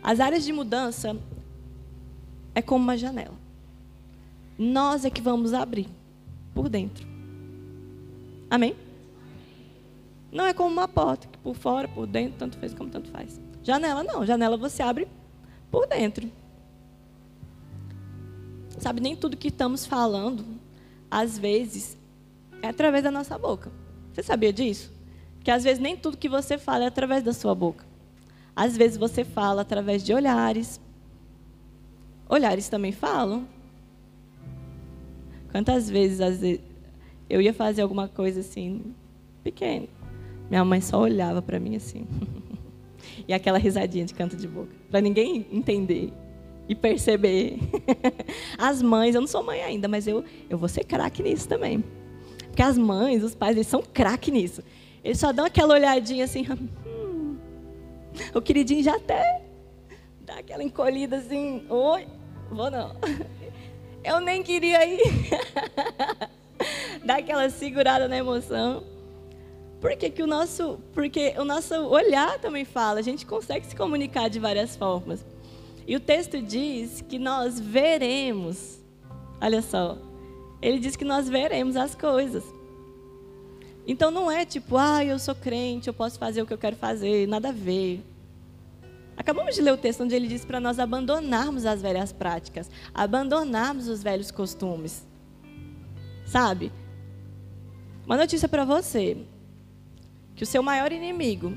As 0.03 0.19
áreas 0.19 0.43
de 0.43 0.51
mudança 0.51 1.17
é 2.53 2.61
como 2.61 2.83
uma 2.83 2.97
janela. 2.97 3.33
Nós 4.59 5.05
é 5.05 5.09
que 5.09 5.21
vamos 5.21 5.53
abrir 5.53 5.87
por 6.53 6.67
dentro. 6.67 7.07
Amém? 8.49 8.75
Não 10.31 10.45
é 10.45 10.53
como 10.53 10.69
uma 10.69 10.87
porta, 10.87 11.27
que 11.27 11.37
por 11.37 11.55
fora, 11.55 11.87
por 11.87 12.05
dentro, 12.05 12.37
tanto 12.37 12.57
fez 12.57 12.73
como 12.73 12.89
tanto 12.89 13.09
faz. 13.09 13.39
Janela 13.63 14.03
não, 14.03 14.25
janela 14.25 14.57
você 14.57 14.83
abre 14.83 15.07
por 15.69 15.87
dentro. 15.87 16.29
Sabe, 18.79 18.99
nem 18.99 19.15
tudo 19.15 19.37
que 19.37 19.49
estamos 19.49 19.85
falando, 19.85 20.43
às 21.11 21.37
vezes, 21.37 21.97
é 22.61 22.69
através 22.69 23.03
da 23.03 23.11
nossa 23.11 23.37
boca. 23.37 23.69
Você 24.13 24.23
sabia 24.23 24.53
disso? 24.53 24.91
Que 25.43 25.51
às 25.51 25.63
vezes 25.63 25.79
nem 25.79 25.97
tudo 25.97 26.15
que 26.15 26.29
você 26.29 26.57
fala 26.57 26.85
é 26.85 26.87
através 26.87 27.21
da 27.21 27.33
sua 27.33 27.53
boca. 27.53 27.85
Às 28.55 28.77
vezes 28.77 28.97
você 28.97 29.25
fala 29.25 29.61
através 29.61 30.03
de 30.03 30.13
olhares. 30.13 30.79
Olhares 32.29 32.69
também 32.69 32.93
falam. 32.93 33.45
Quantas 35.51 35.89
vezes, 35.89 36.21
às 36.21 36.39
vezes 36.39 36.61
eu 37.29 37.41
ia 37.41 37.53
fazer 37.53 37.81
alguma 37.81 38.07
coisa 38.07 38.39
assim, 38.39 38.93
pequena. 39.43 39.87
Minha 40.49 40.63
mãe 40.63 40.79
só 40.79 40.99
olhava 40.99 41.41
para 41.41 41.59
mim 41.59 41.75
assim. 41.75 42.07
e 43.27 43.33
aquela 43.33 43.57
risadinha 43.57 44.05
de 44.05 44.13
canto 44.13 44.35
de 44.35 44.47
boca, 44.47 44.73
para 44.89 45.01
ninguém 45.01 45.45
entender 45.51 46.13
e 46.67 46.75
perceber. 46.75 47.59
As 48.57 48.81
mães, 48.81 49.15
eu 49.15 49.21
não 49.21 49.27
sou 49.27 49.43
mãe 49.43 49.61
ainda, 49.61 49.87
mas 49.87 50.07
eu, 50.07 50.23
eu 50.49 50.57
vou 50.57 50.69
ser 50.69 50.83
craque 50.83 51.23
nisso 51.23 51.47
também. 51.47 51.83
Porque 52.47 52.61
as 52.61 52.77
mães, 52.77 53.23
os 53.23 53.33
pais, 53.33 53.55
eles 53.55 53.67
são 53.67 53.81
craque 53.81 54.29
nisso. 54.29 54.61
Eles 55.01 55.17
só 55.17 55.31
dão 55.31 55.45
aquela 55.45 55.73
olhadinha 55.73 56.25
assim. 56.25 56.45
Hum. 56.85 57.37
O 58.35 58.41
queridinho 58.41 58.83
já 58.83 58.97
até 58.97 59.41
dá 60.19 60.39
aquela 60.39 60.63
encolhida 60.63 61.17
assim. 61.17 61.65
Oi, 61.69 62.07
vou 62.49 62.69
não. 62.69 62.95
Eu 64.03 64.19
nem 64.19 64.43
queria 64.43 64.85
ir. 64.85 65.01
dá 67.05 67.17
aquela 67.17 67.49
segurada 67.49 68.07
na 68.07 68.17
emoção. 68.17 68.83
Por 69.79 69.95
que, 69.95 70.09
que 70.09 70.21
o 70.21 70.27
nosso. 70.27 70.79
Porque 70.93 71.33
o 71.37 71.45
nosso 71.45 71.73
olhar 71.73 72.39
também 72.39 72.65
fala. 72.65 72.99
A 72.99 73.03
gente 73.03 73.25
consegue 73.25 73.65
se 73.65 73.75
comunicar 73.75 74.29
de 74.29 74.39
várias 74.39 74.75
formas. 74.75 75.25
E 75.91 75.95
o 75.97 75.99
texto 75.99 76.41
diz 76.41 77.01
que 77.01 77.19
nós 77.19 77.59
veremos. 77.59 78.79
Olha 79.41 79.61
só. 79.61 79.97
Ele 80.61 80.79
diz 80.79 80.95
que 80.95 81.03
nós 81.03 81.27
veremos 81.27 81.75
as 81.75 81.93
coisas. 81.93 82.45
Então 83.85 84.09
não 84.09 84.31
é 84.31 84.45
tipo, 84.45 84.77
ah, 84.77 85.03
eu 85.03 85.19
sou 85.19 85.35
crente, 85.35 85.89
eu 85.89 85.93
posso 85.93 86.17
fazer 86.17 86.41
o 86.41 86.45
que 86.45 86.53
eu 86.53 86.57
quero 86.57 86.77
fazer, 86.77 87.27
nada 87.27 87.49
a 87.49 87.51
ver. 87.51 88.01
Acabamos 89.17 89.53
de 89.53 89.61
ler 89.61 89.73
o 89.73 89.77
texto 89.77 90.01
onde 90.01 90.15
ele 90.15 90.29
diz 90.29 90.45
para 90.45 90.61
nós 90.61 90.79
abandonarmos 90.79 91.65
as 91.65 91.81
velhas 91.81 92.13
práticas, 92.13 92.71
abandonarmos 92.93 93.89
os 93.89 94.01
velhos 94.01 94.31
costumes. 94.31 95.05
Sabe? 96.25 96.71
Uma 98.05 98.15
notícia 98.15 98.47
para 98.47 98.63
você: 98.63 99.17
que 100.37 100.43
o 100.43 100.47
seu 100.47 100.63
maior 100.63 100.93
inimigo 100.93 101.53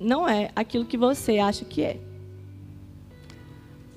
não 0.00 0.26
é 0.26 0.50
aquilo 0.56 0.86
que 0.86 0.96
você 0.96 1.38
acha 1.38 1.64
que 1.64 1.82
é. 1.82 2.00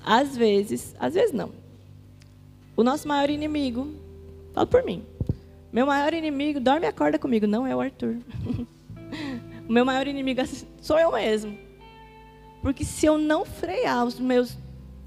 Às 0.04 0.36
vezes, 0.36 0.94
às 1.00 1.14
vezes 1.14 1.32
não. 1.32 1.50
O 2.76 2.84
nosso 2.84 3.08
maior 3.08 3.30
inimigo, 3.30 3.88
falo 4.52 4.66
por 4.66 4.84
mim. 4.84 5.02
Meu 5.72 5.86
maior 5.86 6.12
inimigo 6.12 6.60
dorme 6.60 6.86
e 6.86 6.88
acorda 6.88 7.18
comigo, 7.18 7.46
não 7.46 7.66
é 7.66 7.74
o 7.74 7.80
Arthur. 7.80 8.18
o 9.66 9.72
meu 9.72 9.84
maior 9.84 10.06
inimigo 10.06 10.42
sou 10.82 10.98
eu 10.98 11.10
mesmo. 11.10 11.56
Porque 12.60 12.84
se 12.84 13.06
eu 13.06 13.16
não 13.16 13.44
frear 13.44 14.04
os 14.04 14.20
meus, 14.20 14.56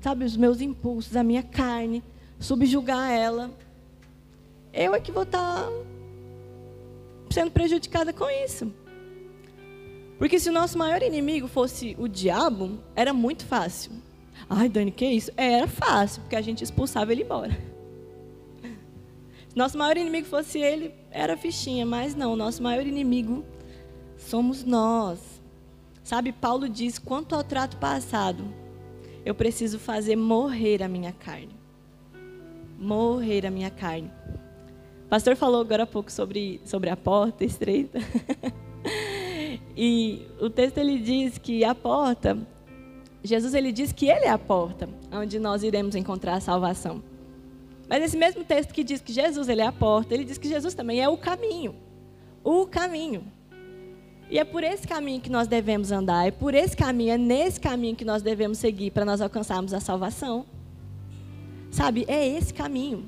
sabe, 0.02 0.26
os 0.26 0.36
meus 0.36 0.62
impulsos, 0.62 1.16
a 1.16 1.24
minha 1.24 1.44
carne, 1.44 2.04
subjugar 2.40 3.12
ela, 3.12 3.52
eu 4.74 4.96
é 4.96 5.00
que 5.00 5.12
vou 5.12 5.24
estar 5.24 5.64
tá 5.64 5.70
sendo 7.30 7.52
prejudicada 7.52 8.12
com 8.12 8.30
isso. 8.30 8.72
Porque 10.18 10.40
se 10.40 10.50
o 10.50 10.54
nosso 10.54 10.78
maior 10.78 11.02
inimigo 11.04 11.48
fosse 11.48 11.96
o 12.00 12.08
diabo, 12.08 12.80
era 12.96 13.14
muito 13.14 13.46
fácil. 13.46 13.92
Ai, 14.50 14.68
Dani, 14.68 14.92
que 14.92 15.06
isso? 15.06 15.32
Era 15.38 15.68
fácil, 15.68 16.22
porque 16.22 16.36
a 16.36 16.42
gente 16.42 16.64
expulsava 16.64 17.12
ele 17.12 17.24
embora. 17.24 17.58
Se 19.48 19.58
nosso 19.58 19.78
maior 19.78 19.98
inimigo 19.98 20.28
fosse 20.28 20.60
ele, 20.60 20.94
era 21.12 21.38
fichinha, 21.38 21.86
mas 21.86 22.16
não, 22.16 22.36
nosso 22.36 22.64
maior 22.64 22.86
inimigo 22.86 23.46
somos 24.18 24.64
nós. 24.64 25.20
Sabe, 26.04 26.32
Paulo 26.32 26.68
diz: 26.68 26.98
quanto 26.98 27.36
ao 27.36 27.44
trato 27.44 27.78
passado, 27.78 28.44
eu 29.26 29.36
preciso 29.36 29.78
fazer 29.78 30.16
morrer 30.16 30.82
a 30.82 30.88
minha 30.88 31.12
carne. 31.12 31.56
Morrer 32.80 33.46
a 33.46 33.52
minha 33.52 33.70
carne. 33.70 34.12
O 35.06 35.10
pastor 35.10 35.36
falou 35.36 35.62
agora 35.62 35.84
há 35.84 35.88
pouco 35.88 36.12
sobre, 36.12 36.62
sobre 36.66 36.90
a 36.90 36.98
porta 36.98 37.44
estreita. 37.44 38.00
E 39.78 40.26
o 40.42 40.50
texto 40.50 40.80
ele 40.80 40.98
diz 40.98 41.38
que 41.38 41.64
a 41.64 41.76
porta, 41.76 42.36
Jesus 43.24 43.54
ele 43.54 43.72
diz 43.72 43.92
que 43.92 44.08
ele 44.08 44.26
é 44.26 44.30
a 44.30 44.38
porta 44.38 44.90
onde 45.12 45.38
nós 45.38 45.62
iremos 45.62 45.94
encontrar 45.94 46.34
a 46.34 46.40
salvação. 46.40 47.04
Mas 47.88 48.04
esse 48.04 48.18
mesmo 48.18 48.44
texto 48.44 48.74
que 48.74 48.84
diz 48.84 49.00
que 49.02 49.14
Jesus 49.14 49.48
ele 49.48 49.62
é 49.62 49.68
a 49.68 49.72
porta, 49.72 50.16
ele 50.16 50.26
diz 50.26 50.40
que 50.40 50.50
Jesus 50.50 50.74
também 50.74 51.00
é 51.00 51.08
o 51.08 51.16
caminho. 51.16 51.76
O 52.44 52.66
caminho. 52.66 53.24
E 54.32 54.40
é 54.40 54.44
por 54.44 54.64
esse 54.64 54.88
caminho 54.88 55.22
que 55.22 55.30
nós 55.30 55.48
devemos 55.48 55.92
andar, 55.92 56.28
é 56.28 56.32
por 56.32 56.56
esse 56.56 56.76
caminho, 56.76 57.14
é 57.14 57.18
nesse 57.18 57.60
caminho 57.60 57.96
que 57.96 58.04
nós 58.04 58.24
devemos 58.24 58.58
seguir 58.58 58.90
para 58.92 59.06
nós 59.06 59.22
alcançarmos 59.22 59.76
a 59.76 59.80
salvação. 59.80 60.44
Sabe, 61.70 62.04
é 62.08 62.28
esse 62.28 62.52
caminho. 62.52 63.08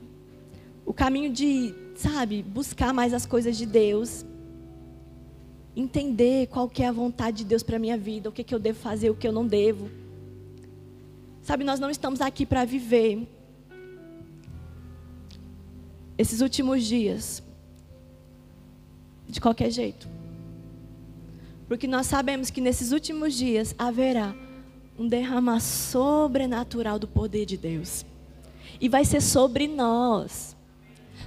O 0.85 0.93
caminho 0.93 1.31
de, 1.31 1.73
sabe, 1.95 2.43
buscar 2.43 2.93
mais 2.93 3.13
as 3.13 3.25
coisas 3.25 3.57
de 3.57 3.65
Deus, 3.65 4.23
entender 5.79 6.47
qual 6.47 6.67
que 6.67 6.83
é 6.83 6.87
a 6.87 6.91
vontade 6.91 7.37
de 7.37 7.45
Deus 7.45 7.63
para 7.63 7.77
a 7.77 7.79
minha 7.79 7.97
vida, 7.97 8.29
o 8.29 8.31
que, 8.31 8.43
que 8.43 8.53
eu 8.53 8.59
devo 8.59 8.79
fazer, 8.79 9.09
o 9.09 9.15
que 9.15 9.27
eu 9.27 9.31
não 9.31 9.45
devo. 9.45 9.89
Sabe, 11.41 11.63
nós 11.63 11.79
não 11.79 11.89
estamos 11.89 12.21
aqui 12.21 12.45
para 12.45 12.65
viver 12.65 13.27
esses 16.17 16.41
últimos 16.41 16.83
dias 16.83 17.41
de 19.27 19.39
qualquer 19.39 19.71
jeito. 19.71 20.07
Porque 21.67 21.87
nós 21.87 22.07
sabemos 22.07 22.49
que 22.49 22.59
nesses 22.59 22.91
últimos 22.91 23.35
dias 23.35 23.73
haverá 23.77 24.35
um 24.97 25.07
derramar 25.07 25.61
sobrenatural 25.61 26.99
do 26.99 27.07
poder 27.07 27.45
de 27.45 27.55
Deus. 27.55 28.05
E 28.81 28.89
vai 28.89 29.05
ser 29.05 29.21
sobre 29.21 29.67
nós. 29.67 30.55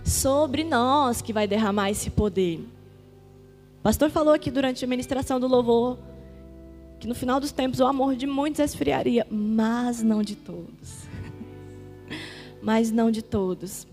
Sobre 0.05 0.63
nós 0.63 1.23
que 1.23 1.33
vai 1.33 1.47
derramar 1.47 1.91
esse 1.91 2.11
poder. 2.11 2.61
O 3.83 3.89
pastor 3.91 4.11
falou 4.11 4.33
aqui 4.33 4.49
durante 4.49 4.85
a 4.85 4.89
ministração 4.89 5.41
do 5.41 5.49
louvor 5.49 5.99
que 7.01 7.09
no 7.09 7.17
final 7.17 7.41
dos 7.41 7.51
tempos 7.51 7.81
o 7.81 7.85
amor 7.85 8.15
de 8.15 8.29
muitos 8.29 8.61
esfriaria, 8.61 9.27
mas 9.29 10.05
não 10.05 10.23
de 10.23 10.37
todos. 10.37 11.03
mas 12.63 12.93
não 12.93 13.11
de 13.11 13.23
todos. 13.23 13.89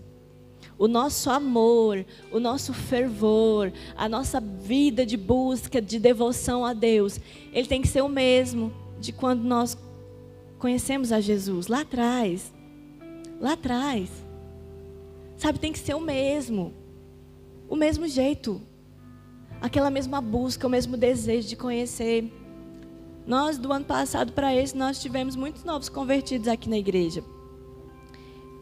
O 0.78 0.86
nosso 0.86 1.28
amor, 1.28 2.06
o 2.30 2.38
nosso 2.38 2.72
fervor, 2.72 3.72
a 3.96 4.08
nossa 4.08 4.40
vida 4.40 5.04
de 5.04 5.16
busca, 5.16 5.82
de 5.82 5.98
devoção 5.98 6.64
a 6.64 6.72
Deus, 6.72 7.18
ele 7.52 7.66
tem 7.66 7.82
que 7.82 7.88
ser 7.88 8.00
o 8.00 8.08
mesmo 8.08 8.72
de 9.00 9.10
quando 9.10 9.42
nós 9.42 9.76
conhecemos 10.56 11.10
a 11.10 11.20
Jesus, 11.20 11.66
lá 11.66 11.80
atrás. 11.80 12.52
Lá 13.40 13.54
atrás. 13.54 14.08
Sabe, 15.36 15.58
tem 15.58 15.72
que 15.72 15.80
ser 15.80 15.94
o 15.94 16.00
mesmo. 16.00 16.72
O 17.68 17.74
mesmo 17.74 18.06
jeito 18.06 18.62
aquela 19.60 19.90
mesma 19.90 20.20
busca, 20.20 20.66
o 20.66 20.70
mesmo 20.70 20.96
desejo 20.96 21.48
de 21.48 21.56
conhecer. 21.56 22.32
Nós, 23.26 23.58
do 23.58 23.72
ano 23.72 23.84
passado 23.84 24.32
para 24.32 24.54
esse, 24.54 24.76
nós 24.76 25.00
tivemos 25.00 25.36
muitos 25.36 25.62
novos 25.62 25.88
convertidos 25.88 26.48
aqui 26.48 26.68
na 26.68 26.78
igreja. 26.78 27.22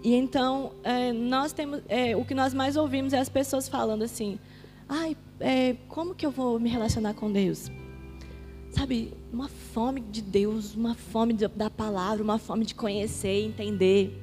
E 0.03 0.15
então, 0.15 0.73
é, 0.83 1.13
nós 1.13 1.53
temos, 1.53 1.83
é, 1.89 2.17
o 2.17 2.25
que 2.25 2.35
nós 2.35 2.55
mais 2.55 2.77
ouvimos 2.77 3.13
é 3.13 3.19
as 3.19 3.29
pessoas 3.29 3.69
falando 3.69 4.03
assim: 4.03 4.39
ai, 4.89 5.17
é, 5.41 5.77
como 5.89 6.15
que 6.15 6.27
eu 6.27 6.31
vou 6.31 6.59
me 6.59 6.69
relacionar 6.69 7.15
com 7.15 7.31
Deus? 7.31 7.71
Sabe, 8.71 9.13
uma 9.33 9.49
fome 9.49 10.01
de 10.01 10.21
Deus, 10.21 10.75
uma 10.75 10.95
fome 10.95 11.33
de, 11.33 11.49
da 11.49 11.71
palavra, 11.71 12.23
uma 12.23 12.39
fome 12.39 12.65
de 12.65 12.75
conhecer, 12.75 13.45
entender. 13.45 14.23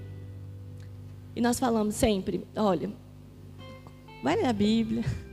E 1.36 1.42
nós 1.42 1.60
falamos 1.60 1.96
sempre: 1.96 2.46
olha, 2.56 2.92
vai 4.24 4.36
ler 4.36 4.46
a 4.46 4.54
Bíblia 4.54 5.04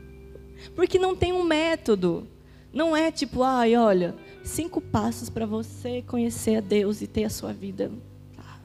porque 0.75 0.99
não 0.99 1.15
tem 1.15 1.33
um 1.33 1.43
método. 1.43 2.27
Não 2.73 2.97
é 2.97 3.11
tipo, 3.11 3.43
ai, 3.43 3.77
olha, 3.77 4.15
cinco 4.43 4.81
passos 4.81 5.29
para 5.29 5.45
você 5.45 6.03
conhecer 6.03 6.57
a 6.57 6.61
Deus 6.61 7.03
e 7.03 7.07
ter 7.07 7.25
a 7.25 7.31
sua 7.31 7.53
vida. 7.53 7.91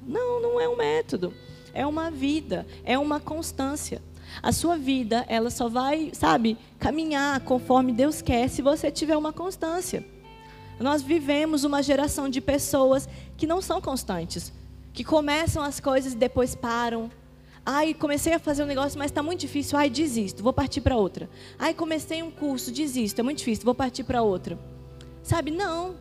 Não, 0.02 0.42
não 0.42 0.60
é 0.60 0.68
um 0.70 0.78
método. 0.78 1.34
É 1.74 1.86
uma 1.86 2.10
vida, 2.10 2.66
é 2.84 2.98
uma 2.98 3.20
constância. 3.20 4.02
A 4.42 4.52
sua 4.52 4.78
vida, 4.78 5.26
ela 5.28 5.50
só 5.50 5.68
vai, 5.68 6.12
sabe, 6.14 6.58
caminhar 6.80 7.40
conforme 7.42 7.92
Deus 7.92 8.22
quer 8.22 8.50
se 8.50 8.62
você 8.62 8.90
tiver 8.92 9.18
uma 9.18 9.34
constância. 9.34 10.06
Nós 10.80 11.02
vivemos 11.02 11.64
uma 11.64 11.82
geração 11.82 12.30
de 12.30 12.40
pessoas 12.40 13.10
que 13.36 13.48
não 13.48 13.62
são 13.62 13.82
constantes, 13.82 14.54
que 14.94 15.04
começam 15.04 15.64
as 15.64 15.80
coisas 15.80 16.14
e 16.14 16.18
depois 16.18 16.56
param, 16.56 17.10
Ai, 17.70 17.94
comecei 17.94 18.32
a 18.32 18.40
fazer 18.40 18.64
um 18.64 18.66
negócio, 18.66 18.98
mas 18.98 19.12
está 19.12 19.22
muito 19.22 19.42
difícil. 19.42 19.78
Ai, 19.78 19.90
desisto, 19.90 20.42
vou 20.42 20.54
partir 20.54 20.80
para 20.80 20.96
outra. 20.96 21.30
Ai, 21.60 21.74
comecei 21.74 22.24
um 22.24 22.32
curso, 22.32 22.72
desisto, 22.72 23.20
é 23.20 23.24
muito 23.26 23.40
difícil, 23.40 23.66
vou 23.66 23.76
partir 23.76 24.06
para 24.06 24.22
outra. 24.22 24.58
Sabe, 25.22 25.52
não. 25.52 25.96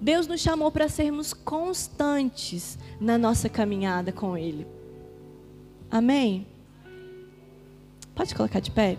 Deus 0.00 0.28
nos 0.28 0.40
chamou 0.40 0.70
para 0.70 0.88
sermos 0.88 1.34
constantes 1.34 2.78
na 3.00 3.18
nossa 3.18 3.48
caminhada 3.48 4.12
com 4.12 4.38
Ele. 4.38 4.64
Amém? 5.90 6.46
Pode 8.14 8.32
colocar 8.32 8.60
de 8.60 8.70
pé? 8.70 8.96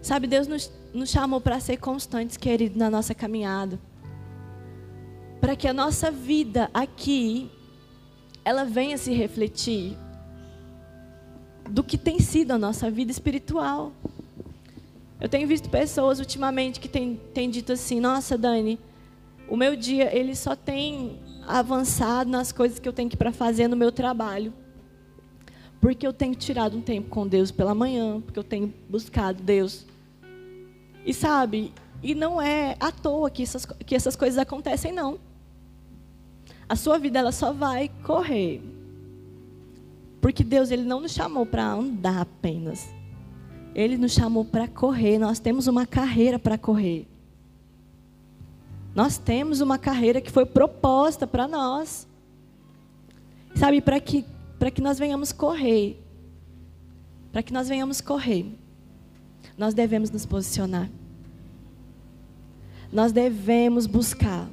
Sabe, 0.00 0.26
Deus 0.26 0.46
nos, 0.46 0.72
nos 0.94 1.10
chamou 1.10 1.38
para 1.38 1.60
ser 1.60 1.76
constantes, 1.76 2.38
querido, 2.38 2.78
na 2.78 2.88
nossa 2.88 3.14
caminhada. 3.14 3.78
Para 5.38 5.54
que 5.54 5.68
a 5.68 5.72
nossa 5.74 6.10
vida 6.10 6.70
aqui, 6.72 7.50
ela 8.42 8.64
venha 8.64 8.96
se 8.96 9.12
refletir 9.12 9.94
do 11.70 11.84
que 11.84 11.98
tem 11.98 12.18
sido 12.18 12.52
a 12.52 12.58
nossa 12.58 12.90
vida 12.90 13.10
espiritual. 13.10 13.92
Eu 15.20 15.28
tenho 15.28 15.46
visto 15.48 15.68
pessoas 15.68 16.18
ultimamente 16.18 16.80
que 16.80 16.88
têm, 16.88 17.20
têm 17.34 17.50
dito 17.50 17.72
assim: 17.72 18.00
Nossa, 18.00 18.38
Dani, 18.38 18.78
o 19.48 19.56
meu 19.56 19.76
dia 19.76 20.16
ele 20.16 20.34
só 20.34 20.54
tem 20.54 21.18
avançado 21.46 22.30
nas 22.30 22.52
coisas 22.52 22.78
que 22.78 22.88
eu 22.88 22.92
tenho 22.92 23.08
que 23.08 23.16
para 23.16 23.32
fazer 23.32 23.68
no 23.68 23.76
meu 23.76 23.90
trabalho. 23.90 24.52
Porque 25.80 26.06
eu 26.06 26.12
tenho 26.12 26.34
tirado 26.34 26.76
um 26.76 26.80
tempo 26.80 27.08
com 27.08 27.26
Deus 27.26 27.50
pela 27.50 27.74
manhã, 27.74 28.20
porque 28.20 28.38
eu 28.38 28.44
tenho 28.44 28.72
buscado 28.88 29.42
Deus. 29.42 29.86
E 31.06 31.14
sabe, 31.14 31.72
e 32.02 32.14
não 32.14 32.40
é 32.40 32.76
à 32.78 32.92
toa 32.92 33.30
que 33.30 33.42
essas, 33.42 33.64
que 33.64 33.94
essas 33.94 34.14
coisas 34.14 34.38
acontecem, 34.38 34.92
não. 34.92 35.18
A 36.68 36.76
sua 36.76 36.98
vida 36.98 37.18
ela 37.18 37.32
só 37.32 37.52
vai 37.52 37.90
correr. 38.04 38.60
Porque 40.20 40.42
Deus 40.42 40.70
ele 40.70 40.82
não 40.82 41.00
nos 41.00 41.12
chamou 41.12 41.46
para 41.46 41.72
andar 41.72 42.20
apenas. 42.20 42.88
Ele 43.74 43.96
nos 43.96 44.12
chamou 44.12 44.44
para 44.44 44.66
correr. 44.66 45.18
Nós 45.18 45.38
temos 45.38 45.66
uma 45.66 45.86
carreira 45.86 46.38
para 46.38 46.58
correr. 46.58 47.06
Nós 48.94 49.16
temos 49.18 49.60
uma 49.60 49.78
carreira 49.78 50.20
que 50.20 50.30
foi 50.30 50.44
proposta 50.44 51.26
para 51.26 51.46
nós. 51.46 52.06
Sabe, 53.54 53.80
para 53.80 54.00
que 54.00 54.24
para 54.58 54.70
que 54.70 54.80
nós 54.80 54.98
venhamos 54.98 55.30
correr, 55.30 56.02
para 57.30 57.42
que 57.42 57.52
nós 57.52 57.68
venhamos 57.68 58.00
correr, 58.00 58.44
nós 59.56 59.72
devemos 59.72 60.10
nos 60.10 60.26
posicionar. 60.26 60.90
Nós 62.92 63.12
devemos 63.12 63.86
buscar, 63.86 64.48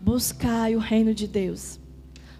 buscai 0.00 0.76
o 0.76 0.78
reino 0.78 1.14
de 1.14 1.26
Deus. 1.26 1.79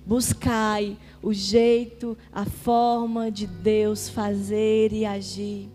Buscai 0.04 0.96
o 1.22 1.32
jeito, 1.32 2.16
a 2.32 2.44
forma 2.44 3.30
de 3.30 3.46
Deus 3.46 4.08
fazer 4.08 4.92
e 4.92 5.04
agir. 5.04 5.68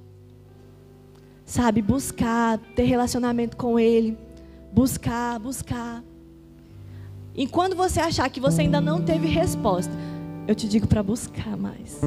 Sabe, 1.45 1.82
buscar, 1.82 2.57
ter 2.76 2.84
relacionamento 2.84 3.55
com 3.55 3.80
Ele. 3.80 4.17
Buscar, 4.73 5.39
buscar. 5.39 6.03
Enquanto 7.36 7.76
você 7.76 7.99
achar 7.99 8.30
que 8.30 8.39
você 8.39 8.61
ainda 8.61 8.82
não 8.82 9.01
teve 9.01 9.28
resposta, 9.28 9.93
eu 10.47 10.55
te 10.55 10.67
digo 10.67 10.88
para 10.88 11.03
buscar 11.03 11.55
mais. 11.55 12.01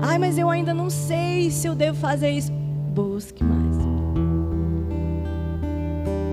Ai, 0.00 0.18
mas 0.18 0.38
eu 0.38 0.48
ainda 0.50 0.72
não 0.72 0.90
sei 0.90 1.50
se 1.50 1.66
eu 1.66 1.74
devo 1.74 1.98
fazer 1.98 2.30
isso. 2.30 2.52
Busque 2.94 3.42
mais. 3.42 3.76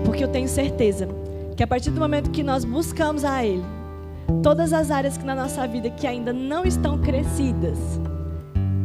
Porque 0.04 0.22
eu 0.22 0.28
tenho 0.28 0.48
certeza 0.48 1.08
que 1.56 1.62
a 1.62 1.66
partir 1.66 1.90
do 1.90 2.00
momento 2.00 2.30
que 2.30 2.42
nós 2.42 2.64
buscamos 2.64 3.24
a 3.24 3.44
Ele, 3.44 3.64
todas 4.42 4.72
as 4.72 4.90
áreas 4.90 5.16
que 5.16 5.24
na 5.24 5.34
nossa 5.34 5.66
vida 5.66 5.90
que 5.90 6.06
ainda 6.06 6.32
não 6.32 6.64
estão 6.64 6.98
crescidas, 6.98 7.78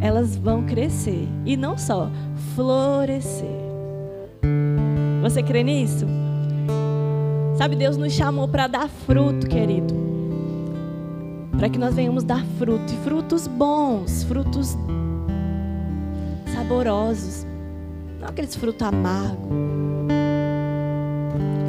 elas 0.01 0.35
vão 0.35 0.65
crescer. 0.65 1.27
E 1.45 1.55
não 1.55 1.77
só, 1.77 2.09
florescer. 2.55 3.63
Você 5.21 5.41
crê 5.41 5.63
nisso? 5.63 6.05
Sabe, 7.57 7.75
Deus 7.75 7.97
nos 7.97 8.13
chamou 8.13 8.47
para 8.47 8.67
dar 8.67 8.89
fruto, 8.89 9.47
querido 9.47 10.05
para 11.57 11.69
que 11.69 11.79
nós 11.79 11.95
venhamos 11.95 12.23
dar 12.23 12.43
fruto, 12.57 12.93
e 12.93 12.97
frutos 12.97 13.47
bons, 13.47 14.23
frutos 14.23 14.77
saborosos, 16.53 17.45
não 18.19 18.27
aqueles 18.27 18.55
frutos 18.55 18.81
amargos. 18.81 19.49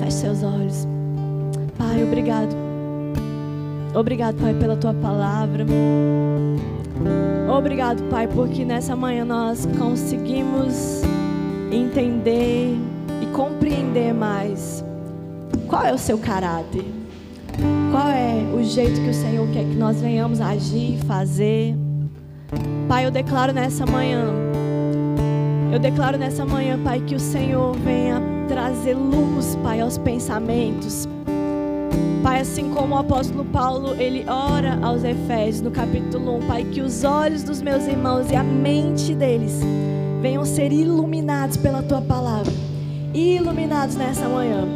Feche 0.01 0.17
seus 0.17 0.43
olhos. 0.43 0.87
Pai, 1.79 2.03
obrigado. 2.03 2.66
Obrigado, 3.97 4.37
Pai, 4.37 4.53
pela 4.53 4.77
tua 4.77 4.93
palavra. 4.93 5.65
Obrigado, 7.49 8.03
Pai, 8.11 8.29
porque 8.29 8.63
nessa 8.63 8.95
manhã 8.95 9.25
nós 9.25 9.67
conseguimos 9.79 11.01
entender 11.73 12.77
e 13.23 13.27
compreender 13.33 14.13
mais 14.13 14.85
qual 15.67 15.87
é 15.87 15.95
o 15.95 15.99
seu 15.99 16.19
caráter. 16.19 16.85
Qual 17.91 18.09
é 18.09 18.35
o 18.55 18.63
jeito 18.63 19.01
que 19.01 19.09
o 19.09 19.15
Senhor 19.15 19.49
quer 19.49 19.65
que 19.65 19.77
nós 19.77 19.99
venhamos 19.99 20.43
agir, 20.43 20.99
fazer? 21.07 21.75
Pai, 22.87 23.07
eu 23.07 23.11
declaro 23.11 23.55
nessa 23.55 23.87
manhã, 23.87 24.27
eu 25.73 25.79
declaro 25.79 26.19
nessa 26.19 26.45
manhã, 26.45 26.79
Pai, 26.85 27.01
que 27.01 27.15
o 27.15 27.21
Senhor 27.21 27.75
venha 27.79 28.21
trazer 28.47 28.95
luz, 28.95 29.57
Pai, 29.63 29.81
aos 29.81 29.97
pensamentos. 29.97 31.09
Pai, 32.27 32.41
assim 32.41 32.75
como 32.75 32.97
o 32.97 32.99
apóstolo 32.99 33.45
Paulo, 33.45 33.95
ele 33.95 34.25
ora 34.29 34.81
aos 34.83 35.05
Efésios 35.05 35.61
no 35.61 35.71
capítulo 35.71 36.39
1, 36.39 36.41
Pai, 36.49 36.65
que 36.65 36.81
os 36.81 37.05
olhos 37.05 37.45
dos 37.45 37.63
meus 37.63 37.87
irmãos 37.87 38.29
e 38.33 38.35
a 38.35 38.43
mente 38.43 39.15
deles 39.15 39.61
venham 40.21 40.45
ser 40.45 40.73
iluminados 40.73 41.57
pela 41.57 41.85
tua 41.85 42.03
palavra. 42.03 42.53
Iluminados 43.15 43.95
nessa 43.95 44.29
manhã. 44.29 44.67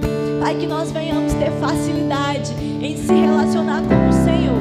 Pai, 0.40 0.54
que 0.58 0.66
nós 0.68 0.92
venhamos 0.92 1.34
ter 1.34 1.50
facilidade 1.60 2.52
em 2.80 2.96
se 2.96 3.12
relacionar 3.12 3.82
com 3.82 4.08
o 4.08 4.12
Senhor. 4.12 4.60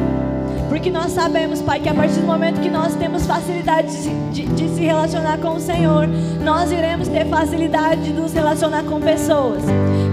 Porque 0.67 0.89
nós 0.89 1.11
sabemos, 1.11 1.61
Pai, 1.61 1.79
que 1.79 1.89
a 1.89 1.93
partir 1.93 2.21
do 2.21 2.25
momento 2.25 2.59
que 2.59 2.71
nós 2.71 2.95
temos 2.95 3.23
facilidade 3.27 3.95
de, 4.01 4.31
de, 4.31 4.47
de, 4.47 4.67
se 4.67 4.81
relacionar 4.81 5.37
com 5.37 5.53
o 5.53 5.59
Senhor, 5.59 6.07
nós 6.43 6.71
iremos 6.71 7.07
ter 7.07 7.27
facilidade 7.27 8.01
de 8.01 8.13
nos 8.13 8.33
relacionar 8.33 8.83
com 8.83 8.99
pessoas. 8.99 9.61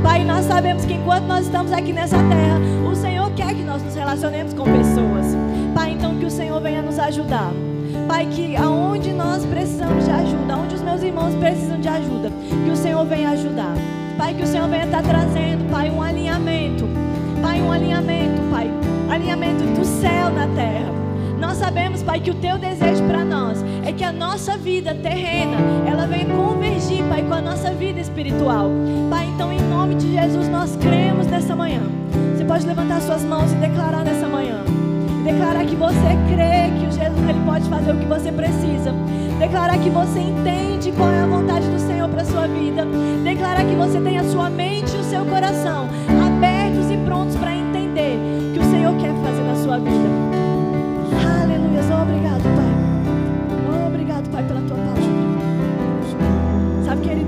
Pai, 0.02 0.24
nós 0.24 0.44
sabemos 0.46 0.84
que 0.84 0.94
enquanto 0.94 1.24
nós 1.24 1.46
estamos 1.46 1.72
aqui 1.72 1.92
nessa 1.92 2.16
terra, 2.16 2.58
o 2.90 2.94
Senhor 2.94 3.30
quer 3.32 3.54
que 3.54 3.62
nós 3.62 3.82
nos 3.82 3.94
relacionemos 3.94 4.54
com 4.54 4.64
pessoas. 4.64 5.36
Pai, 5.74 5.92
então 5.92 6.16
que 6.16 6.24
o 6.24 6.30
Senhor 6.30 6.60
venha 6.60 6.82
nos 6.82 6.98
ajudar. 6.98 7.52
Pai, 8.08 8.26
que 8.26 8.56
aonde 8.56 9.12
nós 9.12 9.44
precisamos 9.44 10.04
de 10.04 10.10
ajuda, 10.10 10.54
aonde 10.54 10.74
os 10.74 10.82
meus 10.82 11.02
irmãos 11.02 11.34
precisam 11.34 11.80
de 11.80 11.88
ajuda, 11.88 12.30
que 12.64 12.70
o 12.70 12.76
Senhor 12.76 13.04
venha 13.04 13.30
ajudar. 13.30 13.74
Pai, 14.16 14.32
que 14.32 14.42
o 14.42 14.46
Senhor 14.46 14.68
venha 14.68 14.84
estar 14.84 15.02
trazendo, 15.02 15.70
Pai, 15.70 15.90
um 15.90 16.02
alinhamento. 16.02 16.84
Pai, 17.42 17.60
um 17.60 17.70
alinhamento, 17.70 18.40
Pai. 18.50 18.70
Alinhamento 19.10 19.64
do 19.64 19.84
céu 19.84 20.30
na 20.30 20.46
terra. 20.54 20.90
Nós 21.38 21.58
sabemos, 21.58 22.02
Pai, 22.02 22.20
que 22.20 22.30
o 22.30 22.34
teu 22.34 22.58
desejo 22.58 22.95
nós 23.36 23.62
é 23.84 23.92
que 23.92 24.02
a 24.02 24.12
nossa 24.12 24.56
vida 24.56 24.94
terrena, 24.94 25.58
ela 25.86 26.06
venha 26.06 26.24
convergir, 26.24 27.04
Pai, 27.04 27.22
com 27.22 27.34
a 27.34 27.40
nossa 27.42 27.70
vida 27.70 28.00
espiritual. 28.00 28.70
Pai, 29.10 29.26
então 29.26 29.52
em 29.52 29.60
nome 29.60 29.94
de 29.94 30.12
Jesus 30.12 30.48
nós 30.48 30.74
cremos 30.76 31.26
nessa 31.26 31.54
manhã. 31.54 31.82
Você 32.34 32.44
pode 32.44 32.66
levantar 32.66 33.00
suas 33.02 33.22
mãos 33.22 33.52
e 33.52 33.56
declarar 33.56 34.04
nessa 34.04 34.26
manhã. 34.26 34.64
Declarar 35.22 35.64
que 35.66 35.76
você 35.76 36.10
crê 36.32 36.70
que 36.78 36.86
o 36.86 36.90
Jesus 36.90 37.28
ele 37.28 37.40
pode 37.44 37.68
fazer 37.68 37.92
o 37.92 37.98
que 37.98 38.06
você 38.06 38.32
precisa. 38.32 38.94
Declarar 39.38 39.78
que 39.78 39.90
você 39.90 40.20
entende 40.20 40.92
qual 40.92 41.10
é 41.10 41.20
a 41.22 41.26
vontade 41.26 41.68
do 41.68 41.78
Senhor 41.78 42.08
para 42.08 42.24
sua 42.24 42.46
vida. 42.46 42.86
Declarar 43.22 43.64
que 43.64 43.74
você 43.74 44.00
tem 44.00 44.18
a 44.18 44.24
sua 44.24 44.48
mente 44.48 44.96
e 44.96 45.00
o 45.00 45.04
seu 45.04 45.24
coração 45.26 45.88
abertos 46.26 46.90
e 46.90 46.96
prontos 46.98 47.36
para 47.36 47.55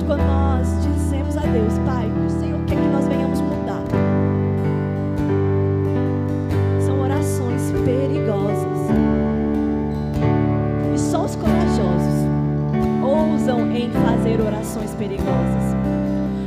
quando 0.07 0.25
nós 0.27 0.69
dizemos 0.85 1.37
a 1.37 1.43
Deus, 1.43 1.79
Pai, 1.87 2.11
o 2.27 2.31
Senhor 2.31 2.61
quer 2.67 2.77
que 2.77 2.89
nós 2.89 3.07
venhamos 3.07 3.41
mudar. 3.41 3.83
São 6.81 7.01
orações 7.01 7.73
perigosas. 7.85 8.69
em 13.79 13.91
fazer 13.91 14.41
orações 14.41 14.91
perigosas. 14.95 15.77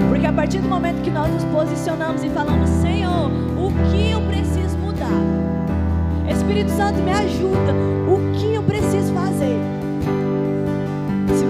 Porque 0.09 0.25
a 0.25 0.33
partir 0.33 0.59
do 0.59 0.67
momento 0.67 1.01
que 1.01 1.09
nós 1.09 1.31
nos 1.31 1.43
posicionamos 1.45 2.23
e 2.23 2.29
falamos, 2.29 2.69
Senhor, 2.69 3.31
o 3.57 3.71
que 3.89 4.11
eu 4.11 4.21
preciso 4.21 4.77
mudar? 4.77 5.21
Espírito 6.29 6.71
Santo, 6.71 6.99
me 6.99 7.11
ajuda. 7.11 7.73
O 8.07 8.37
que 8.37 8.53
eu 8.53 8.63
preciso 8.63 9.13
fazer? 9.13 9.80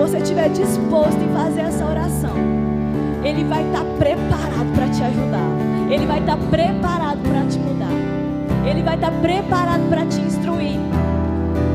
você 0.02 0.18
estiver 0.18 0.50
disposto 0.50 1.22
em 1.22 1.32
fazer 1.32 1.62
essa 1.62 1.86
oração, 1.86 2.34
Ele 3.24 3.44
vai 3.44 3.64
estar 3.64 3.86
preparado 4.00 4.74
para 4.74 4.90
te 4.90 5.04
ajudar. 5.04 5.48
Ele 5.92 6.08
vai 6.08 6.20
estar 6.20 6.38
preparado 6.38 7.20
para 7.20 7.46
te 7.46 7.60
mudar. 7.60 7.92
Ele 8.68 8.82
vai 8.82 8.96
estar 8.96 9.12
preparado 9.12 9.88
para 9.90 10.06
te 10.08 10.20
instruir. 10.22 10.80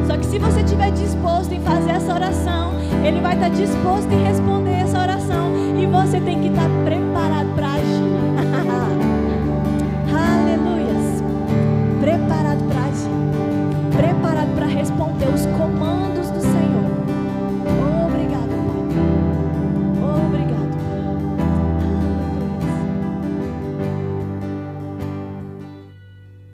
Só 0.09 0.17
que 0.17 0.27
se 0.27 0.41
você 0.41 0.63
estiver 0.63 0.91
disposto 0.91 1.53
em 1.53 1.61
fazer 1.61 1.91
essa 1.91 2.15
oração, 2.15 2.73
Ele 3.05 3.21
vai 3.21 3.35
estar 3.35 3.51
disposto 3.51 4.11
em 4.11 4.25
responder 4.25 4.73
essa 4.73 4.99
oração. 5.03 5.53
E 5.81 5.87
você 5.87 6.19
tem 6.21 6.41
que 6.41 6.49
estar 6.49 6.69
preparado 6.85 7.55
para 7.55 7.75
agir. 7.75 8.07
Aleluias. 10.11 11.23
Preparado 12.01 12.65
para 12.65 12.76